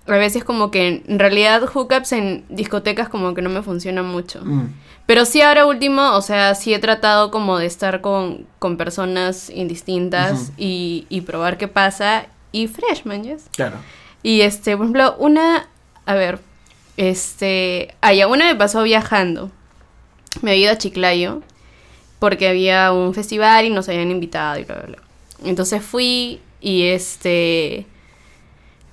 A 0.07 0.13
veces 0.13 0.45
como 0.45 0.71
que 0.71 1.03
en 1.07 1.19
realidad 1.19 1.63
hookups 1.67 2.13
en 2.13 2.45
discotecas 2.49 3.09
como 3.09 3.35
que 3.35 3.43
no 3.43 3.51
me 3.51 3.63
funcionan 3.63 4.07
mucho. 4.07 4.41
Mm. 4.45 4.69
Pero 5.07 5.25
sí 5.25 5.41
ahora 5.41 5.67
último, 5.67 6.15
o 6.17 6.23
sea, 6.23 6.55
sí 6.55 6.75
he 6.75 6.79
tratado 6.79 7.31
como 7.31 7.59
de 7.59 7.67
estar 7.67 8.01
con, 8.01 8.47
con 8.59 8.77
personas 8.77 9.51
indistintas 9.51 10.53
y, 10.57 11.07
y 11.09 11.21
probar 11.21 11.59
qué 11.59 11.69
pasa. 11.69 12.27
Y 12.51 12.67
fresh, 12.67 13.05
man, 13.05 13.23
yes. 13.23 13.45
Claro. 13.55 13.77
Y 14.23 14.41
este, 14.41 14.77
por 14.77 14.87
ejemplo, 14.87 15.15
una, 15.19 15.69
a 16.07 16.15
ver, 16.15 16.41
este, 16.97 17.95
ah, 18.01 18.13
ya, 18.13 18.27
una 18.27 18.47
me 18.47 18.57
pasó 18.57 18.83
viajando. 18.83 19.53
Me 20.43 20.51
había 20.51 20.65
ido 20.65 20.73
a 20.73 20.79
Chiclayo 20.79 21.43
porque 22.19 22.49
había 22.49 22.91
un 22.93 23.15
festival 23.15 23.67
y 23.67 23.71
nos 23.71 23.89
habían 23.89 24.11
invitado 24.11 24.59
y 24.59 24.65
bla, 24.65 24.77
bla, 24.77 24.87
bla. 24.87 24.99
Entonces 25.45 25.83
fui 25.83 26.41
y 26.61 26.87
este, 26.89 27.87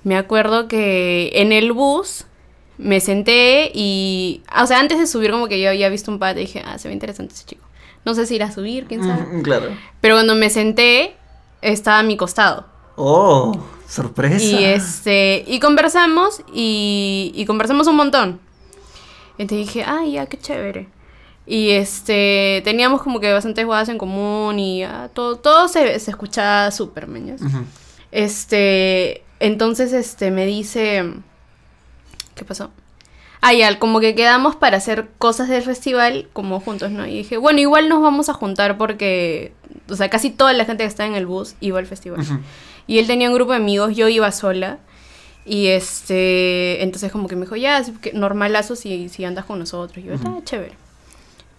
me 0.04 0.16
acuerdo 0.16 0.68
que 0.68 1.30
en 1.34 1.52
el 1.52 1.72
bus 1.72 2.26
me 2.78 3.00
senté 3.00 3.70
y, 3.74 4.42
ah, 4.48 4.62
o 4.62 4.66
sea, 4.66 4.80
antes 4.80 4.98
de 4.98 5.06
subir 5.06 5.30
como 5.30 5.48
que 5.48 5.60
yo 5.60 5.68
había 5.68 5.88
visto 5.88 6.10
un 6.10 6.18
pata 6.18 6.40
y 6.40 6.46
dije, 6.46 6.62
ah, 6.64 6.78
se 6.78 6.88
ve 6.88 6.94
interesante 6.94 7.34
ese 7.34 7.44
chico. 7.46 7.64
No 8.04 8.14
sé 8.14 8.26
si 8.26 8.34
ir 8.34 8.42
a 8.42 8.52
subir, 8.52 8.84
quién 8.86 9.02
sabe. 9.02 9.22
Mm, 9.22 9.42
claro. 9.42 9.68
Pero 10.00 10.16
cuando 10.16 10.34
me 10.34 10.50
senté, 10.50 11.16
estaba 11.62 12.00
a 12.00 12.02
mi 12.02 12.16
costado. 12.16 12.66
Oh, 12.96 13.52
sorpresa. 13.88 14.44
Y 14.44 14.62
este, 14.64 15.44
y 15.46 15.58
conversamos 15.58 16.42
y, 16.52 17.32
y 17.34 17.46
conversamos 17.46 17.86
un 17.86 17.96
montón. 17.96 18.40
Entonces 19.38 19.66
dije, 19.66 19.84
ay, 19.86 20.12
ya, 20.12 20.26
qué 20.26 20.38
chévere. 20.38 20.88
Y 21.46 21.70
este, 21.70 22.62
teníamos 22.64 23.02
como 23.02 23.20
que 23.20 23.32
bastantes 23.32 23.64
jugadas 23.64 23.88
en 23.88 23.98
común 23.98 24.58
y 24.58 24.82
ah, 24.82 25.10
todo, 25.12 25.36
todo 25.36 25.68
se, 25.68 25.98
se 25.98 26.10
escuchaba 26.10 26.70
súper, 26.70 27.06
meñas. 27.06 27.40
Este, 28.12 29.23
entonces 29.46 29.92
este, 29.92 30.30
me 30.30 30.46
dice, 30.46 31.04
¿qué 32.34 32.44
pasó? 32.44 32.70
Ah, 33.40 33.52
ya, 33.52 33.78
como 33.78 34.00
que 34.00 34.14
quedamos 34.14 34.56
para 34.56 34.78
hacer 34.78 35.08
cosas 35.18 35.48
del 35.48 35.62
festival 35.62 36.28
como 36.32 36.60
juntos, 36.60 36.90
¿no? 36.90 37.06
Y 37.06 37.18
dije, 37.18 37.36
bueno, 37.36 37.60
igual 37.60 37.90
nos 37.90 38.00
vamos 38.00 38.30
a 38.30 38.34
juntar 38.34 38.78
porque, 38.78 39.52
o 39.90 39.96
sea, 39.96 40.08
casi 40.08 40.30
toda 40.30 40.54
la 40.54 40.64
gente 40.64 40.82
que 40.84 40.88
está 40.88 41.04
en 41.04 41.14
el 41.14 41.26
bus 41.26 41.54
iba 41.60 41.78
al 41.78 41.86
festival. 41.86 42.24
Y 42.86 42.98
él 42.98 43.06
tenía 43.06 43.28
un 43.28 43.34
grupo 43.34 43.52
de 43.52 43.58
amigos, 43.58 43.94
yo 43.94 44.08
iba 44.08 44.32
sola. 44.32 44.78
Y 45.44 45.66
este, 45.66 46.82
entonces 46.82 47.12
como 47.12 47.28
que 47.28 47.36
me 47.36 47.42
dijo, 47.42 47.56
ya, 47.56 47.84
normalazo 48.14 48.76
si, 48.76 49.10
si 49.10 49.26
andas 49.26 49.44
con 49.44 49.58
nosotros. 49.58 50.02
Y 50.02 50.08
yo, 50.08 50.14
Ujú. 50.14 50.38
ah, 50.38 50.40
chévere. 50.42 50.72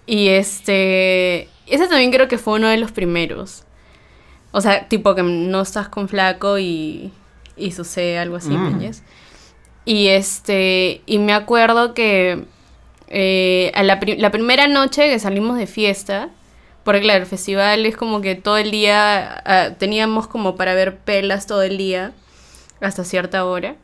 Y 0.07 0.29
este, 0.29 1.49
ese 1.67 1.87
también 1.87 2.11
creo 2.11 2.27
que 2.27 2.39
fue 2.39 2.55
uno 2.55 2.67
de 2.67 2.77
los 2.77 2.91
primeros. 2.91 3.63
O 4.51 4.61
sea, 4.61 4.87
tipo 4.87 5.13
que 5.13 5.21
no 5.21 5.61
estás 5.61 5.89
con 5.89 6.07
flaco 6.09 6.57
y, 6.57 7.11
y 7.57 7.71
sucede 7.71 8.17
algo 8.17 8.35
así, 8.37 8.49
Mm. 8.49 8.77
¿me 8.79 8.91
Y 9.85 10.07
este, 10.07 11.01
y 11.05 11.19
me 11.19 11.33
acuerdo 11.33 11.93
que 11.93 12.43
eh, 13.07 13.71
a 13.75 13.83
la, 13.83 13.99
pri- 13.99 14.17
la 14.17 14.31
primera 14.31 14.67
noche 14.67 15.09
que 15.09 15.19
salimos 15.19 15.57
de 15.57 15.67
fiesta, 15.67 16.29
porque 16.83 17.01
claro, 17.01 17.21
el 17.21 17.25
festival 17.27 17.85
es 17.85 17.95
como 17.95 18.19
que 18.21 18.35
todo 18.35 18.57
el 18.57 18.71
día, 18.71 19.41
ah, 19.45 19.69
teníamos 19.77 20.27
como 20.27 20.55
para 20.55 20.73
ver 20.73 20.97
pelas 20.97 21.45
todo 21.47 21.61
el 21.63 21.77
día, 21.77 22.13
hasta 22.81 23.03
cierta 23.03 23.45
hora, 23.45 23.75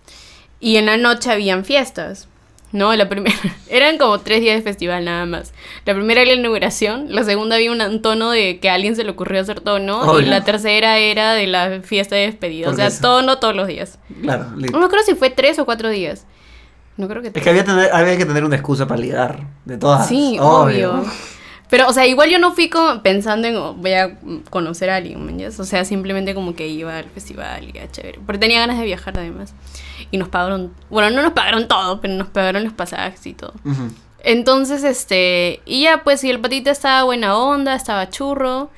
y 0.59 0.77
en 0.77 0.87
la 0.87 0.97
noche 0.97 1.31
habían 1.31 1.65
fiestas. 1.65 2.27
No, 2.71 2.95
la 2.95 3.09
primera, 3.09 3.35
eran 3.69 3.97
como 3.97 4.19
tres 4.19 4.41
días 4.41 4.55
de 4.57 4.61
festival 4.61 5.05
nada 5.05 5.25
más. 5.25 5.53
La 5.85 5.93
primera 5.93 6.21
era 6.21 6.31
la 6.31 6.39
inauguración, 6.39 7.07
la 7.13 7.23
segunda 7.23 7.55
había 7.57 7.71
un, 7.71 8.01
tono 8.01 8.31
de 8.31 8.59
que 8.59 8.69
a 8.69 8.75
alguien 8.75 8.95
se 8.95 9.03
le 9.03 9.11
ocurrió 9.11 9.41
hacer 9.41 9.59
tono, 9.59 10.01
Oh, 10.01 10.19
y 10.19 10.25
la 10.25 10.43
tercera 10.43 10.97
era 10.97 11.33
de 11.33 11.47
la 11.47 11.81
fiesta 11.81 12.15
de 12.15 12.27
despedida. 12.27 12.69
O 12.69 12.73
sea, 12.73 12.87
eso- 12.87 13.01
tono 13.01 13.39
todos 13.39 13.55
los 13.55 13.67
días. 13.67 13.99
Claro. 14.21 14.45
No 14.55 14.79
me 14.79 14.85
acuerdo 14.85 15.05
si 15.05 15.15
fue 15.15 15.29
tres 15.29 15.59
o 15.59 15.65
cuatro 15.65 15.89
días. 15.89 16.25
No 16.97 17.07
creo 17.07 17.21
que 17.21 17.29
Es 17.33 17.43
que 17.43 17.49
había, 17.49 17.63
tener- 17.63 17.89
había 17.91 18.17
que 18.17 18.25
tener 18.25 18.43
una 18.43 18.55
excusa 18.55 18.87
para 18.87 18.99
ligar. 19.01 19.47
De 19.65 19.77
todas. 19.77 20.07
Sí, 20.07 20.37
obvio. 20.39 21.03
Pero, 21.69 21.87
o 21.87 21.93
sea, 21.93 22.05
igual 22.05 22.29
yo 22.29 22.37
no 22.37 22.53
fui 22.53 22.69
como 22.69 23.01
pensando 23.01 23.47
en 23.47 23.55
oh, 23.55 23.73
voy 23.73 23.93
a 23.93 24.17
conocer 24.49 24.89
a 24.89 24.97
alguien, 24.97 25.23
¿me 25.25 25.31
entiendes? 25.31 25.57
O 25.59 25.63
sea, 25.63 25.85
simplemente 25.85 26.35
como 26.35 26.53
que 26.53 26.67
iba 26.67 26.97
al 26.97 27.05
festival 27.05 27.63
y 27.69 27.71
ya 27.71 27.89
chévere. 27.89 28.19
Porque 28.25 28.39
tenía 28.39 28.59
ganas 28.59 28.77
de 28.77 28.83
viajar 28.83 29.17
además. 29.17 29.53
Y 30.11 30.17
nos 30.17 30.27
pagaron, 30.27 30.73
bueno, 30.89 31.09
no 31.09 31.21
nos 31.21 31.31
pagaron 31.33 31.67
todo, 31.67 32.01
pero 32.01 32.13
nos 32.13 32.27
pagaron 32.27 32.63
los 32.65 32.73
pasajes 32.73 33.25
y 33.25 33.33
todo. 33.33 33.53
Entonces, 34.23 34.83
este, 34.83 35.61
y 35.65 35.83
ya 35.83 36.03
pues, 36.03 36.23
y 36.23 36.29
el 36.29 36.39
patita 36.39 36.69
estaba 36.71 37.03
buena 37.03 37.37
onda, 37.37 37.73
estaba 37.75 38.09
churro. 38.09 38.69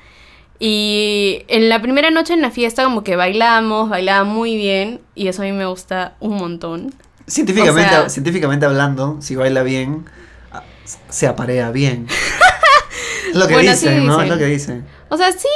Y 0.60 1.42
en 1.48 1.68
la 1.68 1.82
primera 1.82 2.10
noche 2.10 2.32
en 2.32 2.40
la 2.40 2.50
fiesta 2.50 2.84
como 2.84 3.02
que 3.04 3.16
bailamos, 3.16 3.90
bailaba 3.90 4.24
muy 4.24 4.56
bien. 4.56 5.00
Y 5.14 5.28
eso 5.28 5.42
a 5.42 5.44
mí 5.44 5.52
me 5.52 5.66
gusta 5.66 6.14
un 6.20 6.36
montón. 6.36 6.94
Científicamente, 7.26 7.94
O 7.94 8.00
sea- 8.00 8.08
científicamente 8.08 8.64
hablando, 8.64 9.18
si 9.20 9.34
baila 9.34 9.62
bien, 9.62 10.06
ah, 10.52 10.62
se 11.08 11.26
aparea 11.26 11.70
bien. 11.72 12.06
es 13.30 13.34
lo 13.36 13.46
que 13.48 13.54
Bueno, 13.54 13.70
dicen, 13.72 14.06
¿no? 14.06 14.22
Es 14.22 14.28
lo 14.28 14.38
que 14.38 14.46
dicen. 14.46 14.86
O 15.08 15.16
sea, 15.16 15.32
sí, 15.32 15.48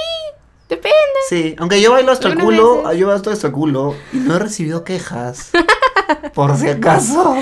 depende. 0.69 0.95
Sí, 1.29 1.55
aunque 1.59 1.81
yo 1.81 1.93
bailo 1.93 2.13
hasta 2.13 2.29
el 2.29 2.39
culo, 2.39 2.83
veces. 2.83 2.99
yo 3.01 3.07
bailo 3.09 3.31
hasta 3.33 3.47
el 3.49 3.53
culo 3.53 3.95
y 4.13 4.17
no 4.19 4.37
he 4.37 4.39
recibido 4.39 4.85
quejas. 4.85 5.51
por 6.35 6.57
si 6.57 6.69
acaso. 6.69 7.37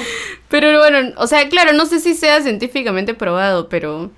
Pero 0.49 0.79
bueno, 0.79 1.13
o 1.19 1.27
sea, 1.27 1.49
claro, 1.49 1.73
no 1.73 1.87
sé 1.87 2.01
si 2.01 2.15
sea 2.15 2.41
científicamente 2.43 3.15
probado, 3.15 3.69
pero 3.69 4.11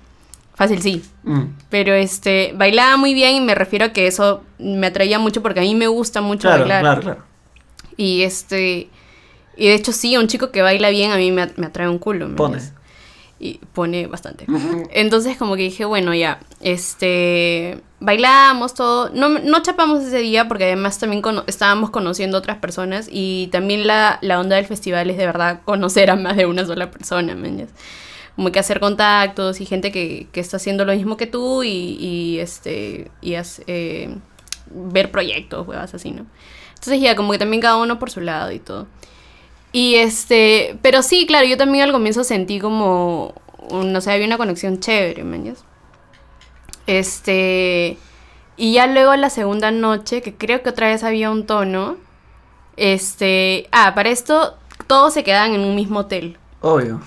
fácil 0.55 0.81
sí. 0.81 1.03
Mm, 1.23 1.43
Pero 1.69 1.93
este, 1.93 2.53
bailaba 2.55 2.97
muy 2.97 3.13
bien 3.13 3.35
y 3.35 3.41
me 3.41 3.55
refiero 3.55 3.85
a 3.85 3.89
que 3.89 4.07
eso 4.07 4.43
me 4.57 4.87
atraía 4.87 5.19
mucho 5.19 5.41
porque 5.41 5.59
a 5.59 5.63
mí 5.63 5.75
me 5.75 5.87
gusta 5.87 6.21
mucho 6.21 6.47
Claro, 6.47 6.59
bailar. 6.61 6.81
claro, 6.81 7.01
claro. 7.01 7.23
Y 7.97 8.23
este, 8.23 8.89
y 9.57 9.67
de 9.67 9.73
hecho 9.75 9.91
sí, 9.91 10.17
un 10.17 10.27
chico 10.27 10.51
que 10.51 10.61
baila 10.61 10.89
bien 10.89 11.11
a 11.11 11.17
mí 11.17 11.31
me, 11.31 11.49
me 11.55 11.67
atrae 11.67 11.87
un 11.89 11.99
culo. 11.99 12.27
¿me 12.29 12.35
Pone. 12.35 12.55
entiendes? 12.57 12.78
Y 13.41 13.59
pone 13.73 14.07
bastante. 14.07 14.45
Entonces 14.91 15.37
como 15.37 15.55
que 15.55 15.61
dije, 15.63 15.85
bueno, 15.85 16.13
ya, 16.13 16.39
este, 16.59 17.79
bailamos 18.01 18.73
todo, 18.73 19.09
no, 19.13 19.29
no 19.29 19.61
chapamos 19.61 20.03
ese 20.03 20.17
día 20.19 20.47
porque 20.49 20.65
además 20.65 20.99
también 20.99 21.21
cono- 21.21 21.45
estábamos 21.47 21.89
conociendo 21.89 22.37
otras 22.37 22.57
personas 22.57 23.07
y 23.09 23.47
también 23.51 23.87
la, 23.87 24.19
la 24.21 24.39
onda 24.41 24.57
del 24.57 24.65
festival 24.65 25.09
es 25.09 25.17
de 25.17 25.25
verdad 25.25 25.61
conocer 25.63 26.09
a 26.11 26.15
más 26.17 26.35
de 26.35 26.45
una 26.47 26.65
sola 26.65 26.91
persona, 26.91 27.33
¿me 27.35 27.47
entiendes? 27.47 27.73
Como 28.35 28.51
que 28.51 28.59
hacer 28.59 28.79
contactos 28.81 29.61
y 29.61 29.65
gente 29.65 29.91
que, 29.91 30.27
que 30.33 30.39
está 30.41 30.57
haciendo 30.57 30.83
lo 30.85 30.93
mismo 30.93 31.15
que 31.17 31.27
tú 31.27 31.63
y, 31.63 31.69
y, 31.69 32.39
este, 32.39 33.09
y 33.21 33.35
eh, 33.67 34.15
ver 34.69 35.11
proyectos, 35.11 35.65
huevas 35.67 35.93
así, 35.93 36.11
¿no? 36.11 36.25
Entonces 36.73 37.01
ya, 37.01 37.15
como 37.15 37.31
que 37.33 37.37
también 37.37 37.61
cada 37.61 37.77
uno 37.77 37.99
por 37.99 38.09
su 38.11 38.21
lado 38.21 38.51
y 38.51 38.59
todo. 38.59 38.87
Y 39.71 39.95
este, 39.95 40.77
pero 40.81 41.01
sí, 41.01 41.25
claro, 41.27 41.45
yo 41.45 41.57
también 41.57 41.83
al 41.83 41.91
comienzo 41.91 42.23
sentí 42.23 42.59
como, 42.59 43.33
no 43.71 44.01
sé, 44.01 44.11
había 44.11 44.25
una 44.25 44.37
conexión 44.37 44.79
chévere, 44.79 45.23
¿me 45.23 45.37
entiendes? 45.37 45.63
Este. 46.87 47.97
Y 48.57 48.73
ya 48.73 48.87
luego 48.87 49.15
la 49.15 49.29
segunda 49.29 49.71
noche, 49.71 50.21
que 50.21 50.33
creo 50.35 50.63
que 50.63 50.69
otra 50.69 50.87
vez 50.87 51.03
había 51.03 51.29
un 51.29 51.45
tono. 51.45 51.97
Este. 52.77 53.67
Ah, 53.71 53.93
para 53.93 54.09
esto 54.09 54.57
todos 54.87 55.13
se 55.13 55.23
quedaban 55.23 55.53
en 55.53 55.61
un 55.61 55.75
mismo 55.75 55.99
hotel. 55.99 56.37
Obvio. 56.61 56.99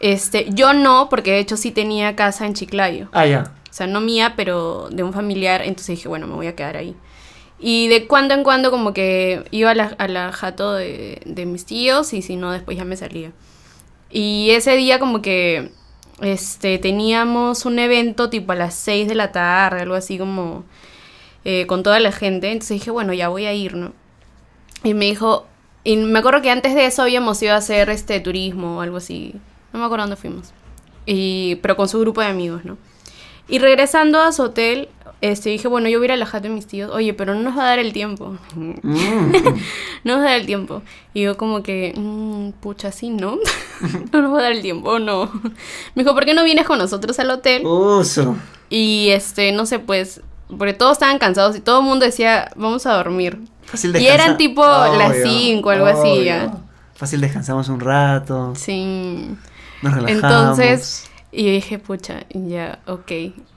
Este, 0.00 0.46
yo 0.50 0.72
no, 0.72 1.08
porque 1.10 1.32
de 1.32 1.38
hecho 1.40 1.56
sí 1.56 1.70
tenía 1.70 2.16
casa 2.16 2.46
en 2.46 2.54
Chiclayo. 2.54 3.08
Ah, 3.12 3.26
ya. 3.26 3.52
O 3.70 3.72
sea, 3.72 3.86
no 3.86 4.00
mía, 4.00 4.32
pero 4.34 4.88
de 4.90 5.02
un 5.02 5.12
familiar. 5.12 5.60
Entonces 5.62 5.96
dije, 5.96 6.08
bueno, 6.08 6.26
me 6.26 6.34
voy 6.34 6.46
a 6.46 6.56
quedar 6.56 6.76
ahí. 6.76 6.96
Y 7.58 7.88
de 7.88 8.06
cuando 8.06 8.34
en 8.34 8.42
cuando 8.42 8.70
como 8.70 8.92
que 8.92 9.44
iba 9.50 9.70
a 9.70 9.74
la, 9.74 9.94
a 9.98 10.08
la 10.08 10.32
jato 10.32 10.74
de, 10.74 11.22
de 11.24 11.46
mis 11.46 11.64
tíos 11.64 12.12
y 12.12 12.22
si 12.22 12.36
no, 12.36 12.52
después 12.52 12.76
ya 12.76 12.84
me 12.84 12.96
salía. 12.96 13.32
Y 14.10 14.50
ese 14.50 14.76
día 14.76 14.98
como 14.98 15.22
que 15.22 15.70
este, 16.20 16.78
teníamos 16.78 17.66
un 17.66 17.78
evento 17.78 18.30
tipo 18.30 18.52
a 18.52 18.56
las 18.56 18.74
6 18.74 19.08
de 19.08 19.14
la 19.14 19.32
tarde, 19.32 19.82
algo 19.82 19.94
así 19.94 20.18
como 20.18 20.64
eh, 21.44 21.66
con 21.66 21.82
toda 21.82 22.00
la 22.00 22.12
gente. 22.12 22.50
Entonces 22.50 22.78
dije, 22.80 22.90
bueno, 22.90 23.12
ya 23.12 23.28
voy 23.28 23.46
a 23.46 23.52
ir, 23.52 23.74
¿no? 23.74 23.92
Y 24.82 24.94
me 24.94 25.06
dijo, 25.06 25.46
y 25.84 25.96
me 25.96 26.18
acuerdo 26.18 26.42
que 26.42 26.50
antes 26.50 26.74
de 26.74 26.86
eso 26.86 27.02
habíamos 27.02 27.40
ido 27.42 27.54
a 27.54 27.58
hacer 27.58 27.90
este 27.90 28.20
turismo 28.20 28.78
o 28.78 28.80
algo 28.80 28.98
así. 28.98 29.34
No 29.72 29.78
me 29.80 29.84
acuerdo 29.84 30.04
dónde 30.04 30.16
fuimos. 30.16 30.52
Y, 31.04 31.56
pero 31.56 31.76
con 31.76 31.88
su 31.88 32.00
grupo 32.00 32.20
de 32.20 32.28
amigos, 32.28 32.64
¿no? 32.64 32.78
Y 33.48 33.58
regresando 33.58 34.20
a 34.20 34.32
su 34.32 34.42
hotel, 34.42 34.88
este, 35.30 35.50
dije, 35.50 35.68
bueno, 35.68 35.88
yo 35.88 35.98
voy 35.98 36.06
a 36.06 36.08
ir 36.08 36.12
a 36.12 36.16
la 36.16 36.26
jato 36.26 36.44
de 36.48 36.54
mis 36.54 36.66
tíos. 36.66 36.90
Oye, 36.92 37.14
pero 37.14 37.34
no 37.34 37.40
nos 37.40 37.56
va 37.56 37.62
a 37.62 37.66
dar 37.66 37.78
el 37.78 37.92
tiempo. 37.92 38.36
Mm. 38.54 38.72
no 40.04 40.14
nos 40.14 40.18
va 40.18 40.22
a 40.22 40.30
dar 40.30 40.40
el 40.40 40.46
tiempo. 40.46 40.82
Y 41.14 41.22
yo 41.22 41.36
como 41.36 41.62
que, 41.62 41.92
mm, 41.96 42.50
pucha, 42.60 42.92
sí, 42.92 43.10
¿no? 43.10 43.38
no 44.12 44.22
nos 44.22 44.34
va 44.34 44.38
a 44.38 44.42
dar 44.42 44.52
el 44.52 44.62
tiempo, 44.62 44.98
no. 44.98 45.30
Me 45.94 46.02
dijo, 46.02 46.14
¿por 46.14 46.24
qué 46.24 46.34
no 46.34 46.44
vienes 46.44 46.66
con 46.66 46.78
nosotros 46.78 47.18
al 47.18 47.30
hotel? 47.30 47.64
Uso. 47.66 48.36
Y 48.68 49.08
este, 49.10 49.52
no 49.52 49.66
sé, 49.66 49.78
pues, 49.78 50.20
porque 50.48 50.74
todos 50.74 50.92
estaban 50.92 51.18
cansados 51.18 51.56
y 51.56 51.60
todo 51.60 51.80
el 51.80 51.86
mundo 51.86 52.04
decía, 52.04 52.50
vamos 52.56 52.86
a 52.86 52.94
dormir. 52.94 53.38
Fácil 53.64 53.90
Y 53.90 53.92
descansar. 53.94 54.20
eran 54.20 54.36
tipo 54.36 54.62
las 54.64 55.10
Obvio, 55.10 55.22
5, 55.24 55.70
algo 55.70 55.86
así, 55.86 56.24
ya. 56.24 56.52
Fácil 56.94 57.20
descansamos 57.20 57.68
un 57.68 57.80
rato. 57.80 58.52
Sí. 58.54 59.28
Nos 59.82 59.94
relajamos. 59.94 60.10
Entonces, 60.10 61.10
y 61.36 61.44
yo 61.44 61.50
dije, 61.50 61.78
pucha, 61.78 62.24
ya, 62.30 62.78
ok. 62.86 63.12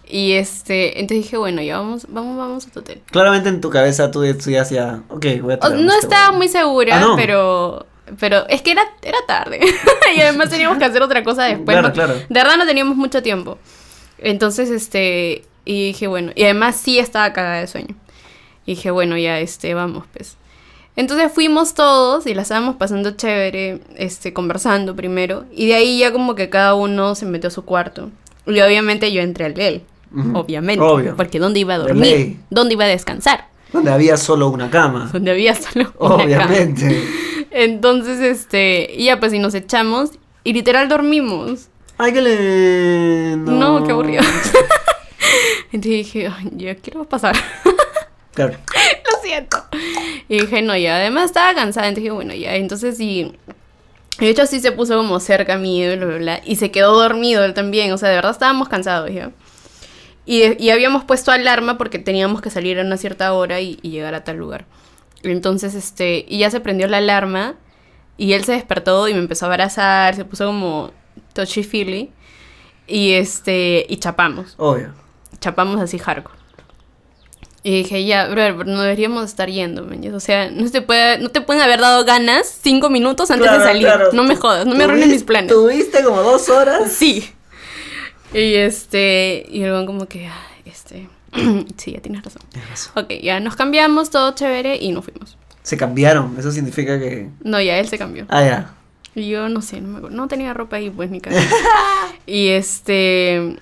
Y 0.05 0.34
este, 0.34 0.99
entonces 0.99 1.23
dije, 1.25 1.38
bueno, 1.38 1.61
ya 1.61 1.77
vamos, 1.77 2.07
vamos, 2.09 2.38
vamos 2.38 2.67
a 2.67 2.71
tu 2.71 2.80
hotel. 2.82 3.01
Claramente 3.09 3.47
en 3.47 3.61
tu 3.61 3.69
cabeza 3.69 4.11
tú, 4.11 4.21
tú 4.38 4.49
ya 4.51 4.63
hacía, 4.63 5.03
ok, 5.07 5.25
voy 5.41 5.53
a 5.61 5.69
no 5.69 5.93
este 5.93 6.07
estaba 6.07 6.32
muy 6.36 6.49
segura, 6.49 6.97
Ah, 6.97 6.99
¿no? 6.99 7.15
pero 7.15 7.86
pero 8.19 8.47
es 8.49 8.61
que 8.61 8.71
era, 8.71 8.84
era 9.01 9.19
tarde. 9.27 9.59
y 10.15 10.19
además 10.19 10.49
teníamos 10.49 10.77
que 10.77 10.86
hacer 10.86 11.01
otra 11.01 11.23
cosa 11.23 11.45
después. 11.45 11.77
Claro, 11.77 11.93
claro. 11.93 12.15
De 12.15 12.25
verdad 12.30 12.57
no 12.57 12.65
teníamos 12.65 12.97
mucho 12.97 13.21
tiempo. 13.21 13.57
Entonces, 14.17 14.69
este, 14.69 15.45
y 15.63 15.88
dije, 15.88 16.07
bueno, 16.07 16.32
y 16.36 16.43
además 16.43 16.75
sí 16.75 16.99
estaba 16.99 17.32
cagada 17.32 17.61
de 17.61 17.67
sueño. 17.67 17.95
Y 18.65 18.71
dije, 18.75 18.91
bueno, 18.91 19.17
ya, 19.17 19.39
este, 19.39 19.73
vamos, 19.73 20.05
pues. 20.11 20.38
Entonces 21.00 21.32
fuimos 21.32 21.76
todos 21.76 22.28
y 22.28 22.34
la 22.34 22.41
estábamos 22.41 22.76
pasando 22.76 23.12
chévere, 23.12 23.80
este, 23.95 24.34
conversando 24.34 24.97
primero. 24.97 25.45
Y 25.50 25.68
de 25.68 25.76
ahí 25.76 26.00
ya 26.00 26.12
como 26.12 26.36
que 26.36 26.50
cada 26.50 26.76
uno 26.76 27.16
se 27.16 27.26
metió 27.26 27.47
a 27.47 27.52
su 27.52 27.64
cuarto. 27.64 28.10
Y 28.45 28.60
obviamente 28.60 29.10
yo 29.14 29.22
entré 29.22 29.45
al 29.45 29.54
de 29.54 29.68
él. 29.70 29.82
Obviamente. 30.34 30.84
Obvio. 30.84 31.16
Porque 31.16 31.39
¿dónde 31.39 31.62
iba 31.62 31.76
a 31.76 31.78
dormir? 31.78 32.39
¿Dónde 32.50 32.74
iba 32.74 32.84
a 32.84 32.89
descansar? 32.89 33.47
Donde 33.72 33.91
había 33.91 34.18
solo 34.18 34.50
una 34.50 34.70
cama. 34.70 35.10
Donde 35.14 35.32
había 35.32 35.56
solo 35.56 35.93
una 36.00 36.10
cama. 36.18 36.24
Obviamente. 36.26 37.02
Entonces, 37.50 38.20
este, 38.20 38.93
y 38.93 39.06
ya 39.06 39.22
pues 39.22 39.32
y 39.34 39.39
nos 39.39 39.54
echamos 39.54 40.10
y 40.43 40.52
literal 40.52 40.89
dormimos. 40.89 41.70
Ay, 41.97 42.12
qué 42.12 42.22
lindo. 42.22 43.54
No, 43.54 43.86
qué 43.86 43.93
aburrido. 43.93 44.22
Entonces 45.72 45.91
dije, 45.91 46.28
"Ay, 46.28 46.52
ya 46.58 46.76
quiero 46.76 47.06
pasar. 47.06 47.38
Claro. 48.34 48.58
Siento. 49.30 49.57
Y 50.27 50.41
dije, 50.41 50.61
no, 50.61 50.75
ya. 50.75 50.95
Además 50.95 51.25
estaba 51.25 51.53
cansada. 51.53 51.88
Entonces 51.88 52.03
dije, 52.03 52.11
bueno, 52.13 52.34
ya. 52.34 52.55
Entonces 52.55 52.97
sí. 52.97 53.32
De 54.19 54.30
hecho, 54.30 54.45
sí 54.45 54.59
se 54.59 54.71
puso 54.71 54.97
como 54.97 55.19
cerca 55.19 55.53
a 55.53 55.57
mí, 55.57 55.86
bla, 55.95 56.05
bla, 56.05 56.17
bla, 56.17 56.41
y 56.43 56.57
se 56.57 56.71
quedó 56.71 56.93
dormido 56.99 57.45
él 57.45 57.53
también. 57.53 57.91
O 57.93 57.97
sea, 57.97 58.09
de 58.09 58.15
verdad 58.15 58.32
estábamos 58.32 58.67
cansados 58.67 59.11
ya. 59.11 59.32
Y, 60.25 60.61
y 60.63 60.71
habíamos 60.71 61.05
puesto 61.05 61.32
alarma 61.32 61.77
porque 61.77 61.99
teníamos 61.99 62.41
que 62.41 62.49
salir 62.49 62.80
a 62.80 62.84
una 62.84 62.97
cierta 62.97 63.32
hora 63.34 63.61
y, 63.61 63.80
y 63.82 63.91
llegar 63.91 64.15
a 64.15 64.23
tal 64.23 64.38
lugar. 64.38 64.65
Entonces, 65.23 65.73
este, 65.75 66.25
y 66.27 66.39
ya 66.39 66.51
se 66.51 66.59
prendió 66.59 66.88
la 66.88 66.97
alarma. 66.97 67.55
Y 68.17 68.34
él 68.34 68.43
se 68.43 68.51
despertó 68.53 69.07
y 69.07 69.13
me 69.13 69.19
empezó 69.19 69.45
a 69.45 69.49
abrazar. 69.49 70.15
Se 70.15 70.25
puso 70.25 70.47
como 70.47 70.91
touchy 71.34 71.63
feely. 71.63 72.11
Y 72.88 73.13
este, 73.13 73.86
y 73.88 73.97
chapamos 73.97 74.55
Obvio. 74.57 74.93
chapamos 75.39 75.80
así 75.80 75.97
hardcore. 75.99 76.39
Y 77.62 77.72
dije, 77.84 78.05
ya, 78.05 78.28
brother, 78.28 78.66
no 78.66 78.82
deberíamos 78.82 79.26
estar 79.26 79.49
yendo, 79.49 79.84
man. 79.84 80.01
O 80.14 80.20
sea, 80.22 80.49
no 80.49 80.70
te, 80.72 80.82
puede, 80.82 81.18
no 81.20 81.30
te 81.30 81.41
pueden 81.41 81.62
haber 81.62 81.82
dado 81.82 82.05
ganas 82.05 82.47
cinco 82.62 82.89
minutos 82.89 83.30
antes 83.32 83.47
Claro, 83.47 83.60
de 83.62 83.66
salir. 83.68 83.84
claro. 83.84 84.10
No 84.14 84.24
me 84.24 84.36
jodas, 84.38 84.66
no 84.66 84.76
me 84.76 84.86
arruines 84.86 85.10
mis 85.10 85.24
planes. 85.24 85.51
Tuviste 85.51 86.03
como 86.03 86.22
dos 86.22 86.47
horas. 86.49 86.91
Sí. 86.97 87.30
Y 88.34 88.53
este, 88.55 89.45
y 89.49 89.60
luego 89.66 89.86
como 89.88 90.05
que, 90.07 90.28
ah, 90.28 90.47
este, 90.66 91.10
sí, 91.78 91.93
ya 91.93 91.99
tienes 92.01 92.24
razón. 92.24 92.43
Tienes 92.51 92.70
razón. 92.70 92.93
Ok, 93.03 93.12
ya 93.24 93.39
nos 93.39 93.55
cambiamos, 93.55 94.10
todo 94.10 94.32
chévere 94.36 94.78
y 94.78 94.91
nos 94.91 95.03
fuimos. 95.03 95.36
Se 95.64 95.76
cambiaron. 95.78 96.36
Eso 96.39 96.51
significa 96.51 96.97
que. 96.99 97.30
No, 97.43 97.60
ya 97.60 97.78
él 97.80 97.88
se 97.89 97.97
cambió. 97.97 98.26
Ah, 98.30 98.43
ya. 98.43 98.74
Y 99.16 99.30
yo 99.30 99.49
no 99.49 99.62
sé, 99.62 99.82
no 99.82 99.88
me 99.89 99.97
acuerdo. 99.97 100.16
No 100.16 100.28
tenía 100.28 100.53
ropa 100.53 100.78
ahí, 100.78 100.89
pues, 100.91 101.10
ni 101.10 101.20
cara. 101.22 101.36
y 102.26 102.49
este, 102.49 103.57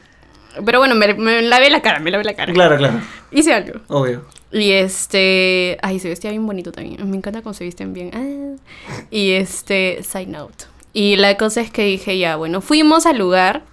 pero 0.65 0.79
bueno, 0.79 0.95
me, 0.95 1.13
me 1.13 1.41
lavé 1.41 1.69
la 1.69 1.81
cara, 1.81 1.99
me 1.99 2.11
lavé 2.11 2.23
la 2.23 2.33
cara. 2.33 2.53
Claro, 2.53 2.77
claro. 2.77 2.99
Hice 3.31 3.53
algo. 3.53 3.79
Obvio. 3.87 4.25
Y 4.51 4.71
este. 4.71 5.77
Ay, 5.81 5.99
se 5.99 6.09
vestía 6.09 6.31
bien 6.31 6.45
bonito 6.45 6.71
también. 6.71 7.09
Me 7.09 7.17
encanta 7.17 7.41
cómo 7.41 7.53
se 7.53 7.63
visten 7.63 7.93
bien. 7.93 8.11
Ah. 8.13 8.95
Y 9.11 9.31
este. 9.31 10.01
Side 10.03 10.27
note. 10.27 10.65
Y 10.93 11.15
la 11.17 11.37
cosa 11.37 11.61
es 11.61 11.69
que 11.69 11.83
dije, 11.83 12.17
ya, 12.17 12.37
bueno, 12.37 12.61
fuimos 12.61 13.05
al 13.05 13.17
lugar. 13.17 13.63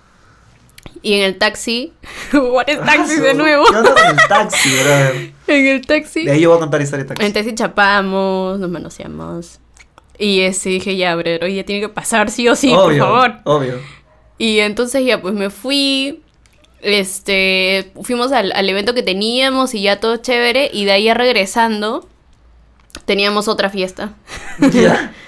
Y 1.03 1.15
en 1.15 1.25
el 1.25 1.39
taxi. 1.39 1.93
What 2.33 2.69
is 2.69 2.79
taxi 2.79 3.21
de 3.21 3.35
nuevo? 3.35 3.65
¿Qué 3.65 3.77
onda 3.77 3.95
con 3.95 4.07
el 4.07 4.17
taxi, 4.29 4.71
brother? 4.71 5.33
en 5.47 5.67
el 5.67 5.87
taxi. 5.87 6.25
De 6.25 6.33
ahí 6.33 6.41
yo 6.41 6.51
voy 6.51 6.59
a 6.59 6.61
contar 6.61 6.83
historia 6.83 7.05
de 7.05 7.09
taxi. 7.09 7.27
Entonces 7.27 7.55
chapamos, 7.55 8.59
nos 8.59 8.71
manoseamos. 8.71 9.61
Y 10.19 10.41
este 10.41 10.71
dije, 10.71 10.97
ya, 10.97 11.15
brother, 11.15 11.45
hoy 11.45 11.57
ya 11.57 11.65
tiene 11.65 11.81
que 11.81 11.89
pasar 11.89 12.31
sí 12.31 12.49
o 12.49 12.57
sí, 12.57 12.73
obvio, 12.73 12.85
por 12.85 12.97
favor. 12.97 13.35
Obvio. 13.45 13.81
Y 14.39 14.59
entonces 14.61 15.05
ya 15.05 15.21
pues 15.21 15.35
me 15.35 15.51
fui, 15.51 16.23
este, 16.85 17.93
fuimos 18.03 18.33
al, 18.33 18.53
al 18.53 18.69
evento 18.69 18.95
que 18.95 19.03
teníamos 19.03 19.75
y 19.75 19.83
ya 19.83 20.01
todo 20.01 20.19
chévere. 20.19 20.71
Y 20.73 20.85
de 20.85 20.93
ahí 20.93 21.13
regresando, 21.13 22.09
teníamos 23.05 23.49
otra 23.49 23.71
fiesta. 23.71 24.15
ya. 24.73 25.13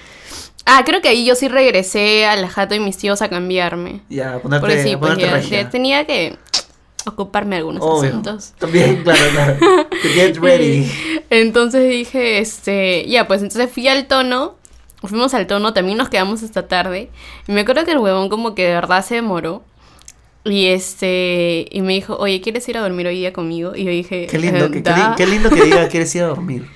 Ah, 0.69 0.83
creo 0.85 1.01
que 1.01 1.07
ahí 1.07 1.23
yo 1.23 1.33
sí 1.35 1.47
regresé 1.47 2.25
a 2.25 2.35
la 2.35 2.49
jato 2.49 2.73
de 2.73 2.81
mis 2.81 2.97
tíos 2.97 3.21
a 3.21 3.29
cambiarme. 3.29 4.01
Ya, 4.09 4.33
a 4.35 4.39
ponerte, 4.39 4.59
Porque 4.67 4.83
sí, 4.83 4.91
a 4.91 4.99
pues 4.99 5.13
ponerte 5.13 5.47
ya, 5.49 5.61
ya 5.63 5.69
tenía 5.69 6.05
que 6.05 6.37
ocuparme 7.05 7.55
de 7.55 7.59
algunos 7.59 7.81
Obvio. 7.81 8.09
asuntos. 8.09 8.53
También, 8.57 9.01
claro, 9.03 9.29
claro. 9.31 9.57
To 9.57 10.09
get 10.13 10.35
ready. 10.41 10.91
Entonces 11.29 11.89
dije, 11.89 12.39
este, 12.39 13.05
ya, 13.07 13.27
pues 13.29 13.41
entonces 13.43 13.71
fui 13.71 13.87
al 13.87 14.07
tono, 14.07 14.55
fuimos 15.03 15.33
al 15.33 15.47
tono, 15.47 15.71
también 15.71 15.97
nos 15.97 16.09
quedamos 16.09 16.43
hasta 16.43 16.67
tarde. 16.67 17.11
Y 17.47 17.53
me 17.53 17.61
acuerdo 17.61 17.85
que 17.85 17.91
el 17.91 17.99
huevón 17.99 18.27
como 18.27 18.53
que 18.53 18.65
de 18.67 18.73
verdad 18.73 19.05
se 19.05 19.15
demoró. 19.15 19.63
Y 20.43 20.67
este, 20.67 21.67
y 21.71 21.81
me 21.81 21.93
dijo, 21.93 22.15
oye, 22.17 22.39
¿quieres 22.41 22.67
ir 22.69 22.77
a 22.77 22.81
dormir 22.81 23.07
hoy 23.07 23.17
día 23.19 23.33
conmigo? 23.33 23.75
Y 23.75 23.83
yo 23.83 23.91
dije, 23.91 24.27
Qué 24.27 24.37
lindo, 24.39 24.65
"Eh, 24.65 24.71
que, 24.71 24.83
qué, 24.83 24.89
da". 24.89 25.09
li- 25.09 25.15
qué 25.17 25.27
lindo 25.27 25.49
que 25.49 25.61
diga 25.63 25.87
quieres 25.89 26.13
ir 26.15 26.23
a 26.23 26.27
dormir. 26.27 26.67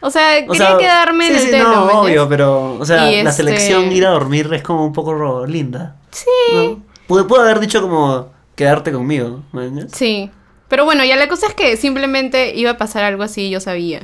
O 0.00 0.10
sea, 0.10 0.38
O 0.48 0.52
quería 0.52 0.68
sea, 0.68 0.78
quedarme 0.78 1.26
sí, 1.26 1.30
en 1.32 1.36
el 1.38 1.44
sí, 1.44 1.50
telo, 1.50 1.64
no, 1.70 1.84
¿me 1.86 1.92
obvio, 1.92 2.28
pero, 2.28 2.74
o 2.74 2.86
sea, 2.86 3.12
Y 3.12 3.22
la 3.22 3.30
este- 3.30 3.42
selección 3.42 3.92
ir 3.92 4.06
a 4.06 4.10
dormir 4.10 4.48
es 4.54 4.62
como 4.62 4.86
un 4.86 4.94
poco 4.94 5.12
ro- 5.12 5.46
linda. 5.46 5.96
Sí, 6.10 6.24
¿no? 6.54 6.82
Pude, 7.06 7.24
pude 7.24 7.40
haber 7.40 7.60
dicho 7.60 7.82
como 7.82 8.30
quedarte 8.54 8.92
conmigo, 8.92 9.42
sí. 9.92 10.30
Pero 10.68 10.84
bueno, 10.84 11.04
ya 11.04 11.16
la 11.16 11.28
cosa 11.28 11.48
es 11.48 11.54
que 11.54 11.76
simplemente 11.76 12.54
iba 12.54 12.70
a 12.70 12.76
pasar 12.78 13.02
algo 13.04 13.22
así, 13.24 13.50
yo 13.50 13.58
sabía. 13.60 14.00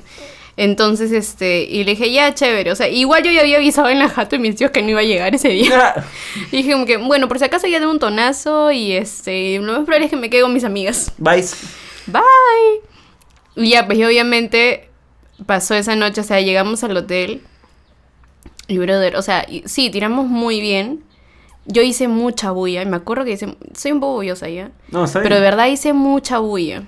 Entonces, 0.58 1.12
este, 1.12 1.64
y 1.64 1.84
le 1.84 1.90
dije, 1.92 2.10
ya, 2.10 2.32
chévere. 2.34 2.72
O 2.72 2.76
sea, 2.76 2.88
igual 2.88 3.22
yo 3.22 3.30
ya 3.30 3.42
había 3.42 3.58
avisado 3.58 3.90
en 3.90 3.98
la 3.98 4.08
jato 4.08 4.36
de 4.36 4.38
mis 4.38 4.56
tíos 4.56 4.70
que 4.70 4.80
no 4.82 4.88
iba 4.90 5.00
a 5.00 5.04
llegar 5.04 5.34
ese 5.34 5.48
día. 5.48 5.94
Y 6.52 6.58
dije 6.58 6.72
como 6.72 6.86
que, 6.86 6.96
bueno, 6.96 7.28
por 7.28 7.38
si 7.38 7.44
acaso 7.44 7.66
ya 7.66 7.78
tengo 7.78 7.90
un 7.92 7.98
tonazo 7.98 8.70
y 8.72 8.92
este, 8.92 9.58
lo 9.58 9.72
más 9.74 9.84
probable 9.84 10.06
es 10.06 10.10
que 10.10 10.16
me 10.16 10.30
quede 10.30 10.42
con 10.42 10.54
mis 10.54 10.64
amigas. 10.64 11.12
Vais. 11.18 11.54
Bye. 12.06 12.22
Y 13.56 13.70
ya, 13.70 13.86
pues 13.86 13.98
y 13.98 14.04
obviamente 14.04 14.88
pasó 15.44 15.74
esa 15.74 15.94
noche, 15.96 16.20
o 16.22 16.24
sea, 16.24 16.40
llegamos 16.40 16.82
al 16.84 16.96
hotel. 16.96 17.42
Y 18.68 18.78
brother, 18.78 19.16
o 19.16 19.22
sea, 19.22 19.44
y- 19.48 19.62
sí, 19.66 19.90
tiramos 19.90 20.26
muy 20.26 20.60
bien. 20.60 21.04
Yo 21.66 21.82
hice 21.82 22.08
mucha 22.08 22.50
bulla, 22.52 22.82
y 22.82 22.86
me 22.86 22.96
acuerdo 22.96 23.24
que 23.24 23.32
hice, 23.32 23.56
soy 23.74 23.92
un 23.92 24.00
poco 24.00 24.14
bullosa 24.14 24.48
ya. 24.48 24.70
No, 24.90 25.04
bien. 25.04 25.22
Pero 25.22 25.34
de 25.34 25.40
verdad 25.40 25.66
hice 25.66 25.92
mucha 25.92 26.38
bulla. 26.38 26.84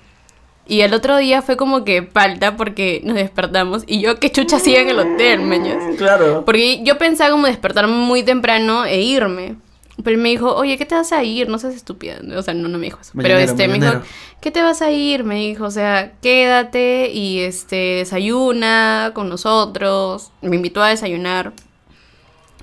Y 0.69 0.83
el 0.83 0.93
otro 0.93 1.16
día 1.16 1.41
fue 1.41 1.57
como 1.57 1.83
que 1.83 2.03
falta 2.03 2.57
porque 2.59 3.01
nos 3.03 3.16
despertamos 3.16 3.85
y 3.87 4.03
yo 4.03 4.21
qué 4.21 4.31
chucha 4.31 4.57
hacía 4.57 4.83
en 4.83 4.91
el 4.91 4.99
hotel, 4.99 5.41
meñas. 5.41 5.97
Claro. 5.97 6.45
Porque 6.45 6.83
yo 6.85 6.99
pensaba 6.99 7.31
como 7.31 7.47
despertarme 7.47 7.95
muy 7.95 8.23
temprano 8.23 8.85
e 8.85 9.01
irme. 9.01 9.57
Pero 9.97 10.14
él 10.14 10.23
me 10.23 10.29
dijo, 10.29 10.55
oye, 10.55 10.77
¿qué 10.77 10.85
te 10.85 10.95
vas 10.95 11.11
a 11.11 11.25
ir? 11.25 11.49
No 11.49 11.59
seas 11.59 11.75
estúpida. 11.75 12.19
O 12.37 12.43
sea, 12.43 12.53
no, 12.55 12.69
no 12.69 12.79
me 12.79 12.85
dijo 12.85 13.01
eso. 13.01 13.12
pero 13.16 13.35
Mañanero, 13.35 13.51
este, 13.51 13.66
me 13.66 13.81
dijo. 13.81 14.03
¿qué 14.41 14.51
te 14.51 14.62
vas 14.62 14.83
a 14.83 14.91
ir? 14.91 15.25
Me 15.25 15.37
dijo, 15.37 15.64
o 15.64 15.71
sea, 15.71 16.12
quédate 16.23 17.11
y 17.12 17.41
este, 17.41 17.77
desayuna 17.77 19.12
con 19.14 19.29
nosotros. 19.31 20.31
Me 20.43 20.55
invitó 20.55 20.83
a 20.83 20.91
desayunar. 20.91 21.53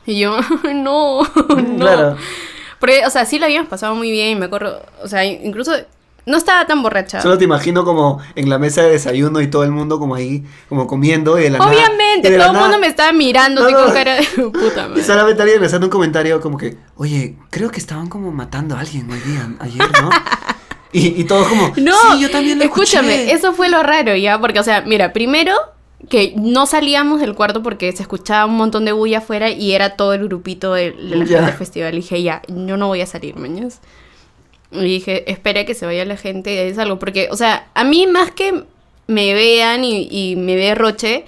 Y 0.06 0.20
yo, 0.20 0.38
no, 0.76 1.24
no. 1.58 1.78
Claro. 1.78 2.18
Porque, 2.80 3.06
o 3.06 3.10
sea, 3.10 3.26
sí 3.26 3.40
lo 3.40 3.46
habíamos 3.46 3.68
pasado 3.68 3.96
muy 3.96 4.12
bien, 4.12 4.38
me 4.40 4.46
acuerdo. 4.46 4.82
O 5.04 5.08
sea, 5.08 5.26
incluso 5.26 5.74
no 6.26 6.38
estaba 6.38 6.66
tan 6.66 6.82
borracha. 6.82 7.22
Solo 7.22 7.38
te 7.38 7.44
imagino 7.44 7.84
como 7.86 8.20
en 8.36 8.50
la 8.50 8.58
mesa 8.60 8.82
de 8.84 8.92
desayuno 8.92 9.42
y 9.42 9.48
todo 9.48 9.64
el 9.64 9.72
mundo 9.72 10.00
como 10.00 10.16
ahí, 10.16 10.44
como 10.70 10.88
comiendo 10.88 11.38
y 11.40 11.44
de 11.44 11.50
la 11.52 11.60
Obviamente, 11.60 12.28
y 12.28 12.32
de 12.32 12.38
todo 12.38 12.52
el 12.52 12.58
mundo 12.58 12.80
me 12.80 12.88
estaba 12.88 13.12
mirando 13.12 13.62
No, 13.62 13.68
así 13.68 13.76
no. 13.76 13.84
con 13.86 13.94
cara 13.94 14.16
de 14.16 14.24
puta 14.52 14.86
Y 14.86 14.90
madre. 14.90 15.04
solamente 15.04 15.42
alguien 15.44 15.70
sale 15.70 15.86
un 15.86 15.92
comentario 15.92 16.42
como 16.42 16.58
que, 16.58 16.78
oye, 16.96 17.36
creo 17.50 17.70
que 17.70 17.80
estaban 17.80 18.08
como 18.08 18.32
matando 18.32 18.76
a 18.76 18.80
alguien 18.80 19.10
hoy 19.12 19.20
día, 19.20 19.50
ayer, 19.60 19.88
¿no? 20.02 20.10
y, 20.92 21.22
y 21.22 21.24
todos 21.26 21.48
como, 21.48 21.74
No, 21.78 21.94
sí, 22.14 22.22
yo 22.22 22.32
también 22.32 22.58
lo 22.60 22.66
escúchame, 22.66 23.16
escuché". 23.16 23.36
eso 23.36 23.54
fue 23.54 23.70
lo 23.70 23.84
raro, 23.84 24.16
¿ya? 24.16 24.40
Porque, 24.40 24.60
o 24.60 24.64
sea, 24.64 24.82
mira, 24.82 25.14
primero 25.14 25.54
que 26.10 26.34
no 26.38 26.66
salíamos 26.68 27.20
del 27.20 27.34
cuarto 27.36 27.64
porque 27.64 27.92
se 27.92 28.04
escuchaba 28.04 28.46
un 28.46 28.56
montón 28.58 28.86
de 28.86 28.92
bulla 28.92 29.20
afuera 29.20 29.50
y 29.50 29.72
era 29.74 29.96
todo 29.96 30.14
el 30.14 30.24
grupito 30.26 30.74
de, 30.74 30.92
de 30.92 31.16
la 31.16 31.26
gente 31.26 31.42
del 31.42 31.54
festival. 31.54 31.94
Y 31.94 31.98
dije, 31.98 32.22
ya, 32.22 32.42
yo 32.48 32.78
no 32.78 32.88
voy 32.88 33.02
a 33.02 33.08
salir, 33.08 33.36
mañas. 33.38 33.80
Y 34.78 34.84
dije, 34.84 35.30
espera 35.32 35.66
que 35.66 35.74
se 35.74 35.86
vaya 35.86 36.06
la 36.06 36.18
gente 36.18 36.54
y 36.54 36.58
es 36.58 36.78
algo. 36.78 37.00
Porque, 37.00 37.28
o 37.32 37.38
sea, 37.38 37.68
a 37.74 37.84
mí 37.84 38.08
más 38.08 38.32
que 38.32 38.64
me 39.08 39.34
vean 39.34 39.84
y, 39.84 40.08
y 40.10 40.36
me 40.36 40.56
ve 40.56 40.76
Roche, 40.76 41.26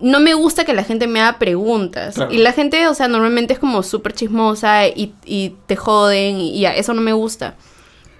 no 0.00 0.20
me 0.20 0.34
gusta 0.34 0.64
que 0.64 0.72
la 0.72 0.84
gente 0.84 1.06
me 1.06 1.20
haga 1.20 1.38
preguntas. 1.38 2.14
Claro. 2.14 2.32
Y 2.32 2.38
la 2.38 2.52
gente, 2.52 2.88
o 2.88 2.94
sea, 2.94 3.08
normalmente 3.08 3.52
es 3.52 3.58
como 3.58 3.82
súper 3.82 4.14
chismosa 4.14 4.88
y, 4.88 5.14
y 5.24 5.54
te 5.66 5.76
joden 5.76 6.38
y 6.38 6.60
ya, 6.60 6.74
eso 6.74 6.94
no 6.94 7.02
me 7.02 7.12
gusta. 7.12 7.54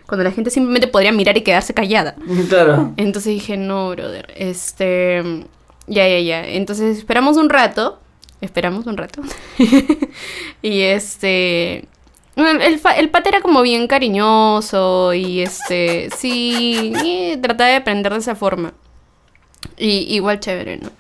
Cuando 0.07 0.25
la 0.25 0.33
gente 0.33 0.51
simplemente 0.51 0.89
podría 0.89 1.13
mirar 1.13 1.37
y 1.37 1.43
quedarse 1.43 1.73
callada. 1.73 2.17
Claro. 2.49 2.93
Entonces 2.97 3.33
dije, 3.33 3.57
no, 3.57 3.91
brother, 3.91 4.33
este... 4.37 5.45
Ya, 5.87 6.07
ya, 6.07 6.21
ya. 6.21 6.47
Entonces 6.47 6.99
esperamos 6.99 7.37
un 7.37 7.49
rato. 7.49 7.99
Esperamos 8.41 8.87
un 8.87 8.97
rato. 8.97 9.23
y 10.63 10.81
este... 10.81 11.87
El, 12.37 12.81
el 12.97 13.11
pata 13.11 13.29
era 13.29 13.41
como 13.41 13.63
bien 13.63 13.87
cariñoso 13.87 15.13
y 15.15 15.41
este... 15.41 16.09
Sí, 16.17 16.93
y 17.05 17.37
trataba 17.39 17.71
de 17.71 17.77
aprender 17.77 18.13
de 18.13 18.19
esa 18.19 18.35
forma. 18.35 18.73
Y 19.77 20.15
igual 20.15 20.41
chévere, 20.41 20.79
¿no? 20.79 20.91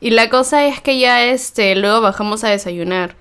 Y 0.00 0.10
la 0.10 0.28
cosa 0.28 0.66
es 0.66 0.80
que 0.80 0.98
ya 0.98 1.24
este, 1.24 1.76
luego 1.76 2.00
bajamos 2.00 2.42
a 2.42 2.48
desayunar. 2.48 3.16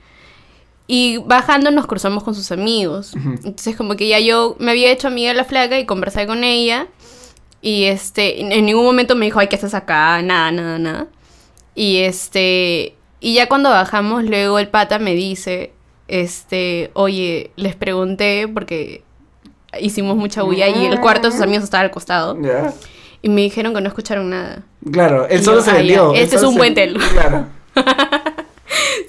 Y 0.87 1.19
bajando 1.19 1.71
nos 1.71 1.85
cruzamos 1.85 2.23
con 2.23 2.35
sus 2.35 2.51
amigos. 2.51 3.13
Entonces 3.15 3.75
como 3.77 3.95
que 3.95 4.07
ya 4.07 4.19
yo 4.19 4.55
me 4.59 4.71
había 4.71 4.91
hecho 4.91 5.07
amiga 5.07 5.29
de 5.29 5.35
la 5.35 5.45
flaca 5.45 5.79
y 5.79 5.85
conversé 5.85 6.25
con 6.25 6.43
ella. 6.43 6.87
Y 7.61 7.83
este, 7.83 8.41
en 8.41 8.65
ningún 8.65 8.83
momento 8.83 9.15
me 9.15 9.25
dijo, 9.25 9.39
ay, 9.39 9.47
¿qué 9.47 9.55
estás 9.55 9.75
acá? 9.75 10.21
Nada, 10.23 10.51
nada, 10.51 10.79
nada. 10.79 11.07
Y 11.75 11.97
este, 11.97 12.95
y 13.19 13.35
ya 13.35 13.47
cuando 13.47 13.69
bajamos, 13.69 14.23
luego 14.23 14.57
el 14.57 14.67
pata 14.67 14.97
me 14.97 15.13
dice, 15.13 15.73
este, 16.11 16.91
oye, 16.93 17.51
les 17.55 17.75
pregunté 17.75 18.47
porque 18.53 19.03
hicimos 19.79 20.17
mucha 20.17 20.43
bulla 20.43 20.67
y 20.67 20.85
el 20.85 20.99
cuarto 20.99 21.27
de 21.29 21.31
sus 21.33 21.41
amigos 21.41 21.63
estaba 21.63 21.83
al 21.83 21.91
costado. 21.91 22.37
Y 23.21 23.29
me 23.29 23.41
dijeron 23.41 23.73
que 23.73 23.81
no 23.81 23.87
escucharon 23.87 24.29
nada. 24.29 24.63
Claro, 24.91 25.27
él 25.27 25.39
Y 25.39 25.43
solo 25.43 25.57
yo, 25.59 25.63
se 25.63 25.71
ah, 25.71 25.75
vendió. 25.75 26.13
este 26.13 26.35
es 26.35 26.43
un 26.43 26.51
se- 26.53 26.57
buen 26.57 26.73
tel. 26.73 26.97
Claro. 27.13 27.45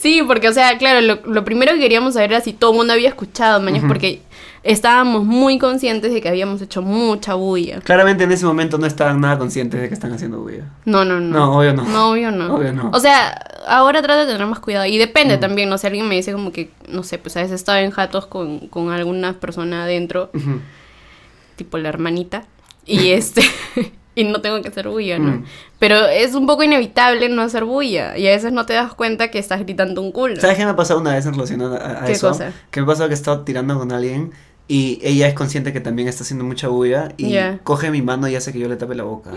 Sí, 0.01 0.21
porque, 0.27 0.49
o 0.49 0.53
sea, 0.53 0.77
claro, 0.79 1.01
lo, 1.01 1.21
lo 1.25 1.45
primero 1.45 1.73
que 1.75 1.79
queríamos 1.79 2.15
saber 2.15 2.33
era 2.33 2.41
si 2.41 2.53
todo 2.53 2.73
el 2.73 2.77
mundo 2.79 2.93
había 2.93 3.09
escuchado, 3.09 3.61
mañas, 3.61 3.81
Ujú. 3.85 3.89
porque 3.93 4.21
estábamos 4.65 5.25
muy 5.25 5.59
conscientes 5.59 6.13
de 6.13 6.21
que 6.21 6.29
habíamos 6.29 6.63
hecho 6.63 6.83
mucha 6.83 7.35
bulla. 7.35 7.81
Claramente 7.81 8.25
en 8.25 8.33
ese 8.33 8.47
momento 8.47 8.79
no 8.79 8.87
estaban 8.87 9.21
nada 9.21 9.39
conscientes 9.39 9.81
de 9.81 9.89
que 9.89 9.95
están 9.95 10.13
haciendo 10.13 10.41
bulla. 10.41 10.65
No, 10.85 11.05
no, 11.05 11.21
no. 11.21 11.37
No, 11.37 11.59
obvio 11.59 11.73
no. 11.75 11.85
No, 11.85 12.11
obvio 12.11 12.31
no. 12.31 12.55
Obvio 12.55 12.73
no. 12.73 12.91
O 12.93 13.01
sea, 13.01 13.31
ahora 13.67 14.03
trato 14.03 14.21
de 14.27 14.33
tener 14.33 14.47
más 14.47 14.61
cuidado. 14.61 14.87
Y 14.87 14.99
depende 14.99 15.37
Mm. 15.37 15.41
también, 15.41 15.69
¿no? 15.69 15.79
Si 15.79 15.87
alguien 15.87 16.09
me 16.09 16.15
dice 16.15 16.33
como 16.33 16.53
que, 16.53 16.71
no 16.89 17.03
sé, 17.03 17.19
pues 17.19 17.37
a 17.37 17.41
veces 17.41 17.57
estaba 17.57 17.81
en 17.81 17.91
jatos 17.91 18.27
con, 18.27 18.69
con 18.69 18.91
alguna 18.91 19.35
persona 19.41 19.85
adentro, 19.85 20.31
tipo 21.57 21.79
la 21.79 21.89
hermanita, 21.89 22.45
y 22.87 23.11
este... 23.13 23.43
y 24.15 24.25
no 24.25 24.43
tengo 24.43 24.61
que 24.61 24.69
hacer 24.69 24.89
bulla, 24.89 25.19
¿no? 25.19 25.39
Mm. 25.39 25.45
Pero 25.79 25.97
es 26.07 26.35
un 26.35 26.47
poco 26.47 26.63
inevitable 26.63 27.31
no 27.31 27.41
hacer 27.41 27.65
bulla. 27.65 28.19
Y 28.19 28.27
a 28.29 28.31
veces 28.33 28.53
no 28.53 28.67
te 28.67 28.75
das 28.75 28.93
cuenta 28.93 29.31
que 29.31 29.39
estás 29.39 29.61
gritando 29.61 30.03
un 30.03 30.13
culo. 30.13 30.37
¿Sabes 30.39 30.59
qué 30.59 30.65
me 30.67 30.71
ha 30.73 30.77
pasado 30.77 31.01
una 31.01 31.15
vez 31.15 31.25
en 31.25 31.33
relación 31.33 31.63
a, 31.63 32.01
a- 32.03 32.05
¿Qué 32.05 32.13
eso? 32.13 32.29
cosa? 32.29 32.53
Que 32.71 32.83
me 32.83 32.87
pasó 32.87 33.07
que 33.07 33.13
he 33.13 33.15
estado 33.15 33.41
tirando 33.41 33.79
con 33.79 33.91
alguien 33.91 34.33
y 34.69 34.99
ella 35.03 35.29
es 35.29 35.35
consciente 35.35 35.73
que 35.73 35.81
también 35.81 36.09
está 36.09 36.23
haciendo 36.23 36.45
mucha 36.45 36.69
bulla 36.69 37.13
y 37.17 37.37
coge 37.65 37.91
mi 37.91 38.01
mano 38.03 38.29
y 38.29 38.37
hace 38.37 38.53
que 38.53 38.59
yo 38.59 38.69
le 38.69 38.77
tape 38.77 38.95
la 38.95 39.03
boca. 39.05 39.31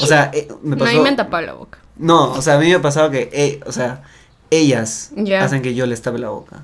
O 0.00 0.06
sea, 0.06 0.30
eh, 0.32 0.48
me 0.62 0.76
No, 0.76 0.84
a 0.84 0.86
pasó... 0.86 0.96
mí 0.96 1.02
me 1.02 1.08
han 1.10 1.16
tapado 1.16 1.44
la 1.46 1.52
boca. 1.54 1.78
No, 1.96 2.32
o 2.32 2.40
sea, 2.42 2.54
a 2.54 2.58
mí 2.58 2.66
me 2.68 2.74
ha 2.76 2.82
pasado 2.82 3.10
que, 3.10 3.28
eh, 3.32 3.60
o 3.66 3.72
sea, 3.72 4.02
ellas 4.50 5.10
hacen 5.40 5.60
que 5.62 5.74
yo 5.74 5.86
les 5.86 6.00
tape 6.00 6.18
la 6.18 6.30
boca. 6.30 6.62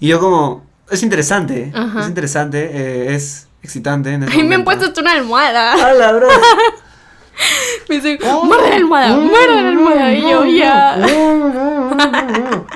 Y 0.00 0.08
yo 0.08 0.18
como, 0.18 0.64
es 0.90 1.02
interesante, 1.02 1.70
Ajá. 1.74 2.00
es 2.00 2.08
interesante, 2.08 2.70
eh, 2.72 3.14
es 3.14 3.48
excitante. 3.62 4.12
En 4.14 4.22
ese 4.24 4.32
Ay, 4.32 4.44
me 4.44 4.54
han 4.54 4.64
puesto 4.64 4.86
hasta 4.86 5.00
una 5.00 5.12
almohada. 5.12 5.74
¡Hala, 5.74 6.12
bro! 6.12 6.28
Me 7.88 7.96
dicen, 7.96 8.18
muerde 8.44 8.68
la 8.70 8.76
almohada, 8.76 9.16
muerde 9.16 9.62
la 9.62 9.68
almohada. 9.70 10.12
Y 10.14 10.20
yo, 10.22 10.44
ya. 10.44 10.96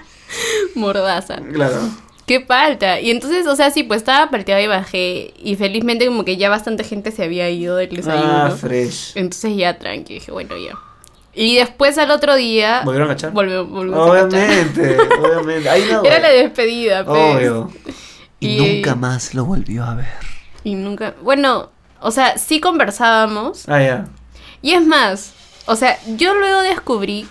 Mordaza. 0.75 1.37
claro. 1.53 1.81
Qué 2.27 2.41
falta. 2.41 3.01
Y 3.01 3.11
entonces, 3.11 3.47
o 3.47 3.55
sea, 3.55 3.71
sí, 3.71 3.83
pues 3.85 3.99
estaba 3.99 4.31
partida 4.31 4.61
y 4.61 4.67
bajé. 4.67 5.33
Y 5.43 5.55
felizmente, 5.57 6.07
como 6.07 6.25
que 6.25 6.37
ya 6.37 6.49
bastante 6.51 6.83
gente 6.85 7.13
se 7.13 7.23
había 7.25 7.49
ido 7.51 7.77
del 7.77 7.91
desayuno. 7.95 8.29
Ah, 8.47 8.51
fresh. 8.51 9.13
entonces 9.15 9.57
ya 9.57 9.79
tranqui, 9.79 10.15
dije, 10.15 10.33
bueno, 10.33 10.57
ya. 10.57 10.73
Y 11.35 11.57
después 11.57 11.97
al 11.99 12.11
otro 12.11 12.35
día. 12.35 12.81
¿Volvieron 12.85 13.11
a 13.11 13.13
cachar? 13.15 13.33
volvió- 13.33 13.67
volvimos 13.67 14.11
a 14.11 14.23
cachar. 14.25 14.41
Obviamente, 14.49 14.97
obviamente. 15.21 15.69
Ahí 15.69 15.85
no, 15.93 16.03
Era 16.05 16.19
la 16.19 16.31
despedida, 16.31 17.05
pues. 17.05 17.37
Obvio. 17.37 17.71
Y, 18.41 18.49
Y- 18.49 18.75
nunca 18.77 18.95
más 18.97 19.33
lo 19.33 19.47
volvió 19.47 19.83
a 19.85 19.95
ver. 19.95 20.07
Y 20.63 20.75
nunca. 20.75 21.15
Bueno, 21.23 21.71
o 22.01 22.11
sea, 22.11 22.37
sí 22.37 22.61
conversábamos. 22.61 23.67
Ah, 23.69 23.81
ya. 23.81 24.09
Y 24.63 24.73
es 24.73 24.85
más, 24.85 25.33
o 25.67 25.75
sea, 25.77 25.99
yo 26.17 26.35
luego 26.35 26.61
descubrí. 26.63 27.27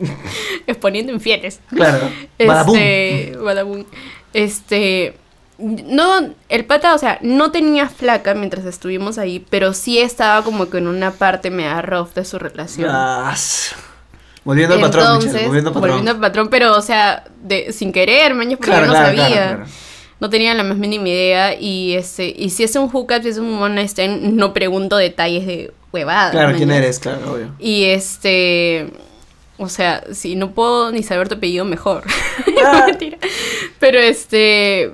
exponiendo 0.66 1.12
infieles. 1.12 1.60
Claro. 1.68 2.08
Este, 2.38 3.36
badabum. 3.40 3.84
Este, 4.32 5.14
no, 5.58 6.30
el 6.48 6.64
pata, 6.64 6.94
o 6.94 6.98
sea, 6.98 7.18
no 7.22 7.50
tenía 7.50 7.88
flaca 7.88 8.34
mientras 8.34 8.64
estuvimos 8.64 9.18
ahí, 9.18 9.44
pero 9.50 9.74
sí 9.74 9.98
estaba 9.98 10.42
como 10.44 10.70
que 10.70 10.78
en 10.78 10.86
una 10.88 11.10
parte 11.12 11.50
media 11.50 11.82
rough 11.82 12.14
de 12.14 12.24
su 12.24 12.38
relación. 12.38 12.88
Ah, 12.90 13.30
s- 13.34 13.74
volviendo 14.44 14.74
al 14.76 14.80
patrón, 14.80 15.02
Entonces, 15.04 15.32
Michelle, 15.32 15.46
volviendo 15.48 15.70
al 15.70 15.74
patrón. 15.74 15.90
volviendo 15.90 16.10
al 16.12 16.20
patrón, 16.20 16.48
pero, 16.48 16.76
o 16.76 16.80
sea, 16.82 17.24
de, 17.42 17.72
sin 17.72 17.92
querer, 17.92 18.34
maños, 18.34 18.58
porque 18.58 18.70
Claro, 18.70 18.86
yo 18.86 18.92
no 18.92 18.98
claro, 18.98 19.16
sabía. 19.18 19.48
claro. 19.48 19.64
No 20.20 20.28
tenía 20.28 20.52
la 20.54 20.62
más 20.64 20.76
mínima 20.76 21.08
idea. 21.08 21.58
Y 21.58 21.94
este, 21.94 22.26
y 22.36 22.50
si 22.50 22.62
es 22.64 22.76
un 22.76 22.90
hookup, 22.90 23.22
si 23.22 23.30
es 23.30 23.38
un 23.38 23.54
one 23.54 23.88
no 24.32 24.52
pregunto 24.52 24.98
detalles 24.98 25.46
de 25.46 25.72
huevadas. 25.92 26.32
Claro, 26.32 26.56
¿quién 26.58 26.70
eres? 26.70 26.98
Claro, 26.98 27.32
obvio. 27.32 27.54
Y 27.58 27.84
este. 27.84 28.90
O 29.60 29.68
sea, 29.68 30.02
si 30.12 30.36
no 30.36 30.52
puedo 30.52 30.90
ni 30.90 31.02
saber 31.02 31.28
tu 31.28 31.34
apellido, 31.36 31.64
mejor. 31.64 32.04
Ah. 32.62 32.84
Mentira. 32.86 33.16
Pero 33.78 33.98
este. 33.98 34.90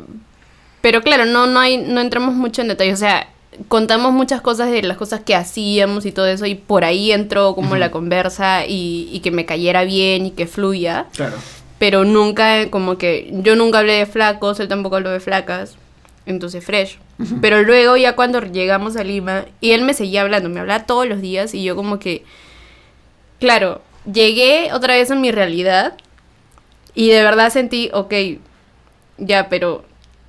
Pero 0.81 1.03
claro, 1.03 1.25
no, 1.25 1.49
no 1.49 1.59
hay, 1.59 1.79
no 1.79 2.01
entramos 2.01 2.35
mucho 2.35 2.63
en 2.63 2.69
detalle. 2.69 2.93
O 2.93 2.97
sea, 2.97 3.29
contamos 3.67 4.13
muchas 4.13 4.41
cosas 4.41 4.71
de 4.71 4.83
las 4.83 4.97
cosas 4.97 5.21
que 5.21 5.35
hacíamos 5.35 6.07
y 6.07 6.13
todo 6.13 6.27
eso. 6.27 6.47
Y 6.47 6.55
por 6.55 6.85
ahí 6.85 7.11
entró 7.11 7.57
como 7.57 7.75
la 7.75 7.91
conversa 7.91 8.65
y, 8.67 9.09
y 9.13 9.19
que 9.19 9.33
me 9.33 9.47
cayera 9.47 9.83
bien 9.83 10.27
y 10.27 10.31
que 10.31 10.47
fluya. 10.47 11.07
Claro. 11.17 11.37
Pero 11.79 12.05
nunca, 12.05 12.71
como 12.71 12.99
que. 12.99 13.31
Yo 13.33 13.57
nunca 13.57 13.81
hablé 13.81 13.95
de 13.95 14.07
flacos, 14.07 14.61
él 14.61 14.69
tampoco 14.69 14.97
habló 14.97 15.11
de 15.11 15.21
flacas. 15.21 15.77
Entonces, 16.25 16.65
fresh. 16.65 16.99
Pero 17.41 17.63
luego, 17.63 17.97
ya 17.97 18.15
cuando 18.15 18.41
llegamos 18.41 18.97
a 18.97 19.05
Lima, 19.05 19.47
y 19.61 19.71
él 19.71 19.83
me 19.83 19.95
seguía 19.95 20.23
hablando, 20.23 20.49
me 20.49 20.61
hablaba 20.61 20.85
todos 20.85 21.07
los 21.07 21.21
días, 21.21 21.55
y 21.55 21.63
yo, 21.65 21.77
como 21.77 21.99
que. 21.99 22.25
Claro, 23.39 23.83
llegué 24.13 24.73
otra 24.73 24.95
vez 24.95 25.11
a 25.11 25.15
mi 25.15 25.31
realidad, 25.31 25.95
y 26.95 27.11
de 27.11 27.23
verdad 27.23 27.51
sentí, 27.51 27.91
ok, 27.93 28.13
ya, 29.19 29.49
pero. 29.49 29.85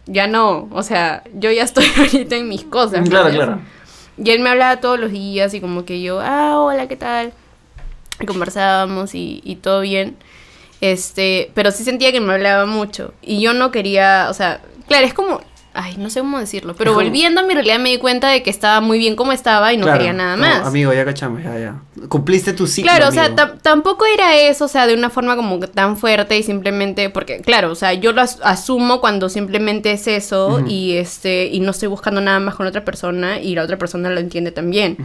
Ya 0.09 0.25
no, 0.25 0.69
o 0.71 0.84
sea, 0.84 1.23
yo 1.34 1.51
ya 1.51 1.63
estoy 1.63 1.86
ahorita 1.97 2.38
en 2.38 2.47
mis 2.47 2.63
cosas. 2.63 3.07
Claro, 3.09 3.25
¿me 3.25 3.36
claro. 3.36 3.59
Y 4.17 4.32
él 4.32 4.39
me 4.39 4.49
hablaba 4.49 4.80
todos 4.80 4.97
los 4.97 5.11
días 5.11 5.53
y 5.53 5.59
como 5.59 5.84
que 5.84 6.01
yo, 6.01 6.21
ah, 6.21 6.59
hola, 6.59 6.88
¿qué 6.88 6.95
tal? 6.95 7.34
Y 8.21 8.25
conversábamos 8.25 9.13
y, 9.13 9.41
y 9.43 9.57
todo 9.57 9.82
bien. 9.82 10.15
Este, 10.80 11.51
pero 11.53 11.71
sí 11.71 11.84
sentía 11.84 12.11
que 12.11 12.21
me 12.21 12.34
hablaba 12.34 12.65
mucho. 12.65 13.13
Y 13.21 13.41
yo 13.41 13.53
no 13.53 13.71
quería, 13.71 14.28
o 14.30 14.34
sea, 14.34 14.61
claro, 14.88 15.05
es 15.05 15.13
como, 15.13 15.41
Ay, 15.80 15.95
no 15.97 16.09
sé 16.09 16.21
cómo 16.21 16.39
decirlo. 16.39 16.75
Pero 16.75 16.95
volviendo 16.95 17.41
a 17.41 17.43
mi 17.43 17.53
realidad 17.53 17.78
me 17.78 17.89
di 17.89 17.99
cuenta 17.99 18.30
de 18.30 18.41
que 18.41 18.49
estaba 18.49 18.82
muy 18.82 18.97
bien 18.97 19.15
como 19.15 19.32
estaba 19.32 19.71
y 19.73 19.78
no 19.78 19.86
quería 19.86 20.11
nada 20.11 20.36
más. 20.36 20.65
amigo, 20.65 20.91
ya 20.91 21.05
cachamos, 21.05 21.43
ya, 21.43 21.59
ya. 21.59 21.82
Cumpliste 22.09 22.53
tu 22.53 22.65
ciclo. 22.65 22.91
Claro, 22.91 23.09
o 23.09 23.11
sea, 23.11 23.36
tampoco 23.61 24.07
era 24.07 24.36
eso, 24.36 24.65
o 24.65 24.67
sea, 24.67 24.88
de 24.88 24.95
una 24.95 25.11
forma 25.11 25.36
como 25.36 25.59
tan 25.59 25.95
fuerte 25.95 26.36
y 26.36 26.41
simplemente. 26.41 27.11
Porque, 27.11 27.41
claro, 27.41 27.71
o 27.71 27.75
sea, 27.75 27.93
yo 27.93 28.11
lo 28.11 28.23
asumo 28.23 28.99
cuando 28.99 29.30
simplemente 29.30 29.91
es 29.91 30.07
eso 30.07 30.63
y 30.67 30.93
este. 30.93 31.45
Y 31.45 31.59
no 31.59 31.69
estoy 31.69 31.89
buscando 31.89 32.21
nada 32.21 32.39
más 32.39 32.55
con 32.55 32.65
otra 32.65 32.84
persona 32.84 33.39
y 33.39 33.53
la 33.53 33.61
otra 33.61 33.78
persona 33.78 34.09
lo 34.09 34.19
entiende 34.19 34.51
también. 34.51 34.97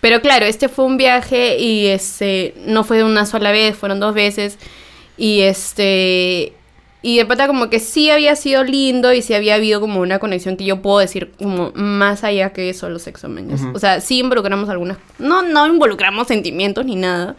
Pero 0.00 0.22
claro, 0.22 0.46
este 0.46 0.70
fue 0.70 0.86
un 0.86 0.96
viaje 0.96 1.58
y 1.58 1.88
este. 1.88 2.54
No 2.64 2.82
fue 2.82 2.96
de 2.96 3.04
una 3.04 3.26
sola 3.26 3.52
vez, 3.52 3.76
fueron 3.76 4.00
dos 4.00 4.14
veces. 4.14 4.56
Y 5.18 5.42
este. 5.42 6.54
Y 7.04 7.16
de 7.18 7.26
pata 7.26 7.48
como 7.48 7.68
que 7.68 7.80
sí 7.80 8.10
había 8.10 8.36
sido 8.36 8.62
lindo 8.62 9.12
y 9.12 9.22
sí 9.22 9.34
había 9.34 9.56
habido 9.56 9.80
como 9.80 10.00
una 10.00 10.20
conexión 10.20 10.56
que 10.56 10.64
yo 10.64 10.82
puedo 10.82 11.00
decir 11.00 11.32
como 11.36 11.72
más 11.74 12.22
allá 12.22 12.52
que 12.52 12.72
solo 12.74 13.00
sexo, 13.00 13.28
man. 13.28 13.48
O 13.74 13.78
sea, 13.80 14.00
sí 14.00 14.20
involucramos 14.20 14.68
algunas... 14.68 14.98
No, 15.18 15.42
no 15.42 15.66
involucramos 15.66 16.28
sentimientos 16.28 16.86
ni 16.86 16.94
nada. 16.94 17.34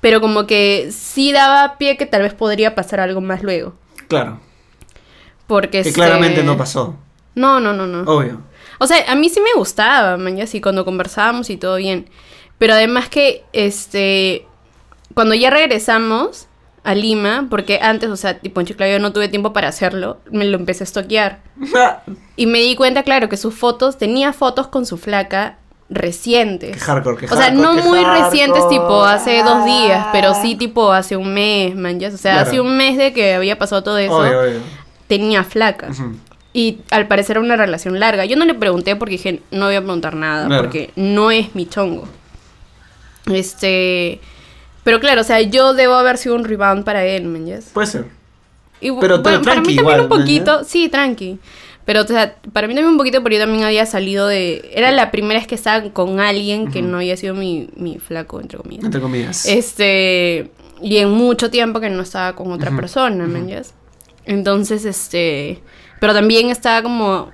Pero 0.00 0.20
como 0.20 0.46
que 0.46 0.90
sí 0.92 1.32
daba 1.32 1.76
pie 1.76 1.96
que 1.96 2.06
tal 2.06 2.22
vez 2.22 2.34
podría 2.34 2.76
pasar 2.76 3.00
algo 3.00 3.20
más 3.20 3.42
luego. 3.42 3.74
Claro. 4.06 4.38
Porque... 5.48 5.82
Que 5.82 5.92
claramente 5.92 6.44
no 6.44 6.56
pasó. 6.56 6.96
No, 7.34 7.58
no, 7.58 7.72
no, 7.72 7.88
no. 7.88 8.02
Obvio. 8.02 8.42
O 8.78 8.86
sea, 8.86 9.10
a 9.10 9.16
mí 9.16 9.28
sí 9.28 9.40
me 9.40 9.54
gustaba, 9.56 10.16
man, 10.16 10.40
así 10.40 10.60
cuando 10.60 10.84
conversábamos 10.84 11.50
y 11.50 11.56
todo 11.56 11.76
bien. 11.76 12.08
Pero 12.58 12.74
además 12.74 13.08
que, 13.08 13.42
este... 13.52 14.46
Cuando 15.14 15.34
ya 15.34 15.50
regresamos 15.50 16.48
a 16.84 16.94
Lima, 16.94 17.46
porque 17.48 17.80
antes, 17.82 18.10
o 18.10 18.16
sea, 18.16 18.38
tipo 18.38 18.60
en 18.60 18.66
Chiclayo 18.66 18.98
no 18.98 19.12
tuve 19.12 19.28
tiempo 19.28 19.52
para 19.52 19.68
hacerlo, 19.68 20.18
me 20.30 20.44
lo 20.44 20.58
empecé 20.58 20.84
a 20.84 20.86
estoquear. 20.86 21.40
y 22.36 22.46
me 22.46 22.60
di 22.60 22.76
cuenta, 22.76 23.02
claro, 23.02 23.28
que 23.28 23.38
sus 23.38 23.54
fotos, 23.54 23.96
tenía 23.96 24.32
fotos 24.32 24.68
con 24.68 24.84
su 24.84 24.98
flaca 24.98 25.56
recientes. 25.88 26.76
Qué 26.76 26.80
hardcore, 26.80 27.16
qué 27.16 27.26
O 27.26 27.36
sea, 27.36 27.50
no 27.50 27.74
muy 27.74 28.04
recientes, 28.04 28.68
tipo 28.68 29.02
hace 29.02 29.42
dos 29.42 29.64
días, 29.64 30.06
pero 30.12 30.34
sí 30.34 30.54
tipo 30.56 30.92
hace 30.92 31.16
un 31.16 31.32
mes, 31.32 31.74
man, 31.74 31.98
O 32.04 32.16
sea, 32.16 32.40
hace 32.40 32.60
un 32.60 32.76
mes 32.76 32.98
de 32.98 33.12
que 33.12 33.34
había 33.34 33.58
pasado 33.58 33.82
todo 33.82 33.98
eso, 33.98 34.22
tenía 35.06 35.42
flaca. 35.42 35.88
Y 36.52 36.82
al 36.90 37.08
parecer 37.08 37.36
era 37.36 37.44
una 37.44 37.56
relación 37.56 37.98
larga. 37.98 38.26
Yo 38.26 38.36
no 38.36 38.44
le 38.44 38.54
pregunté 38.54 38.94
porque 38.94 39.12
dije, 39.12 39.42
no 39.50 39.66
voy 39.66 39.74
a 39.74 39.80
preguntar 39.80 40.14
nada, 40.14 40.56
porque 40.56 40.92
no 40.96 41.30
es 41.30 41.54
mi 41.54 41.66
chongo. 41.66 42.06
Este. 43.26 44.20
Pero 44.84 45.00
claro, 45.00 45.22
o 45.22 45.24
sea, 45.24 45.40
yo 45.40 45.74
debo 45.74 45.94
haber 45.94 46.18
sido 46.18 46.36
un 46.36 46.44
rebound 46.44 46.84
para 46.84 47.04
él, 47.04 47.24
¿me 47.24 47.58
Puede 47.72 47.86
ser. 47.86 48.04
pero, 49.00 49.22
para 49.22 49.60
mí 49.60 49.74
también 49.74 50.00
un 50.00 50.08
poquito, 50.08 50.62
sí, 50.62 50.88
tranqui. 50.88 51.38
Pero, 51.86 52.02
o 52.02 52.06
sea, 52.06 52.36
para 52.52 52.66
mí 52.66 52.74
también 52.74 52.92
un 52.92 52.98
poquito, 52.98 53.20
porque 53.22 53.36
yo 53.36 53.42
también 53.42 53.64
había 53.64 53.84
salido 53.84 54.26
de... 54.26 54.70
Era 54.74 54.90
la 54.90 55.10
primera 55.10 55.38
vez 55.38 55.46
que 55.46 55.54
estaba 55.54 55.90
con 55.90 56.18
alguien 56.18 56.70
que 56.70 56.80
no 56.80 56.98
había 56.98 57.16
sido 57.16 57.34
mi, 57.34 57.68
mi 57.76 57.98
flaco, 57.98 58.40
entre 58.40 58.58
comillas. 58.58 58.84
Entre 58.84 59.00
comillas. 59.00 59.46
Este... 59.46 60.50
Y 60.82 60.98
en 60.98 61.10
mucho 61.10 61.50
tiempo 61.50 61.80
que 61.80 61.88
no 61.88 62.02
estaba 62.02 62.34
con 62.34 62.50
otra 62.52 62.74
persona, 62.74 63.26
¿me 63.26 63.62
Entonces, 64.24 64.84
este... 64.84 65.60
Pero 66.00 66.14
también 66.14 66.50
estaba 66.50 66.82
como... 66.82 67.30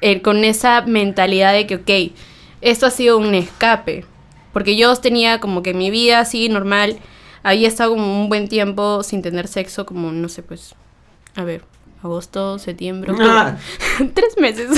Eh, 0.00 0.22
con 0.22 0.44
esa 0.44 0.82
mentalidad 0.82 1.52
de 1.52 1.66
que, 1.66 1.76
ok, 1.76 2.12
esto 2.60 2.86
ha 2.86 2.90
sido 2.90 3.18
un 3.18 3.34
escape. 3.34 4.04
Porque 4.52 4.76
yo 4.76 4.94
tenía 4.96 5.40
como 5.40 5.62
que 5.62 5.74
mi 5.74 5.90
vida 5.90 6.20
así 6.20 6.48
normal, 6.48 6.98
había 7.42 7.68
estado 7.68 7.90
como 7.90 8.22
un 8.22 8.28
buen 8.28 8.48
tiempo 8.48 9.02
sin 9.02 9.22
tener 9.22 9.48
sexo, 9.48 9.86
como 9.86 10.10
no 10.12 10.28
sé, 10.28 10.42
pues, 10.42 10.74
a 11.34 11.44
ver, 11.44 11.62
agosto, 12.02 12.58
septiembre, 12.58 13.12
ah. 13.20 13.56
tres 14.14 14.36
meses, 14.38 14.70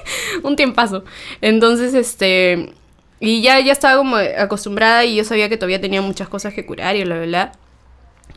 un 0.42 0.56
tiempazo. 0.56 1.04
Entonces, 1.40 1.94
este, 1.94 2.72
y 3.20 3.42
ya, 3.42 3.60
ya 3.60 3.72
estaba 3.72 3.96
como 3.98 4.16
acostumbrada 4.16 5.04
y 5.04 5.16
yo 5.16 5.24
sabía 5.24 5.48
que 5.48 5.56
todavía 5.56 5.80
tenía 5.80 6.02
muchas 6.02 6.28
cosas 6.28 6.54
que 6.54 6.66
curar 6.66 6.96
y 6.96 7.04
la 7.04 7.16
verdad. 7.16 7.52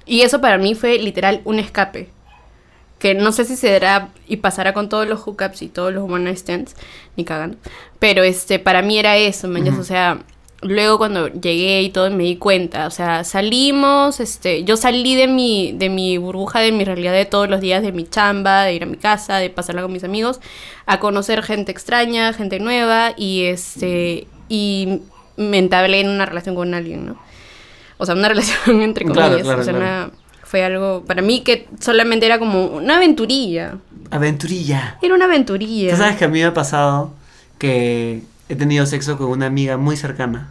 Y 0.05 0.21
eso 0.21 0.41
para 0.41 0.57
mí 0.57 0.75
fue 0.75 0.97
literal 0.99 1.41
un 1.43 1.59
escape. 1.59 2.09
Que 2.97 3.13
no 3.13 3.31
sé 3.31 3.45
si 3.45 3.55
se 3.55 3.71
dará 3.71 4.09
y 4.27 4.37
pasará 4.37 4.73
con 4.73 4.89
todos 4.89 5.07
los 5.07 5.21
hookups 5.21 5.61
y 5.61 5.69
todos 5.69 5.93
los 5.93 6.03
one 6.03 6.25
night 6.25 6.37
stands, 6.37 6.75
ni 7.15 7.23
cagando. 7.23 7.57
Pero 7.97 8.23
este, 8.23 8.59
para 8.59 8.81
mí 8.81 8.97
era 8.97 9.15
eso, 9.17 9.47
man. 9.47 9.67
O 9.79 9.83
sea, 9.83 10.19
luego 10.61 10.97
cuando 10.97 11.27
llegué 11.27 11.81
y 11.81 11.89
todo 11.89 12.09
me 12.11 12.23
di 12.23 12.35
cuenta, 12.35 12.87
o 12.87 12.91
sea, 12.91 13.23
salimos, 13.23 14.19
este, 14.19 14.63
yo 14.63 14.77
salí 14.77 15.15
de 15.15 15.27
mi, 15.27 15.71
de 15.73 15.89
mi 15.89 16.17
burbuja, 16.17 16.59
de 16.59 16.71
mi 16.71 16.83
realidad 16.83 17.13
de 17.13 17.25
todos 17.25 17.49
los 17.49 17.61
días, 17.61 17.81
de 17.81 17.91
mi 17.91 18.07
chamba, 18.07 18.63
de 18.63 18.73
ir 18.73 18.83
a 18.83 18.85
mi 18.85 18.97
casa, 18.97 19.37
de 19.37 19.49
pasarla 19.49 19.81
con 19.81 19.93
mis 19.93 20.03
amigos, 20.03 20.39
a 20.85 20.99
conocer 20.99 21.43
gente 21.43 21.71
extraña, 21.71 22.33
gente 22.33 22.59
nueva 22.59 23.13
y 23.15 23.43
este, 23.43 24.27
y 24.49 25.01
me 25.37 25.59
entablé 25.59 26.01
en 26.01 26.09
una 26.09 26.25
relación 26.25 26.55
con 26.55 26.73
alguien, 26.73 27.05
¿no? 27.05 27.17
O 27.97 28.05
sea, 28.05 28.15
una 28.15 28.29
relación 28.29 28.81
entre 28.81 29.05
comillas, 29.05 29.47
o 29.47 29.63
sea, 29.63 30.11
fue 30.43 30.63
algo 30.63 31.03
para 31.05 31.21
mí 31.21 31.41
que 31.41 31.67
solamente 31.79 32.25
era 32.25 32.39
como 32.39 32.65
una 32.65 32.97
aventurilla. 32.97 33.77
Aventurilla. 34.09 34.97
Era 35.01 35.13
una 35.13 35.25
aventurilla. 35.25 35.91
¿Tú 35.91 35.97
sabes 35.97 36.17
que 36.17 36.25
a 36.25 36.27
mí 36.27 36.39
me 36.39 36.45
ha 36.45 36.53
pasado 36.53 37.13
que 37.59 38.23
he 38.49 38.55
tenido 38.55 38.85
sexo 38.85 39.17
con 39.17 39.27
una 39.29 39.45
amiga 39.45 39.77
muy 39.77 39.95
cercana. 39.95 40.49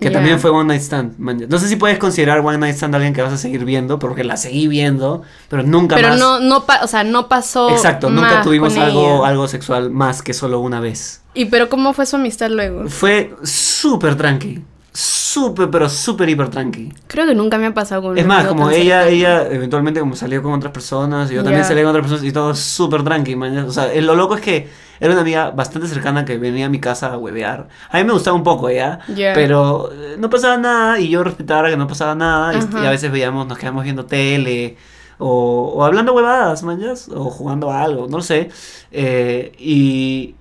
Que 0.00 0.10
también 0.10 0.38
fue 0.38 0.50
One 0.50 0.68
Night 0.68 0.82
Stand. 0.82 1.18
No 1.18 1.58
sé 1.58 1.66
si 1.66 1.74
puedes 1.74 1.98
considerar 1.98 2.38
One 2.38 2.58
Night 2.58 2.76
Stand 2.76 2.94
a 2.94 2.98
alguien 2.98 3.14
que 3.14 3.20
vas 3.20 3.32
a 3.32 3.36
seguir 3.36 3.64
viendo, 3.64 3.98
porque 3.98 4.22
la 4.22 4.36
seguí 4.36 4.68
viendo, 4.68 5.22
pero 5.48 5.64
nunca 5.64 5.96
más. 5.96 6.04
Pero 6.04 6.16
no, 6.16 6.38
no, 6.38 6.64
o 6.82 6.86
sea, 6.86 7.02
no 7.02 7.28
pasó. 7.28 7.70
Exacto, 7.70 8.08
nunca 8.08 8.42
tuvimos 8.42 8.76
algo, 8.76 9.24
algo 9.24 9.48
sexual 9.48 9.90
más 9.90 10.22
que 10.22 10.34
solo 10.34 10.60
una 10.60 10.78
vez. 10.78 11.22
¿Y 11.34 11.46
pero 11.46 11.68
cómo 11.68 11.92
fue 11.94 12.06
su 12.06 12.14
amistad 12.14 12.48
luego? 12.48 12.88
Fue 12.88 13.34
súper 13.42 14.16
tranqui. 14.16 14.62
Súper, 15.00 15.70
pero 15.70 15.88
súper 15.88 16.28
hiper 16.28 16.48
tranqui. 16.48 16.92
Creo 17.06 17.24
que 17.24 17.32
nunca 17.32 17.56
me 17.56 17.66
ha 17.66 17.72
pasado 17.72 18.02
con 18.02 18.18
Es 18.18 18.26
más, 18.26 18.46
como 18.46 18.68
ella, 18.68 19.06
ella 19.06 19.46
eventualmente 19.46 20.00
como 20.00 20.16
salió 20.16 20.42
con 20.42 20.52
otras 20.52 20.72
personas, 20.72 21.30
y 21.30 21.34
yo 21.34 21.44
también 21.44 21.64
salí 21.64 21.82
con 21.82 21.90
otras 21.90 22.02
personas, 22.02 22.24
y 22.24 22.32
todo 22.32 22.52
súper 22.52 23.04
tranqui, 23.04 23.36
man. 23.36 23.58
O 23.58 23.70
sea, 23.70 23.94
lo 24.00 24.16
loco 24.16 24.34
es 24.34 24.40
que 24.40 24.68
era 24.98 25.12
una 25.12 25.20
amiga 25.20 25.52
bastante 25.52 25.86
cercana 25.86 26.24
que 26.24 26.36
venía 26.36 26.66
a 26.66 26.68
mi 26.68 26.80
casa 26.80 27.12
a 27.12 27.16
huevear. 27.16 27.68
A 27.90 27.98
mí 27.98 28.02
me 28.02 28.12
gustaba 28.12 28.36
un 28.36 28.42
poco 28.42 28.68
ella, 28.68 28.98
pero 29.34 29.92
eh, 29.92 30.16
no 30.18 30.28
pasaba 30.30 30.56
nada 30.56 30.98
y 30.98 31.10
yo 31.10 31.22
respetaba 31.22 31.70
que 31.70 31.76
no 31.76 31.86
pasaba 31.86 32.16
nada. 32.16 32.54
Y, 32.54 32.84
a 32.84 32.90
veces 32.90 33.12
veíamos, 33.12 33.46
nos 33.46 33.56
quedamos 33.56 33.84
viendo 33.84 34.04
tele 34.04 34.76
o, 35.18 35.74
o 35.76 35.84
hablando 35.84 36.12
huevadas, 36.12 36.64
manjas, 36.64 37.08
o 37.08 37.30
jugando 37.30 37.70
a 37.70 37.84
algo, 37.84 38.08
no 38.08 38.16
lo 38.16 38.22
sé. 38.24 38.50
Eh, 38.90 39.52
y 39.60 40.34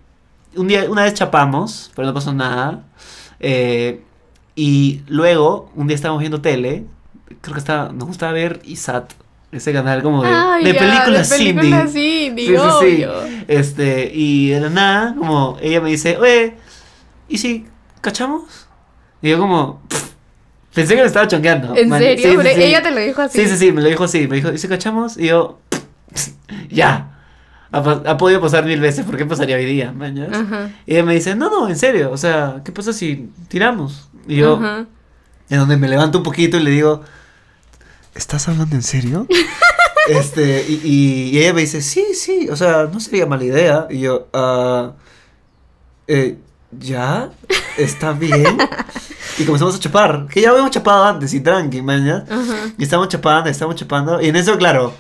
un 0.55 0.67
día, 0.67 0.85
una 0.89 1.03
vez 1.03 1.13
chapamos, 1.13 1.91
pero 1.95 2.07
no 2.07 2.13
pasó 2.15 2.33
nada. 2.33 2.85
Eh, 3.39 4.01
y 4.57 5.03
luego, 5.07 5.71
un 5.75 5.85
día 5.85 5.93
estábamos 5.93 6.21
viendo 6.21 6.41
tele, 6.41 6.83
creo 7.41 7.53
que 7.53 7.59
estaba, 7.59 7.93
nos 7.93 8.07
gustaba 8.07 8.31
ver 8.31 8.59
Isat 8.65 9.13
ese 9.51 9.71
canal 9.71 10.01
como 10.01 10.23
de, 10.23 10.29
de 10.63 10.73
películas 10.73 11.29
de 11.29 11.37
películas 11.37 11.91
sí, 11.91 12.33
sí, 12.35 12.55
sí. 12.81 13.05
Este, 13.47 14.11
y 14.11 14.49
de 14.49 14.61
la 14.61 14.69
nada, 14.71 15.15
como 15.15 15.59
ella 15.61 15.79
me 15.79 15.91
dice, 15.91 16.17
oye, 16.17 16.55
¿y 17.29 17.37
si 17.37 17.67
cachamos? 18.01 18.67
Y 19.21 19.29
yo 19.29 19.37
como, 19.37 19.79
pensé 20.73 20.95
que 20.95 21.01
me 21.01 21.07
estaba 21.07 21.27
chonqueando. 21.27 21.75
¿En 21.75 21.91
serio? 21.91 22.41
ella 22.41 22.81
te 22.81 22.89
lo 22.89 22.99
dijo 22.99 23.21
así. 23.21 23.39
Sí, 23.39 23.47
sí, 23.47 23.57
sí, 23.57 23.71
me 23.71 23.83
lo 23.83 23.89
dijo 23.89 24.05
así. 24.05 24.27
Me 24.27 24.37
dijo, 24.37 24.51
¿y 24.51 24.57
si 24.57 24.67
cachamos? 24.67 25.17
Y 25.17 25.27
yo, 25.27 25.59
ya. 26.71 27.13
Ha, 27.69 28.17
podido 28.17 28.39
pasar 28.39 28.65
mil 28.65 28.79
veces, 28.79 29.05
¿por 29.05 29.17
qué 29.17 29.25
pasaría 29.25 29.57
hoy 29.57 29.65
día? 29.65 29.93
Y 30.85 30.93
ella 30.93 31.03
me 31.03 31.13
dice, 31.13 31.35
no, 31.35 31.49
no, 31.49 31.69
en 31.69 31.75
serio, 31.75 32.11
o 32.11 32.17
sea, 32.17 32.61
¿qué 32.63 32.71
pasa 32.71 32.93
si 32.93 33.29
tiramos? 33.49 34.06
Y 34.27 34.35
yo, 34.37 34.59
en 35.49 35.59
donde 35.59 35.77
me 35.77 35.87
levanto 35.87 36.17
un 36.17 36.23
poquito 36.23 36.57
y 36.57 36.63
le 36.63 36.71
digo, 36.71 37.01
¿estás 38.15 38.47
hablando 38.47 38.75
en 38.75 38.83
serio? 38.83 39.27
este, 40.09 40.65
y, 40.67 41.37
ella 41.37 41.53
me 41.53 41.61
dice, 41.61 41.81
sí, 41.81 42.05
sí, 42.13 42.49
o 42.49 42.55
sea, 42.55 42.89
no 42.91 42.99
sería 42.99 43.25
mala 43.25 43.43
idea. 43.43 43.87
Y 43.89 44.01
yo, 44.01 44.27
ah, 44.33 44.93
eh, 46.07 46.37
¿ya? 46.71 47.31
¿Está 47.77 48.11
bien? 48.11 48.57
y 49.37 49.43
comenzamos 49.45 49.75
a 49.75 49.79
chapar, 49.79 50.27
que 50.27 50.41
ya 50.41 50.49
habíamos 50.49 50.71
chapado 50.71 51.03
antes 51.03 51.33
y 51.33 51.39
tranqui, 51.41 51.81
man, 51.81 52.25
Y 52.77 52.83
estamos 52.83 53.07
chapando, 53.07 53.49
estamos 53.49 53.75
chapando. 53.75 54.21
Y 54.21 54.27
en 54.27 54.35
eso, 54.35 54.57
claro, 54.57 54.93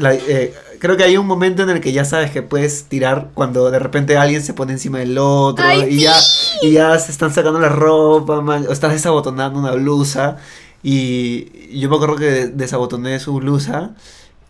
eh, 0.00 0.54
creo 0.78 0.96
que 0.96 1.04
hay 1.04 1.16
un 1.16 1.26
momento 1.26 1.62
en 1.62 1.70
el 1.70 1.80
que 1.80 1.92
ya 1.92 2.04
sabes 2.04 2.30
que 2.30 2.42
puedes 2.42 2.84
tirar 2.84 3.30
cuando 3.34 3.70
de 3.70 3.78
repente 3.78 4.16
alguien 4.16 4.42
se 4.42 4.54
pone 4.54 4.72
encima 4.72 4.98
del 4.98 5.18
otro 5.18 5.64
y, 5.88 6.00
ya, 6.00 6.14
y 6.62 6.72
ya 6.72 6.98
se 6.98 7.12
están 7.12 7.32
sacando 7.32 7.60
la 7.60 7.68
ropa, 7.68 8.38
o 8.38 8.72
estás 8.72 8.92
desabotonando 8.92 9.58
una 9.58 9.72
blusa. 9.72 10.38
Y 10.82 11.78
yo 11.78 11.88
me 11.88 11.96
acuerdo 11.96 12.16
que 12.16 12.46
desabotoné 12.48 13.20
su 13.20 13.34
blusa 13.34 13.92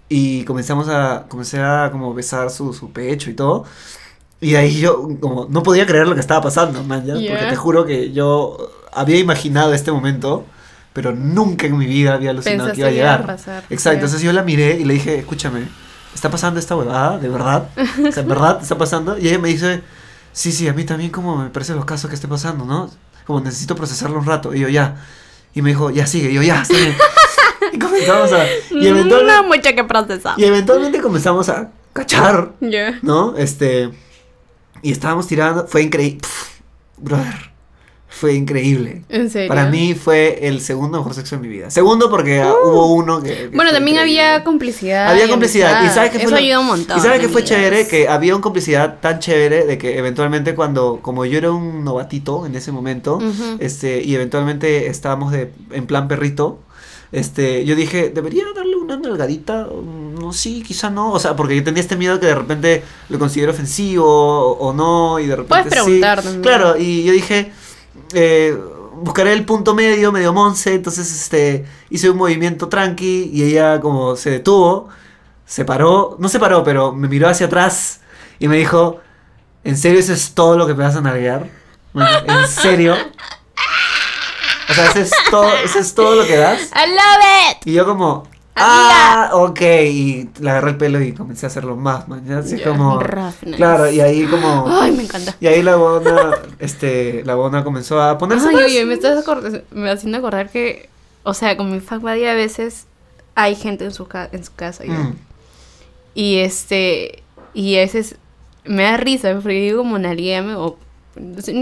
y 0.08 0.44
comenzamos 0.44 0.88
a, 0.88 1.26
comencé 1.28 1.60
a 1.60 1.90
como 1.90 2.14
besar 2.14 2.50
su, 2.50 2.72
su 2.72 2.90
pecho 2.92 3.30
y 3.30 3.34
todo. 3.34 3.64
Y 4.40 4.56
ahí 4.56 4.80
yo 4.80 5.08
como 5.20 5.46
no 5.48 5.62
podía 5.62 5.86
creer 5.86 6.08
lo 6.08 6.14
que 6.14 6.20
estaba 6.20 6.40
pasando, 6.40 6.82
man, 6.84 7.04
porque 7.06 7.46
te 7.48 7.56
juro 7.56 7.84
que 7.84 8.12
yo 8.12 8.70
había 8.92 9.18
imaginado 9.18 9.72
este 9.72 9.92
momento, 9.92 10.44
pero 10.92 11.12
nunca 11.12 11.66
en 11.66 11.76
mi 11.76 11.86
vida 11.86 12.14
había 12.14 12.30
alucinado 12.30 12.72
que 12.72 12.80
iba 12.80 12.88
a 12.88 12.92
llegar. 12.92 13.36
Exacto, 13.70 13.94
entonces 13.94 14.20
yo 14.22 14.32
la 14.32 14.42
miré 14.42 14.78
y 14.78 14.84
le 14.84 14.94
dije, 14.94 15.18
escúchame, 15.18 15.68
¿está 16.14 16.30
pasando 16.30 16.60
esta 16.60 16.76
huevada? 16.76 17.18
¿De 17.18 17.28
verdad? 17.28 17.68
O 18.08 18.12
sea, 18.12 18.22
¿en 18.22 18.28
verdad 18.28 18.58
está 18.60 18.76
pasando? 18.76 19.18
Y 19.18 19.28
ella 19.28 19.38
me 19.38 19.48
dice, 19.48 19.82
sí, 20.32 20.52
sí, 20.52 20.68
a 20.68 20.72
mí 20.72 20.84
también 20.84 21.10
como 21.10 21.36
me 21.36 21.50
parece 21.50 21.74
los 21.74 21.84
casos 21.84 22.08
que 22.08 22.14
esté 22.14 22.28
pasando, 22.28 22.64
¿no? 22.64 22.90
Como 23.26 23.40
necesito 23.40 23.74
procesarlo 23.76 24.18
un 24.18 24.26
rato. 24.26 24.54
Y 24.54 24.60
yo, 24.60 24.68
ya. 24.68 24.96
Y 25.54 25.62
me 25.62 25.70
dijo, 25.70 25.90
ya 25.90 26.06
sigue. 26.06 26.30
Y 26.30 26.34
yo, 26.34 26.42
ya, 26.42 26.64
sigue. 26.64 26.96
y 27.72 27.78
comenzamos 27.78 28.32
a... 28.32 28.44
Y 28.70 28.86
eventualmente, 28.86 29.32
No 29.32 29.44
mucho 29.44 29.70
que 29.74 29.84
procesar. 29.84 30.34
y 30.38 30.44
eventualmente 30.44 31.00
comenzamos 31.00 31.48
a 31.48 31.70
cachar. 31.92 32.52
¿no? 33.02 33.36
Este... 33.36 33.90
Y 34.82 34.90
estábamos 34.90 35.28
tirando, 35.28 35.68
fue 35.68 35.82
increíble. 35.82 36.22
Brother, 36.96 37.51
fue 38.12 38.34
increíble. 38.34 39.02
En 39.08 39.30
serio. 39.30 39.48
Para 39.48 39.66
mí 39.66 39.94
fue 39.94 40.46
el 40.46 40.60
segundo 40.60 40.98
mejor 40.98 41.14
sexo 41.14 41.36
de 41.36 41.42
mi 41.42 41.48
vida. 41.48 41.70
Segundo 41.70 42.10
porque 42.10 42.40
ah, 42.40 42.52
hubo 42.64 42.92
uno 42.94 43.22
que... 43.22 43.34
que 43.34 43.46
Uh. 43.48 43.56
Bueno, 43.56 43.72
también 43.72 43.96
increíble. 43.96 44.22
había 44.28 44.44
complicidad. 44.44 45.10
Había 45.10 45.26
y 45.26 45.28
complicidad. 45.28 45.84
¿Y 45.84 45.88
sabes 45.88 46.10
qué 46.10 46.18
fue 46.18 46.26
Eso 46.26 46.36
ayuda 46.36 46.60
un 46.60 46.66
montón. 46.66 46.98
¿Y 46.98 47.00
sabes 47.00 47.20
qué 47.20 47.28
fue 47.28 47.42
chévere? 47.42 47.88
Que 47.88 48.08
había 48.08 48.34
una 48.34 48.42
complicidad 48.42 49.00
tan 49.00 49.18
chévere 49.18 49.64
de 49.64 49.78
que 49.78 49.98
eventualmente 49.98 50.54
cuando, 50.54 51.00
como 51.02 51.24
yo 51.24 51.38
era 51.38 51.50
un 51.50 51.84
novatito 51.84 52.46
en 52.46 52.54
ese 52.54 52.70
momento, 52.70 53.18
este, 53.58 54.02
y 54.02 54.14
eventualmente 54.14 54.88
estábamos 54.88 55.32
de, 55.32 55.50
en 55.72 55.86
plan 55.86 56.06
perrito, 56.06 56.60
este, 57.12 57.64
yo 57.64 57.74
dije, 57.76 58.10
¿debería 58.10 58.44
darle 58.54 58.76
una 58.76 58.96
nalgadita? 58.96 59.68
No, 60.18 60.32
sí, 60.32 60.62
quizá 60.66 60.90
no. 60.90 61.12
O 61.12 61.18
sea, 61.18 61.36
porque 61.36 61.56
yo 61.56 61.64
tenía 61.64 61.82
este 61.82 61.96
miedo 61.96 62.18
que 62.20 62.26
de 62.26 62.34
repente 62.34 62.82
lo 63.08 63.18
considero 63.18 63.52
ofensivo 63.52 64.06
o, 64.06 64.68
o 64.68 64.72
no, 64.72 65.18
y 65.18 65.26
de 65.26 65.36
repente 65.36 65.48
Puedes 65.48 65.66
preguntar. 65.66 66.22
Claro, 66.40 66.78
y 66.78 67.04
yo 67.04 67.12
dije, 67.12 67.52
eh, 68.14 68.56
buscaré 68.94 69.32
el 69.32 69.44
punto 69.44 69.74
medio, 69.74 70.12
medio 70.12 70.32
monce, 70.32 70.74
entonces 70.74 71.10
este, 71.12 71.66
hice 71.90 72.10
un 72.10 72.16
movimiento 72.16 72.68
tranqui 72.68 73.30
y 73.32 73.42
ella 73.42 73.80
como 73.80 74.16
se 74.16 74.30
detuvo, 74.30 74.88
se 75.44 75.64
paró, 75.64 76.16
no 76.18 76.28
se 76.28 76.38
paró, 76.38 76.62
pero 76.64 76.92
me 76.92 77.08
miró 77.08 77.28
hacia 77.28 77.46
atrás 77.46 78.00
y 78.38 78.48
me 78.48 78.56
dijo, 78.56 79.00
¿en 79.64 79.76
serio 79.76 80.00
eso 80.00 80.12
es 80.12 80.34
todo 80.34 80.56
lo 80.56 80.66
que 80.66 80.74
me 80.74 80.84
vas 80.84 80.96
a 80.96 81.00
nalguear? 81.00 81.48
¿En 81.94 82.48
serio? 82.48 82.96
O 84.68 84.74
sea, 84.74 84.86
¿eso 84.86 85.00
es 85.00 85.10
todo, 85.30 85.56
eso 85.64 85.78
es 85.78 85.94
todo 85.94 86.14
lo 86.14 86.26
que 86.26 86.36
das? 86.36 86.70
I 86.74 86.88
love 86.88 87.50
it. 87.50 87.66
Y 87.66 87.72
yo 87.72 87.84
como, 87.84 88.26
ah, 88.56 89.30
ok, 89.32 89.60
y 89.60 90.28
le 90.40 90.50
agarré 90.50 90.70
el 90.70 90.76
pelo 90.76 91.00
y 91.00 91.12
comencé 91.12 91.46
a 91.46 91.48
hacerlo 91.48 91.76
más, 91.76 92.08
man, 92.08 92.30
así 92.32 92.58
Ya, 92.58 92.64
como... 92.68 93.00
roughness. 93.00 93.56
Claro, 93.56 93.90
y 93.90 94.00
ahí 94.00 94.24
como... 94.26 94.66
Ay, 94.68 94.92
me 94.92 95.04
encanta. 95.04 95.34
Y 95.40 95.46
ahí 95.46 95.62
la 95.62 95.76
bona, 95.76 96.32
este, 96.58 97.22
la 97.24 97.34
bona 97.34 97.64
comenzó 97.64 98.00
a 98.02 98.18
ponerse 98.18 98.48
Ay, 98.48 98.54
más. 98.56 98.64
oye, 98.64 98.84
me 98.84 98.94
estás 98.94 99.24
me 99.70 99.90
haciendo 99.90 100.18
acordar 100.18 100.50
que, 100.50 100.88
o 101.22 101.34
sea, 101.34 101.56
con 101.56 101.70
mi 101.72 101.80
fuck 101.80 102.00
buddy 102.00 102.24
a 102.26 102.34
veces 102.34 102.86
hay 103.34 103.54
gente 103.54 103.84
en 103.84 103.92
su, 103.92 104.06
ca- 104.06 104.28
en 104.32 104.44
su 104.44 104.54
casa. 104.54 104.84
Mm, 104.86 105.14
Y 106.14 106.38
este, 106.38 107.22
y 107.54 107.76
a 107.76 107.80
veces 107.80 108.16
me 108.64 108.82
da 108.82 108.96
risa 108.96 109.32
porque 109.34 109.60
digo 109.60 109.78
como 109.78 109.98
nalguéame 109.98 110.54
o 110.54 110.76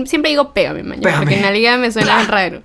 siempre 0.05 0.30
digo 0.30 0.53
pégame, 0.53 0.82
mañana, 0.82 1.03
Pégame. 1.05 1.24
porque 1.26 1.41
nalguéame 1.41 1.91
suena 1.93 2.24
raro. 2.28 2.62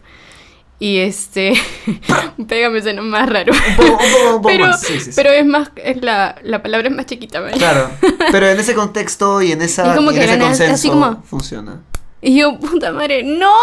Y 0.77 0.97
este, 0.97 1.53
pégame 2.47 2.81
suena 2.81 3.01
más 3.01 3.29
raro. 3.29 3.53
un 3.53 3.75
poco, 3.77 3.91
un 3.91 3.97
poco, 3.97 4.25
un 4.27 4.35
poco 4.41 4.47
pero, 4.47 4.67
más. 4.67 4.81
Sí, 4.81 4.93
sí, 4.99 5.05
sí. 5.05 5.11
pero 5.15 5.31
es 5.31 5.45
más, 5.45 5.71
es 5.77 6.01
la, 6.01 6.35
la 6.43 6.61
palabra 6.61 6.89
es 6.89 6.93
más 6.95 7.05
chiquita, 7.05 7.39
mañana. 7.39 7.57
Claro, 7.57 7.89
pero 8.31 8.47
en 8.49 8.59
ese 8.59 8.73
contexto 8.75 9.41
y 9.41 9.51
en 9.53 9.61
esa 9.61 9.89
Es 9.91 9.95
como 9.95 10.11
y 10.11 10.15
en 10.15 10.19
que 10.19 10.25
ese 10.25 10.33
la 10.33 10.37
nada- 10.37 10.49
consenso 10.49 10.73
así 10.75 10.89
como- 10.89 11.23
funciona. 11.23 11.81
Y 12.21 12.37
yo, 12.39 12.57
puta 12.59 12.91
madre, 12.91 13.21
no, 13.23 13.53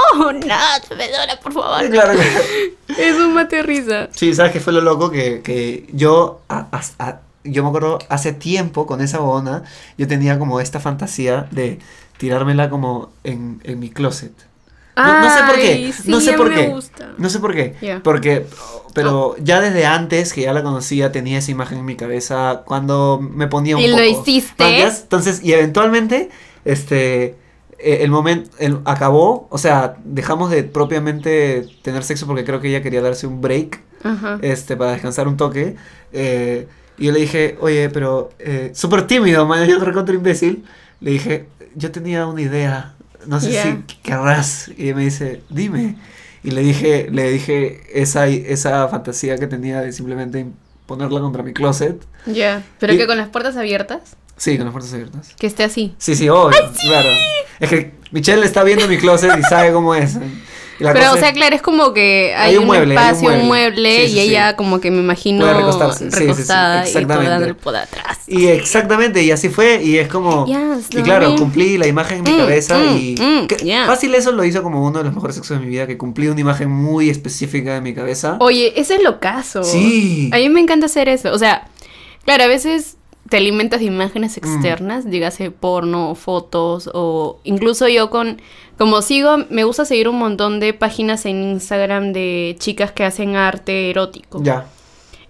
nada, 0.47 0.81
perdona, 0.89 1.37
por 1.43 1.53
favor. 1.53 1.91
Claro, 1.91 2.13
claro. 2.87 3.01
Es 3.01 3.17
un 3.17 3.35
mate 3.35 3.57
de 3.57 3.63
risa. 3.65 4.09
Sí, 4.13 4.33
¿sabes 4.35 4.53
qué 4.53 4.61
fue 4.61 4.73
lo 4.73 4.81
loco? 4.81 5.11
Que, 5.11 5.43
que 5.43 5.87
yo, 5.93 6.43
a- 6.49 6.67
a- 6.71 7.05
a- 7.05 7.21
yo 7.45 7.63
me 7.65 7.69
acuerdo 7.71 7.99
hace 8.09 8.33
tiempo 8.33 8.87
con 8.87 9.01
esa 9.01 9.19
bona, 9.19 9.65
yo 9.99 10.07
tenía 10.07 10.39
como 10.39 10.61
esta 10.61 10.79
fantasía 10.79 11.49
de 11.51 11.81
tirármela 12.19 12.71
como 12.71 13.11
en, 13.25 13.61
en 13.65 13.81
mi 13.81 13.91
closet. 13.91 14.33
No, 14.95 15.21
no 15.23 15.31
sé 15.31 15.41
por 15.47 15.57
qué, 15.57 15.95
no 16.07 16.21
sé 16.21 16.33
por 16.35 16.55
qué. 16.55 16.67
Gusta. 16.69 17.13
No 17.17 17.29
sé 17.31 17.39
por 17.39 17.55
qué. 17.55 18.01
Porque, 18.05 18.47
pero 18.95 19.37
ya 19.43 19.61
desde 19.61 19.87
antes 19.87 20.33
que 20.33 20.43
ya 20.43 20.53
la 20.53 20.63
conocía, 20.63 21.13
tenía 21.13 21.39
esa 21.39 21.51
imagen 21.51 21.79
en 21.79 21.85
mi 21.87 21.97
cabeza 21.97 22.63
cuando 22.67 23.19
me 23.23 23.47
ponía 23.47 23.77
un 23.77 23.83
¿Y 23.83 23.89
lo 23.89 23.97
poco. 23.97 24.21
hiciste? 24.23 24.63
¿Manjas? 24.63 25.01
Entonces, 25.03 25.41
y 25.43 25.53
eventualmente, 25.55 26.29
este, 26.67 27.37
eh, 27.79 27.99
el 28.03 28.11
momento, 28.11 28.51
acabó, 28.85 29.47
o 29.51 29.57
sea, 29.59 29.97
dejamos 30.05 30.51
de 30.51 30.63
propiamente 30.65 31.67
tener 31.83 32.05
sexo 32.05 32.27
porque 32.27 32.45
creo 32.45 32.61
que 32.61 32.69
ella 32.69 32.83
quería 32.83 33.01
darse 33.01 33.27
un 33.27 33.41
break, 33.41 33.81
este, 34.43 34.77
para 34.77 34.93
descansar 34.93 35.27
un 35.29 35.37
toque. 35.37 35.77
eh, 36.13 36.69
y 36.99 37.07
yo 37.07 37.13
le 37.13 37.21
dije, 37.21 37.57
oye, 37.61 37.89
pero, 37.89 38.31
eh, 38.39 38.71
súper 38.75 39.07
tímido, 39.07 39.47
man, 39.47 39.67
yo 39.67 39.79
recontra 39.79 40.15
imbécil. 40.15 40.65
Le 41.01 41.13
dije, 41.13 41.47
yo 41.75 41.91
tenía 41.91 42.27
una 42.27 42.43
idea, 42.43 42.95
no 43.27 43.41
sé 43.41 43.63
si 43.63 43.95
querrás. 44.03 44.71
Y 44.77 44.95
me 44.95 45.03
dice, 45.05 45.43
dime. 45.49 45.97
Y 46.45 46.51
le 46.51 46.61
dije, 46.63 47.09
le 47.11 47.31
dije 47.31 47.83
esa, 47.95 48.27
esa 48.27 48.89
fantasía 48.89 49.39
que 49.39 49.47
tenía 49.47 49.81
de 49.81 49.93
simplemente 49.93 50.47
ponerla 50.87 51.21
contra 51.21 51.43
mi 51.43 51.53
closet. 51.53 52.03
Ya. 52.27 52.63
Pero 52.81 52.95
Y- 52.95 52.99
que 52.99 53.07
con 53.07 53.17
las 53.17 53.29
puertas 53.29 53.57
abiertas, 53.57 54.17
Sí, 54.37 54.57
con 54.57 54.65
las 54.67 54.73
puertas 54.73 54.93
abiertas. 54.93 55.35
que 55.39 55.47
esté 55.47 55.63
así. 55.63 55.95
Sí, 55.99 56.17
sí, 56.17 56.29
obvio, 56.29 56.59
claro. 56.81 57.11
Es 57.61 57.71
que 57.71 57.93
Michelle 58.11 58.45
está 58.45 58.65
viendo 58.65 58.89
mi 58.89 58.99
closet 58.99 59.39
y 59.39 59.43
sabe 59.43 59.73
cómo 59.73 59.95
es. 59.95 60.17
Pero, 60.83 61.13
o 61.13 61.17
sea, 61.17 61.33
claro, 61.33 61.55
es 61.57 61.63
como 61.63 61.93
que 61.93 62.35
hay, 62.37 62.51
Hay 62.51 62.57
un 62.57 62.63
un, 62.63 62.67
mueble, 62.69 62.97
hay 62.97 63.05
un 63.05 63.11
espacio, 63.15 63.29
un 63.29 63.47
mueble. 63.47 63.47
mueble, 63.47 63.97
Sí, 64.07 64.09
sí, 64.13 64.17
y 64.17 64.21
ella 64.21 64.57
como 64.57 64.81
que 64.81 64.91
me 64.91 64.99
imagino 65.01 65.41
Puede 65.45 65.55
recostarse, 65.55 66.11
recostada 66.11 66.89
y 66.89 66.93
por 67.07 67.25
el 67.25 67.77
atrás. 67.77 68.19
Y 68.27 68.47
exactamente, 68.47 69.23
y 69.23 69.31
así 69.31 69.49
fue, 69.49 69.83
y 69.83 69.99
es 69.99 70.09
como... 70.09 70.47
Yes, 70.47 70.87
y 70.91 71.03
claro, 71.03 71.35
cumplí 71.37 71.79
la 71.79 71.87
imagen 71.87 72.19
en 72.19 72.25
mi 72.25 72.31
Mm, 72.33 72.37
cabeza 72.39 72.79
mm, 72.79 72.97
y... 72.97 73.15
mm, 73.19 73.47
que- 73.47 73.57
yeah. 73.57 73.87
Fácil 73.87 74.15
eso 74.15 74.33
lo 74.33 74.45
hizo 74.45 74.63
como 74.63 74.85
uno 74.87 74.99
de 74.99 75.05
los 75.05 75.15
mejores 75.15 75.37
sexos 75.37 75.59
de 75.59 75.65
mi 75.65 75.71
vida, 75.71 75.87
que 75.87 75.99
cumplí 75.99 76.29
una 76.29 76.41
imagen 76.41 76.71
muy 76.71 77.11
específica 77.11 77.75
de 77.75 77.81
mi 77.81 77.95
cabeza. 77.95 78.37
Oye, 78.41 78.73
ese 78.81 78.97
es 78.97 79.03
lo 79.03 79.21
caso. 79.21 79.63
Sí. 79.65 80.31
A 80.33 80.37
mí 80.39 80.49
me 80.49 80.61
encanta 80.61 80.87
hacer 80.87 81.09
eso. 81.09 81.33
O 81.33 81.39
sea, 81.39 81.69
claro, 82.25 82.45
a 82.45 82.47
veces 82.47 82.97
te 83.33 83.39
alimentas 83.39 83.81
de 83.81 83.87
imágenes 83.87 84.37
Mm. 84.37 84.45
externas, 84.45 85.11
dígase 85.11 85.51
porno, 85.51 86.15
fotos, 86.15 86.91
o 86.93 87.41
incluso 87.45 87.89
yo 87.89 88.11
con, 88.11 88.43
como 88.77 89.01
sigo, 89.01 89.39
me 89.49 89.65
gusta 89.65 89.87
seguir 89.87 90.09
un 90.09 90.19
montón 90.19 90.61
de 90.61 90.75
páginas 90.75 91.25
en 91.25 91.43
Instagram 91.43 92.13
de 92.13 92.57
chicas 92.59 92.93
que 92.93 93.05
hacen 93.05 93.35
arte 93.35 93.89
erótico. 93.89 94.43
Ya. 94.43 94.67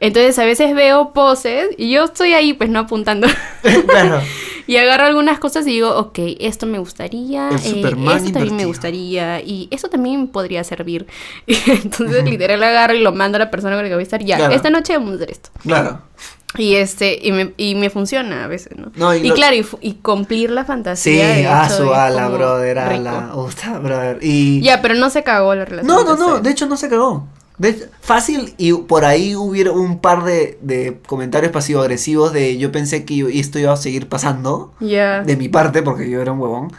Entonces 0.01 0.37
a 0.41 0.45
veces 0.45 0.75
veo 0.75 1.13
poses 1.13 1.69
y 1.79 1.93
yo 1.93 2.03
estoy 2.05 2.33
ahí 2.33 2.55
pues 2.55 2.69
no 2.71 2.81
apuntando. 2.81 3.29
claro. 3.87 4.21
y 4.67 4.77
agarro 4.79 5.05
algunas 5.07 5.39
cosas 5.39 5.65
y 5.69 5.71
digo, 5.71 5.97
ok, 5.97 6.19
esto 6.41 6.67
me 6.67 6.81
gustaría, 6.81 7.51
eh, 7.51 7.55
esto 7.55 7.83
también 7.93 8.05
me 8.27 8.27
invertido. 8.27 8.69
gustaría 8.69 9.41
y 9.43 9.69
eso 9.71 9.87
también 9.89 10.27
podría 10.27 10.65
servir. 10.65 11.07
Y 11.47 11.55
entonces 11.71 12.25
literal 12.25 12.61
agarro 12.65 12.95
y 12.95 13.01
lo 13.01 13.13
mando 13.13 13.37
a 13.37 13.39
la 13.39 13.51
persona 13.53 13.77
con 13.77 13.85
la 13.85 13.89
que 13.91 13.95
voy 13.95 14.03
a 14.03 14.11
estar, 14.11 14.25
ya, 14.25 14.39
Claro. 14.39 14.55
esta 14.55 14.71
noche 14.71 14.95
vamos 14.95 15.13
a 15.13 15.15
hacer 15.15 15.31
esto. 15.31 15.51
Claro. 15.63 16.03
Y 16.59 16.75
este, 16.75 17.19
y 17.23 17.33
me, 17.33 17.55
y 17.57 17.75
me 17.75 17.89
funciona 17.89 18.45
a 18.45 18.47
veces, 18.47 18.77
¿no? 18.77 18.93
No, 18.95 19.15
y 19.15 19.19
y 19.21 19.29
lo- 19.29 19.35
claro, 19.35 19.57
y, 19.81 19.93
cumplir 19.95 20.51
la 20.51 20.63
Sí, 20.63 20.67
fantasía. 20.67 21.29
de 21.29 21.47
a 21.47 21.65
hecho, 21.67 21.77
su 21.79 21.95
ala, 21.95 22.29
brother, 22.29 22.79
ala. 22.79 23.33
Usta, 23.35 23.79
brother. 23.79 24.19
Y... 24.21 24.61
Ya, 24.61 24.83
pero 24.83 24.95
no 24.95 25.09
se 25.09 25.23
cagó 25.23 25.55
la 25.55 25.65
relación. 25.65 25.87
No, 25.95 26.05
no, 26.05 26.17
no, 26.17 26.41
de 26.41 26.51
hecho 26.51 26.67
no 26.67 26.77
se 26.77 26.89
cagó. 26.91 27.27
De 27.59 27.89
fácil 28.01 28.55
y 28.59 28.73
por 28.73 29.05
ahí 29.05 29.37
hubiera 29.37 29.73
un 29.73 29.99
par 30.01 30.25
de, 30.25 30.59
de 30.63 30.99
comentarios 31.07 31.53
pasivo-agresivos 31.53 32.33
de 32.33 32.57
yo 32.59 32.73
pensé 32.73 33.05
que 33.05 33.17
yo- 33.17 33.29
esto 33.29 33.59
iba 33.59 33.73
a 33.73 33.77
seguir 33.77 34.09
pasando, 34.09 34.75
Ya. 34.81 35.23
de 35.23 35.37
mi 35.37 35.49
parte, 35.49 35.83
porque 35.83 36.11
yo 36.11 36.21
era 36.21 36.33
un 36.33 36.41
huevón. 36.41 36.73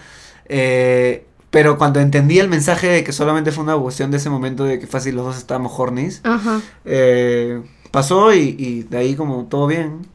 Eh, 0.48 1.26
pero 1.52 1.78
cuando 1.78 2.00
entendí 2.00 2.40
el 2.40 2.50
mensaje 2.50 2.88
de 2.88 3.04
que 3.04 3.12
solamente 3.12 3.52
fue 3.52 3.64
una 3.64 3.78
cuestión 3.78 4.12
de 4.12 4.18
ese 4.18 4.30
momento 4.30 4.64
de 4.66 4.80
que 4.80 4.88
fácil 4.88 5.16
los 5.16 5.26
dos 5.26 5.38
estábamos 5.38 5.72
hornies, 5.78 6.22
Ajá. 6.24 6.62
eh, 6.86 7.62
pasó 7.94 8.34
y, 8.34 8.56
y 8.58 8.84
de 8.84 8.98
ahí 8.98 9.16
como 9.16 9.46
todo 9.46 9.68
bien. 9.68 10.08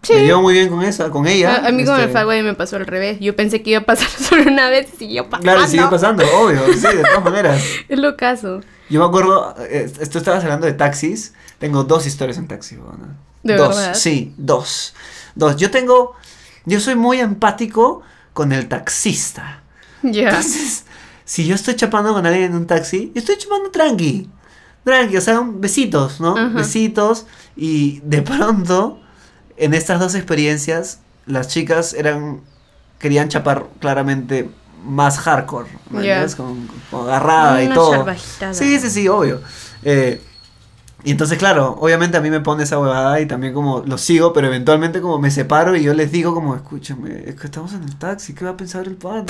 Sí. 0.00 0.14
Me 0.14 0.24
llevo 0.24 0.40
muy 0.40 0.54
bien 0.54 0.70
con 0.70 0.82
esa, 0.82 1.10
con 1.10 1.26
ella. 1.26 1.56
A, 1.56 1.68
a 1.68 1.72
mí 1.72 1.84
con 1.84 1.96
el 1.96 2.02
este, 2.02 2.12
Fagway 2.14 2.42
me 2.42 2.54
pasó 2.54 2.76
al 2.76 2.86
revés. 2.86 3.20
Yo 3.20 3.36
pensé 3.36 3.62
que 3.62 3.70
iba 3.70 3.80
a 3.80 3.84
pasar 3.84 4.08
solo 4.28 4.44
una 4.50 4.70
vez 4.70 4.88
y 4.94 4.96
siguió 4.96 5.24
pasando. 5.28 5.42
Claro, 5.42 5.66
sigue 5.68 5.86
pasando, 5.90 6.24
obvio, 6.40 6.72
sí, 6.72 6.96
de 6.96 7.02
todas 7.02 7.24
maneras. 7.24 7.62
Es 7.88 7.98
lo 7.98 8.16
caso. 8.16 8.62
Yo 8.88 9.00
me 9.00 9.06
acuerdo, 9.06 9.54
eh, 9.58 9.92
esto 10.00 10.16
estabas 10.16 10.42
hablando 10.42 10.66
de 10.66 10.72
taxis. 10.72 11.34
Tengo 11.58 11.84
dos 11.84 12.06
historias 12.06 12.38
en 12.38 12.48
taxi, 12.48 12.76
weona. 12.76 13.18
¿De 13.42 13.56
dos, 13.56 13.76
verdad? 13.76 13.94
sí, 13.94 14.32
dos. 14.38 14.94
Dos. 15.34 15.56
Yo 15.56 15.70
tengo, 15.70 16.14
yo 16.64 16.80
soy 16.80 16.94
muy 16.94 17.20
empático 17.20 18.00
con 18.32 18.52
el 18.52 18.68
taxista. 18.68 19.62
Ya. 20.02 20.30
Entonces, 20.30 20.84
si 21.26 21.46
yo 21.46 21.54
estoy 21.54 21.76
chapando 21.76 22.14
con 22.14 22.24
alguien 22.24 22.44
en 22.44 22.56
un 22.56 22.66
taxi, 22.66 23.12
yo 23.14 23.18
estoy 23.18 23.36
chapando 23.36 23.70
tranqui. 23.70 24.30
Tranqui, 24.84 25.16
o 25.16 25.20
sea, 25.20 25.42
besitos, 25.44 26.20
¿no? 26.20 26.34
Besitos. 26.54 27.26
Y 27.56 28.00
de 28.04 28.22
pronto, 28.22 29.00
en 29.56 29.74
estas 29.74 30.00
dos 30.00 30.14
experiencias, 30.14 31.00
las 31.26 31.48
chicas 31.48 31.92
eran, 31.94 32.40
querían 32.98 33.28
chapar 33.28 33.66
claramente 33.80 34.48
más 34.84 35.18
hardcore. 35.18 35.68
¿me 35.90 36.04
Ya. 36.04 36.22
entiendes? 36.22 36.36
Con, 36.36 36.68
con 36.90 37.06
agarrada 37.08 37.62
y 37.62 37.68
todo. 37.68 38.06
Sí, 38.52 38.78
sí, 38.78 38.90
sí, 38.90 39.08
obvio. 39.08 39.40
Eh, 39.82 40.22
Y 41.04 41.12
entonces, 41.12 41.38
claro, 41.38 41.76
obviamente 41.80 42.16
a 42.16 42.20
mí 42.20 42.28
me 42.28 42.40
pone 42.40 42.64
esa 42.64 42.78
huevada 42.78 43.20
y 43.20 43.26
también 43.26 43.54
como 43.54 43.84
lo 43.86 43.98
sigo, 43.98 44.32
pero 44.32 44.48
eventualmente 44.48 45.00
como 45.00 45.20
me 45.20 45.30
separo 45.30 45.76
y 45.76 45.82
yo 45.84 45.94
les 45.94 46.10
digo 46.10 46.34
como, 46.34 46.56
escúchame, 46.56 47.22
es 47.24 47.36
que 47.36 47.46
estamos 47.46 47.72
en 47.72 47.84
el 47.84 47.96
taxi, 47.96 48.34
¿qué 48.34 48.44
va 48.44 48.50
a 48.52 48.56
pensar 48.56 48.84
el 48.86 48.96
pan? 48.96 49.24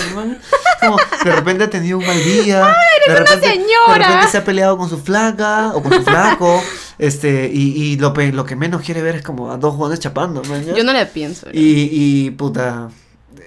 Como, 0.81 0.97
de 1.25 1.31
repente 1.31 1.65
ha 1.65 1.71
tenido 1.71 1.99
un 1.99 2.07
mal 2.07 2.17
día, 2.25 2.75
de, 3.07 3.15
repente, 3.15 3.49
señora! 3.49 3.99
de 3.99 3.99
repente 3.99 4.29
se 4.29 4.39
ha 4.39 4.45
peleado 4.45 4.79
con 4.79 4.89
su 4.89 4.97
flaca 4.97 5.73
o 5.75 5.83
con 5.83 5.93
su 5.93 6.03
flaco, 6.05 6.63
este, 6.99 7.51
y, 7.53 7.83
y 7.83 7.97
lo, 7.99 8.15
lo 8.15 8.45
que 8.47 8.57
menos 8.57 8.81
quiere 8.81 9.03
ver 9.03 9.17
es 9.17 9.23
como 9.23 9.53
a 9.53 9.59
dos 9.59 9.75
jóvenes 9.75 10.01
chapando, 10.01 10.43
¿no? 10.49 10.59
Yo 10.75 10.85
no 10.85 10.95
la 10.95 11.05
pienso. 11.07 11.49
Y, 11.53 11.91
y 11.93 12.31
puta, 12.31 12.89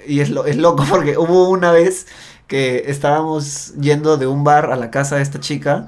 y 0.05 0.19
es, 0.19 0.29
lo, 0.29 0.45
es 0.45 0.57
loco 0.57 0.85
porque 0.87 1.17
hubo 1.17 1.49
una 1.49 1.71
vez 1.71 2.05
que 2.45 2.83
estábamos 2.85 3.73
yendo 3.79 4.17
de 4.17 4.27
un 4.27 4.43
bar 4.43 4.71
a 4.71 4.75
la 4.75 4.91
casa 4.91 5.15
de 5.15 5.23
esta 5.23 5.39
chica 5.39 5.87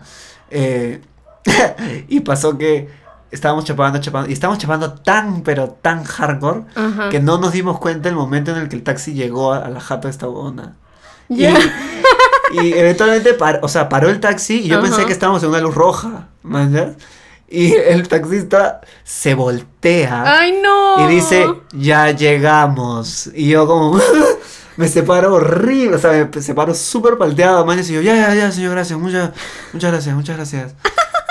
eh, 0.50 1.02
y 2.08 2.20
pasó 2.22 2.58
que 2.58 2.90
estábamos 3.32 3.66
chapando, 3.66 4.00
chapando, 4.00 4.30
y 4.30 4.34
estábamos 4.34 4.60
chapando 4.62 4.94
tan, 4.94 5.42
pero 5.42 5.70
tan 5.70 6.04
hardcore 6.04 6.62
Ajá. 6.76 7.10
que 7.10 7.20
no 7.20 7.38
nos 7.40 7.52
dimos 7.54 7.80
cuenta 7.80 8.10
el 8.10 8.16
momento 8.16 8.52
en 8.52 8.58
el 8.58 8.70
que 8.70 8.76
el 8.76 8.84
taxi 8.84 9.14
llegó 9.14 9.54
a, 9.54 9.60
a 9.60 9.70
la 9.70 9.80
jata 9.80 10.08
de 10.08 10.12
esta 10.12 10.28
huevona. 10.28 10.76
Y- 11.30 11.38
Ya. 11.42 11.54
Y, 12.62 12.74
eventualmente, 12.74 13.34
par- 13.34 13.60
o 13.64 13.68
sea, 13.68 13.90
paró 13.90 14.10
el 14.10 14.20
taxi 14.20 14.60
y 14.60 14.68
yo 14.68 14.80
pensé 14.80 14.98
Ajá. 14.98 15.06
que 15.08 15.14
estábamos 15.14 15.42
en 15.42 15.50
una 15.50 15.60
luz 15.60 15.74
roja. 15.74 16.28
Y 17.48 17.74
el 17.74 18.08
taxista 18.08 18.82
se 19.04 19.34
voltea 19.34 20.24
Ay, 20.40 20.60
no. 20.62 21.04
y 21.10 21.16
dice, 21.16 21.48
ya 21.72 22.12
llegamos. 22.12 23.32
Y 23.34 23.50
yo 23.50 23.66
como, 23.66 24.00
me 24.78 24.88
separo 24.88 25.34
horrible, 25.36 25.96
o 25.96 26.00
sea, 26.00 26.30
me 26.32 26.42
separo 26.42 26.76
súper 26.76 27.18
palteado, 27.18 27.66
man. 27.66 27.80
Y 27.80 27.84
yo, 27.84 28.02
ya, 28.02 28.16
ya, 28.16 28.36
ya, 28.36 28.52
señor, 28.52 28.72
gracias, 28.74 29.00
muchas, 29.00 29.32
muchas 29.72 29.92
gracias, 29.92 30.16
muchas 30.16 30.36
gracias. 30.38 30.76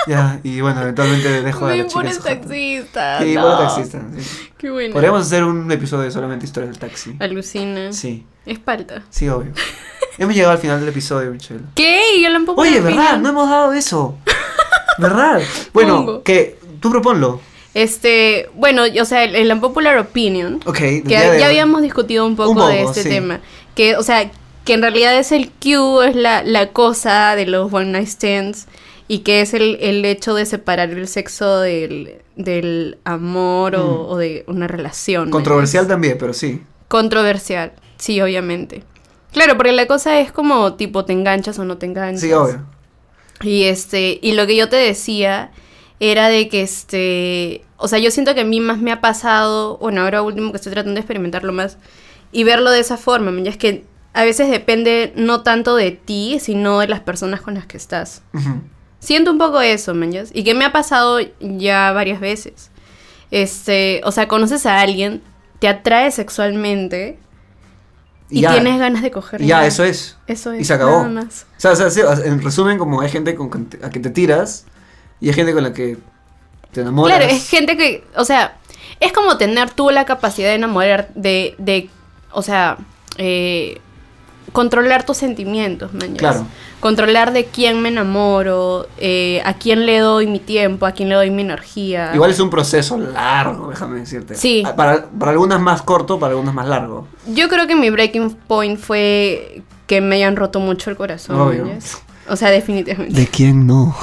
Ya, 0.07 0.39
y 0.43 0.59
bueno, 0.61 0.81
eventualmente 0.81 1.41
dejo 1.43 1.65
a 1.65 1.69
Me 1.69 1.77
la 1.77 1.83
chica. 1.83 1.87
en 1.87 1.93
pones 1.93 2.15
su 2.17 2.21
jato. 2.23 2.35
taxista. 2.41 3.19
Sí, 3.21 3.33
no. 3.35 3.57
taxista. 3.57 4.01
sí. 4.19 4.49
Qué 4.57 4.69
bueno. 4.69 4.93
Podríamos 4.93 5.21
hacer 5.25 5.43
un 5.43 5.71
episodio 5.71 6.03
de 6.03 6.11
solamente 6.11 6.45
historias 6.45 6.71
del 6.71 6.79
taxi. 6.79 7.15
Alucina. 7.19 7.93
Sí, 7.93 8.25
Es 8.45 8.59
palta. 8.59 9.03
sí, 9.09 9.29
obvio. 9.29 9.51
Hemos 10.17 10.35
llegado 10.35 10.51
al 10.53 10.59
final 10.59 10.79
del 10.79 10.89
episodio, 10.89 11.31
Michelle. 11.31 11.61
¿Qué? 11.75 12.21
Yo 12.21 12.31
tampoco. 12.31 12.61
Oye, 12.61 12.77
lo 12.79 12.83
¿verdad? 12.83 13.05
opino. 13.13 13.17
No 13.23 13.29
hemos 13.29 13.49
dado 13.49 13.73
eso. 13.73 14.17
¿Verdad? 14.97 15.41
Bueno, 15.73 15.97
Pongo. 15.97 16.23
que 16.23 16.57
tú 16.79 16.91
proponlo. 16.91 17.39
Este, 17.73 18.49
bueno, 18.53 18.83
o 19.01 19.05
sea, 19.05 19.23
el, 19.23 19.35
el 19.35 19.51
unpopular 19.51 19.97
opinion, 19.97 20.59
Ok. 20.65 20.77
que 20.77 21.03
ya 21.07 21.31
hoy. 21.31 21.41
habíamos 21.41 21.81
discutido 21.81 22.27
un 22.27 22.35
poco, 22.35 22.51
Un 22.51 22.57
poco, 22.57 22.67
de 22.69 22.83
este 22.83 23.01
sí. 23.03 23.09
tema, 23.09 23.39
que, 23.73 23.95
o 23.95 24.03
sea, 24.03 24.29
que 24.63 24.73
en 24.73 24.81
realidad 24.83 25.17
es 25.17 25.31
el 25.31 25.49
Q, 25.49 26.01
es 26.03 26.15
la, 26.15 26.43
la 26.43 26.67
cosa 26.67 27.35
de 27.35 27.47
los 27.47 27.73
one 27.73 27.85
night 27.87 28.07
stands, 28.07 28.67
y 29.07 29.19
que 29.19 29.41
es 29.41 29.53
el, 29.53 29.77
el 29.81 30.03
hecho 30.05 30.33
de 30.33 30.45
separar 30.45 30.89
el 30.91 31.07
sexo 31.07 31.59
del, 31.59 32.21
del 32.35 32.97
amor 33.03 33.75
o, 33.75 33.83
Mm. 33.85 34.11
o 34.11 34.17
de 34.17 34.43
una 34.47 34.67
relación. 34.67 35.25
¿me 35.25 35.31
Controversial 35.31 35.87
también, 35.87 36.17
pero 36.17 36.33
sí. 36.33 36.61
Controversial, 36.87 37.73
sí, 37.97 38.21
obviamente. 38.21 38.83
Claro, 39.31 39.57
porque 39.57 39.71
la 39.71 39.87
cosa 39.87 40.19
es 40.19 40.31
como, 40.31 40.75
tipo, 40.75 41.05
te 41.05 41.13
enganchas 41.13 41.57
o 41.59 41.65
no 41.65 41.77
te 41.77 41.85
enganchas. 41.87 42.21
Sí, 42.21 42.31
obvio. 42.33 42.61
Y 43.41 43.63
este, 43.63 44.19
y 44.21 44.33
lo 44.33 44.45
que 44.47 44.55
yo 44.55 44.69
te 44.69 44.75
decía 44.75 45.51
era 45.99 46.27
de 46.29 46.47
que 46.49 46.61
este, 46.61 47.63
o 47.77 47.87
sea, 47.87 47.99
yo 47.99 48.11
siento 48.11 48.35
que 48.35 48.41
a 48.41 48.45
mí 48.45 48.59
más 48.59 48.77
me 48.79 48.91
ha 48.91 49.01
pasado, 49.01 49.77
bueno, 49.79 50.01
ahora 50.01 50.21
último 50.21 50.51
que 50.51 50.57
estoy 50.57 50.71
tratando 50.71 50.93
de 50.95 50.99
experimentarlo 51.01 51.51
más 51.51 51.77
y 52.31 52.43
verlo 52.43 52.69
de 52.71 52.79
esa 52.79 52.97
forma, 52.97 53.31
ya 53.41 53.49
es 53.51 53.57
que 53.57 53.85
a 54.13 54.23
veces 54.23 54.49
depende 54.51 55.11
no 55.15 55.41
tanto 55.41 55.75
de 55.75 55.91
ti, 55.91 56.37
sino 56.39 56.79
de 56.79 56.87
las 56.87 56.99
personas 56.99 57.41
con 57.41 57.55
las 57.55 57.65
que 57.65 57.77
estás. 57.77 58.21
Ujú. 58.33 58.61
Siento 59.03 59.31
un 59.31 59.37
poco 59.37 59.59
eso, 59.59 59.93
man, 59.93 60.11
ya, 60.11 60.23
y 60.33 60.43
que 60.45 60.53
me 60.53 60.63
ha 60.63 60.71
pasado 60.71 61.19
ya 61.41 61.91
varias 61.91 62.19
veces. 62.21 62.71
Este, 63.31 63.99
o 64.05 64.11
sea, 64.11 64.27
conoces 64.27 64.65
a 64.65 64.79
alguien, 64.79 65.21
te 65.59 65.67
atrae 65.67 66.09
sexualmente 66.11 67.17
y 68.29 68.41
ya. 68.41 68.53
tienes 68.53 68.79
ganas 68.79 69.01
de 69.01 69.11
coger. 69.11 69.41
Ya, 69.43 69.65
eso 69.65 69.83
es. 69.83 70.17
Eso 70.27 70.53
es. 70.53 70.61
y 70.61 70.63
se 70.63 70.73
acabó. 70.73 70.99
Nada 71.03 71.09
más. 71.09 71.45
O 71.57 71.59
sea, 71.59 71.71
o 71.71 71.75
sea, 71.75 71.89
sí, 71.89 72.01
o 72.01 72.15
sea, 72.15 72.25
en 72.25 72.41
resumen, 72.41 72.77
como 72.77 73.01
hay 73.01 73.09
gente 73.09 73.35
con 73.35 73.49
con- 73.49 73.69
a 73.83 73.89
que 73.89 73.99
te 73.99 74.09
tiras 74.09 74.65
y 75.19 75.27
hay 75.27 75.33
gente 75.33 75.53
con 75.53 75.63
la 75.63 75.73
que 75.73 75.97
te 76.71 76.81
enamoras. 76.81 77.17
Claro, 77.17 77.31
es 77.31 77.49
gente 77.49 77.75
que, 77.75 78.03
o 78.15 78.23
sea, 78.23 78.55
es 78.99 79.11
como 79.11 79.37
tener 79.37 79.69
tú 79.71 79.89
la 79.89 80.05
capacidad 80.05 80.47
de 80.47 80.55
enamorar, 80.55 81.09
de, 81.13 81.55
de 81.57 81.89
o 82.31 82.41
sea, 82.41 82.77
eh, 83.17 83.81
controlar 84.53 85.05
tus 85.05 85.17
sentimientos, 85.17 85.93
man, 85.93 86.13
Claro. 86.15 86.45
Controlar 86.79 87.33
de 87.33 87.45
quién 87.45 87.81
me 87.81 87.89
enamoro, 87.89 88.87
eh, 88.97 89.41
a 89.45 89.53
quién 89.55 89.85
le 89.85 89.99
doy 89.99 90.27
mi 90.27 90.39
tiempo, 90.39 90.85
a 90.85 90.91
quién 90.91 91.09
le 91.09 91.15
doy 91.15 91.29
mi 91.31 91.41
energía. 91.41 92.11
Igual 92.13 92.31
es 92.31 92.39
un 92.39 92.49
proceso 92.49 92.97
largo, 92.97 93.69
déjame 93.69 93.99
decirte. 93.99 94.35
Sí. 94.35 94.63
Ah, 94.65 94.75
Para, 94.75 95.05
para 95.05 95.31
algunas 95.31 95.59
más 95.59 95.81
corto, 95.81 96.19
para 96.19 96.31
algunas 96.31 96.53
más 96.53 96.67
largo. 96.67 97.07
Yo 97.27 97.49
creo 97.49 97.67
que 97.67 97.75
mi 97.75 97.89
breaking 97.89 98.31
point 98.47 98.79
fue 98.79 99.63
que 99.87 100.01
me 100.01 100.15
hayan 100.15 100.35
roto 100.35 100.59
mucho 100.59 100.89
el 100.89 100.95
corazón. 100.95 101.39
Obvio. 101.39 101.67
O 102.29 102.35
sea, 102.35 102.51
definitivamente. 102.51 103.27
quién 103.27 103.67
no? 103.67 103.95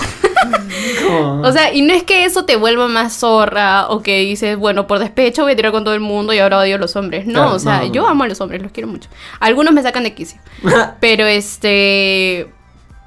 O 1.42 1.52
sea, 1.52 1.72
y 1.72 1.82
no 1.82 1.92
es 1.92 2.02
que 2.02 2.24
eso 2.24 2.44
te 2.44 2.56
vuelva 2.56 2.88
más 2.88 3.14
zorra 3.14 3.88
o 3.88 4.02
que 4.02 4.20
dices, 4.20 4.56
bueno, 4.56 4.86
por 4.86 4.98
despecho 4.98 5.42
voy 5.42 5.52
a 5.52 5.56
tirar 5.56 5.72
con 5.72 5.84
todo 5.84 5.94
el 5.94 6.00
mundo 6.00 6.32
y 6.32 6.38
ahora 6.38 6.58
odio 6.58 6.76
a 6.76 6.78
los 6.78 6.96
hombres. 6.96 7.26
No, 7.26 7.32
Claro, 7.32 7.54
o 7.54 7.58
sea, 7.58 7.78
no, 7.78 7.86
no, 7.86 7.92
yo 7.92 8.06
amo 8.06 8.24
a 8.24 8.28
los 8.28 8.40
hombres, 8.40 8.62
los 8.62 8.72
quiero 8.72 8.88
mucho. 8.88 9.08
Algunos 9.40 9.72
me 9.74 9.82
sacan 9.82 10.04
de 10.04 10.14
quicio. 10.14 10.40
Pero 11.00 11.26
este. 11.26 12.48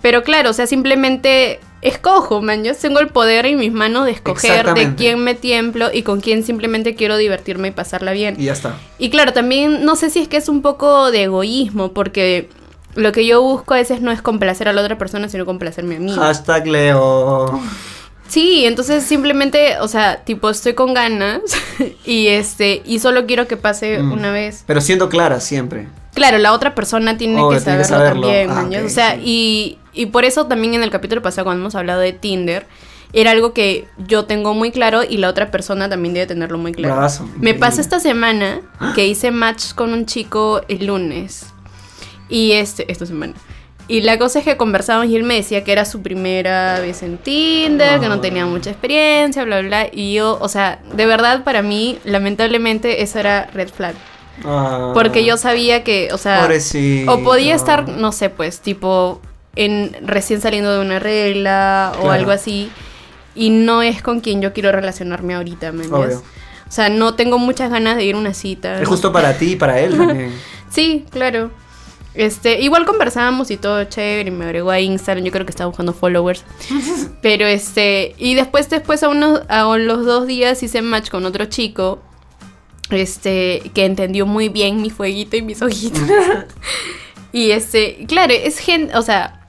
Pero 0.01 0.24
claro, 0.24 0.49
o 0.49 0.53
sea, 0.53 0.68
simplemente 0.68 1.59
escojo, 1.82 2.41
man. 2.41 2.64
Yo 2.64 2.76
tengo 2.76 2.99
el 2.99 3.07
poder 3.07 3.45
en 3.45 3.57
mis 3.57 3.72
manos 3.72 4.05
de 4.05 4.11
escoger 4.11 4.74
de 4.74 4.95
quién 4.95 5.20
me 5.20 5.34
tiemplo 5.34 5.89
y 5.93 6.03
con 6.03 6.20
quién 6.20 6.43
simplemente 6.43 6.95
quiero 6.95 7.16
divertirme 7.18 7.70
y 7.70 7.72
pasarla 7.72 8.11
bien. 8.11 8.36
y 8.38 8.45
ya 8.45 8.53
está. 8.53 8.78
Y 8.97 9.09
claro, 9.09 9.32
también 9.32 9.86
no 9.86 9.95
sé 9.95 10.09
si 10.09 10.20
es 10.20 10.28
que 10.28 10.38
es 10.38 10.49
un 10.49 10.61
poco 10.61 11.11
de 11.11 11.24
egoísmo, 11.24 11.93
porque 11.93 12.49
lo 12.96 13.12
que 13.12 13.26
yo 13.26 13.41
busco 13.41 13.74
a 13.74 13.78
veces 13.78 14.02
no 14.02 14.12
es 14.12 14.22
complacer 14.22 14.68
a 14.68 14.74
la 14.74 14.82
otra 14.82 14.98
persona, 14.98 15.30
sino 15.30 15.46
complacerme 15.46 15.96
a 15.98 16.00
mí. 16.00 16.12
Hashtag 16.14 16.68
Leo. 16.68 17.60
Sí, 18.28 18.66
entonces 18.66 19.04
simplemente, 19.04 19.78
o 19.80 19.88
sea, 19.88 20.24
tipo, 20.24 20.50
estoy 20.50 20.74
con 20.74 20.94
ganas 20.94 21.41
y 22.06 22.28
este, 22.28 22.82
y 22.86 23.00
solo 23.00 23.26
quiero 23.26 23.48
que 23.48 23.58
pase 23.58 24.00
Mm. 24.00 24.12
una 24.12 24.32
vez. 24.32 24.64
Pero 24.66 24.82
siendo 24.82 25.10
clara 25.10 25.39
siempre. 25.39 25.88
Claro, 26.16 26.38
la 26.38 26.54
otra 26.54 26.74
persona 26.76 27.18
tiene 27.18 27.41
Obvio, 27.41 27.58
que 27.58 27.64
tiene 27.64 27.80
que 27.80 27.84
saberlo, 27.86 28.24
saberlo. 28.28 28.54
también, 28.54 28.84
Ah, 28.84 28.86
o 28.88 28.89
sea, 28.89 29.16
sí. 29.16 29.22
y, 29.24 29.78
y 29.94 30.06
por 30.08 30.26
eso 30.26 30.46
también 30.48 30.74
en 30.76 30.84
el 30.84 30.89
capítulo 30.89 31.22
pasado 31.22 31.46
cuando 31.46 31.62
hemos 31.62 31.76
hablado 31.76 32.00
de 32.02 32.14
Tinder, 32.14 32.66
era 33.14 33.32
algo 33.32 33.54
que 33.54 33.88
yo 34.08 34.26
tengo 34.26 34.54
muy 34.56 34.72
claro 34.72 35.02
y 35.08 35.18
la 35.18 35.30
otra 35.30 35.52
persona 35.52 35.88
también 35.89 36.14
debe 36.16 36.26
tenerlo 36.26 36.58
muy 36.58 36.72
claro. 36.72 36.96
Bravazo, 36.96 37.30
Me 37.39 37.54
pasó 37.54 37.82
esta 37.82 38.00
semana 38.00 38.62
que 38.96 39.06
hice 39.08 39.30
match 39.32 39.74
con 39.76 39.94
un 39.94 40.06
chico 40.08 40.62
el 40.68 40.88
lunes. 40.88 41.48
Y 42.30 42.54
este, 42.54 42.92
esta 42.92 43.06
semana. 43.06 43.34
Y 43.88 44.00
la 44.02 44.18
cosa 44.18 44.40
es 44.40 44.46
que 44.46 44.56
conversábamos 44.56 45.10
y 45.12 45.16
él 45.18 45.24
me 45.24 45.36
decía 45.36 45.64
que 45.66 45.74
era 45.74 45.84
su 45.84 46.02
primera 46.02 46.80
vez 46.80 47.04
en 47.04 47.18
Tinder, 47.18 48.00
que 48.00 48.08
no 48.08 48.22
tenía 48.22 48.46
mucha 48.46 48.70
experiencia, 48.70 49.44
bla, 49.44 49.60
bla, 49.60 49.68
bla. 49.68 49.88
Y 49.92 50.14
yo, 50.14 50.38
o 50.40 50.48
sea, 50.48 50.80
de 50.96 51.06
verdad 51.06 51.44
para 51.44 51.62
mí, 51.62 52.00
lamentablemente, 52.06 53.02
eso 53.04 53.20
era 53.20 53.50
red 53.54 53.68
flag. 53.68 53.94
Ah, 54.46 54.92
Porque 54.94 55.26
yo 55.26 55.36
sabía 55.38 55.84
que, 55.84 56.10
o 56.14 56.18
sea, 56.18 56.42
Pobrecito. 56.42 57.12
o 57.14 57.24
podía 57.24 57.56
estar, 57.56 57.88
no 57.90 58.12
sé, 58.14 58.30
pues, 58.30 58.62
tipo, 58.62 59.22
en 59.56 59.96
recién 60.02 60.42
saliendo 60.42 60.74
de 60.74 60.80
una 60.80 61.00
regla 61.00 61.92
o 61.98 62.04
Claro. 62.04 62.12
algo 62.14 62.32
así. 62.32 62.72
Y 63.36 63.50
no 63.50 63.82
es 63.82 64.02
con 64.02 64.22
quien 64.22 64.42
yo 64.42 64.54
quiero 64.54 64.72
relacionarme 64.72 65.36
ahorita, 65.36 65.72
¿me 65.74 65.84
entiendes? 65.84 66.16
Obvio. 66.18 66.28
O 66.68 66.72
sea, 66.72 66.90
no 66.90 67.14
tengo 67.16 67.38
muchas 67.38 67.70
ganas 67.70 67.98
de 67.98 68.06
ir 68.06 68.16
a 68.16 68.18
una 68.18 68.34
cita. 68.34 68.82
Es 68.82 68.88
justo 68.88 69.12
para 69.12 69.38
ti 69.38 69.52
y 69.52 69.56
para 69.58 69.80
él 69.82 69.98
también. 69.98 70.32
Sí, 70.72 71.06
claro. 71.12 71.52
Este, 72.16 72.61
igual 72.61 72.86
conversábamos 72.86 73.49
y 73.49 73.57
todo 73.57 73.84
chévere, 73.86 74.30
y 74.30 74.32
me 74.32 74.45
agregó 74.45 74.70
a 74.70 74.80
Instagram, 74.80 75.26
yo 75.26 75.32
creo 75.32 75.45
que 75.45 75.49
estaba 75.51 75.68
buscando 75.68 75.93
followers. 75.93 76.43
Pero 77.22 77.47
este, 77.47 78.14
y 78.18 78.36
después, 78.36 78.70
después 78.70 79.01
a 79.03 79.09
unos, 79.09 79.41
a 79.47 79.64
los 79.78 80.05
dos 80.05 80.28
días 80.28 80.61
hice 80.61 80.82
match 80.82 81.09
con 81.09 81.26
otro 81.26 81.45
chico, 81.45 81.99
este, 82.89 83.64
que 83.74 83.86
entendió 83.86 84.26
muy 84.26 84.49
bien 84.49 84.82
mi 84.82 84.89
fueguito 84.89 85.36
y 85.38 85.41
mis 85.41 85.61
ojitos. 85.61 86.03
y 87.32 87.51
este, 87.51 88.05
claro, 88.07 88.34
es 88.34 88.59
gente, 88.59 88.95
o 88.95 89.01
sea, 89.01 89.39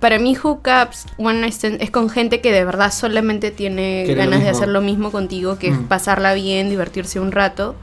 para 0.00 0.18
mí 0.18 0.34
hookups, 0.34 1.06
one 1.18 1.40
night 1.40 1.52
stand, 1.52 1.82
es 1.82 1.90
con 1.90 2.08
gente 2.10 2.40
que 2.40 2.52
de 2.52 2.64
verdad 2.64 2.92
solamente 2.92 3.50
tiene 3.50 4.02
Quiere 4.06 4.20
ganas 4.20 4.42
de 4.42 4.48
hacer 4.48 4.68
lo 4.68 4.80
mismo 4.80 5.10
contigo, 5.12 5.58
que 5.58 5.68
es 5.68 5.76
Mm. 5.76 5.84
pasarla 5.84 6.34
bien, 6.34 6.70
divertirse 6.70 7.20
un 7.20 7.32
rato. 7.32 7.74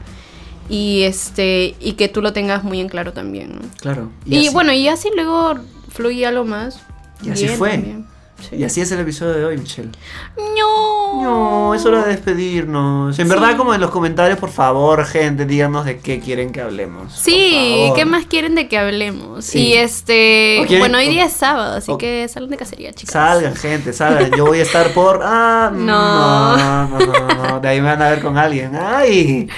Y 0.68 1.02
este, 1.02 1.74
y 1.80 1.92
que 1.92 2.08
tú 2.08 2.22
lo 2.22 2.32
tengas 2.32 2.64
muy 2.64 2.80
en 2.80 2.88
claro 2.88 3.12
también, 3.12 3.52
¿no? 3.60 3.60
Claro. 3.80 4.10
Y, 4.24 4.48
bueno, 4.50 4.72
y 4.72 4.88
así 4.88 5.10
luego 5.14 5.54
fluía 5.90 6.30
lo 6.30 6.44
más. 6.44 6.80
Y 7.22 7.30
así 7.30 7.48
fue. 7.48 7.70
también. 7.72 8.06
Sí. 8.50 8.56
Y 8.56 8.64
así 8.64 8.80
es 8.80 8.90
el 8.90 8.98
episodio 9.00 9.32
de 9.34 9.44
hoy, 9.44 9.56
Michelle. 9.58 9.90
No. 10.36 11.22
No, 11.22 11.74
es 11.74 11.84
hora 11.86 12.02
de 12.04 12.08
despedirnos. 12.10 13.18
En 13.18 13.26
Sí. 13.26 13.30
verdad, 13.32 13.56
como 13.56 13.72
en 13.74 13.80
los 13.80 13.90
comentarios, 13.90 14.38
por 14.38 14.50
favor, 14.50 15.04
gente, 15.06 15.46
díganos 15.46 15.84
de 15.86 15.98
qué 16.00 16.18
quieren 16.20 16.50
que 16.50 16.60
hablemos. 16.60 17.12
Sí. 17.14 17.90
¿qué 17.94 18.04
más 18.04 18.26
quieren 18.26 18.54
de 18.54 18.68
que 18.68 18.76
hablemos? 18.76 19.44
Sí. 19.44 19.58
Y 19.68 19.72
este, 19.74 20.58
¿O 20.60 20.66
quieren- 20.66 20.80
bueno, 20.80 20.98
hoy 20.98 21.08
día 21.08 21.26
es 21.26 21.32
sábado, 21.32 21.76
así 21.76 21.92
o- 21.92 21.96
que 21.96 22.26
salgan 22.28 22.50
de 22.50 22.56
cacería, 22.56 22.92
chicas. 22.92 23.12
Salgan, 23.12 23.54
gente, 23.54 23.92
salgan. 23.92 24.32
Yo 24.36 24.44
voy 24.46 24.58
a 24.58 24.62
estar 24.62 24.92
por. 24.92 25.20
Ah, 25.22 25.70
No. 25.74 26.56
no, 26.56 26.88
no, 26.88 26.98
no, 26.98 27.28
no, 27.28 27.48
no. 27.50 27.60
De 27.60 27.68
ahí 27.68 27.80
me 27.80 27.86
van 27.88 28.02
a 28.02 28.10
ver 28.10 28.20
con 28.20 28.36
alguien. 28.36 28.72
Ay. 28.76 29.48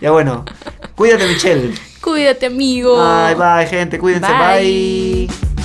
Ya 0.00 0.10
bueno. 0.10 0.44
Cuídate, 0.94 1.26
Michelle. 1.26 1.74
Cuídate, 2.00 2.46
amigo. 2.46 2.96
Bye, 2.96 3.34
bye, 3.34 3.66
gente. 3.66 3.98
Cuídense. 3.98 4.30
Bye. 4.32 5.28
bye. 5.28 5.55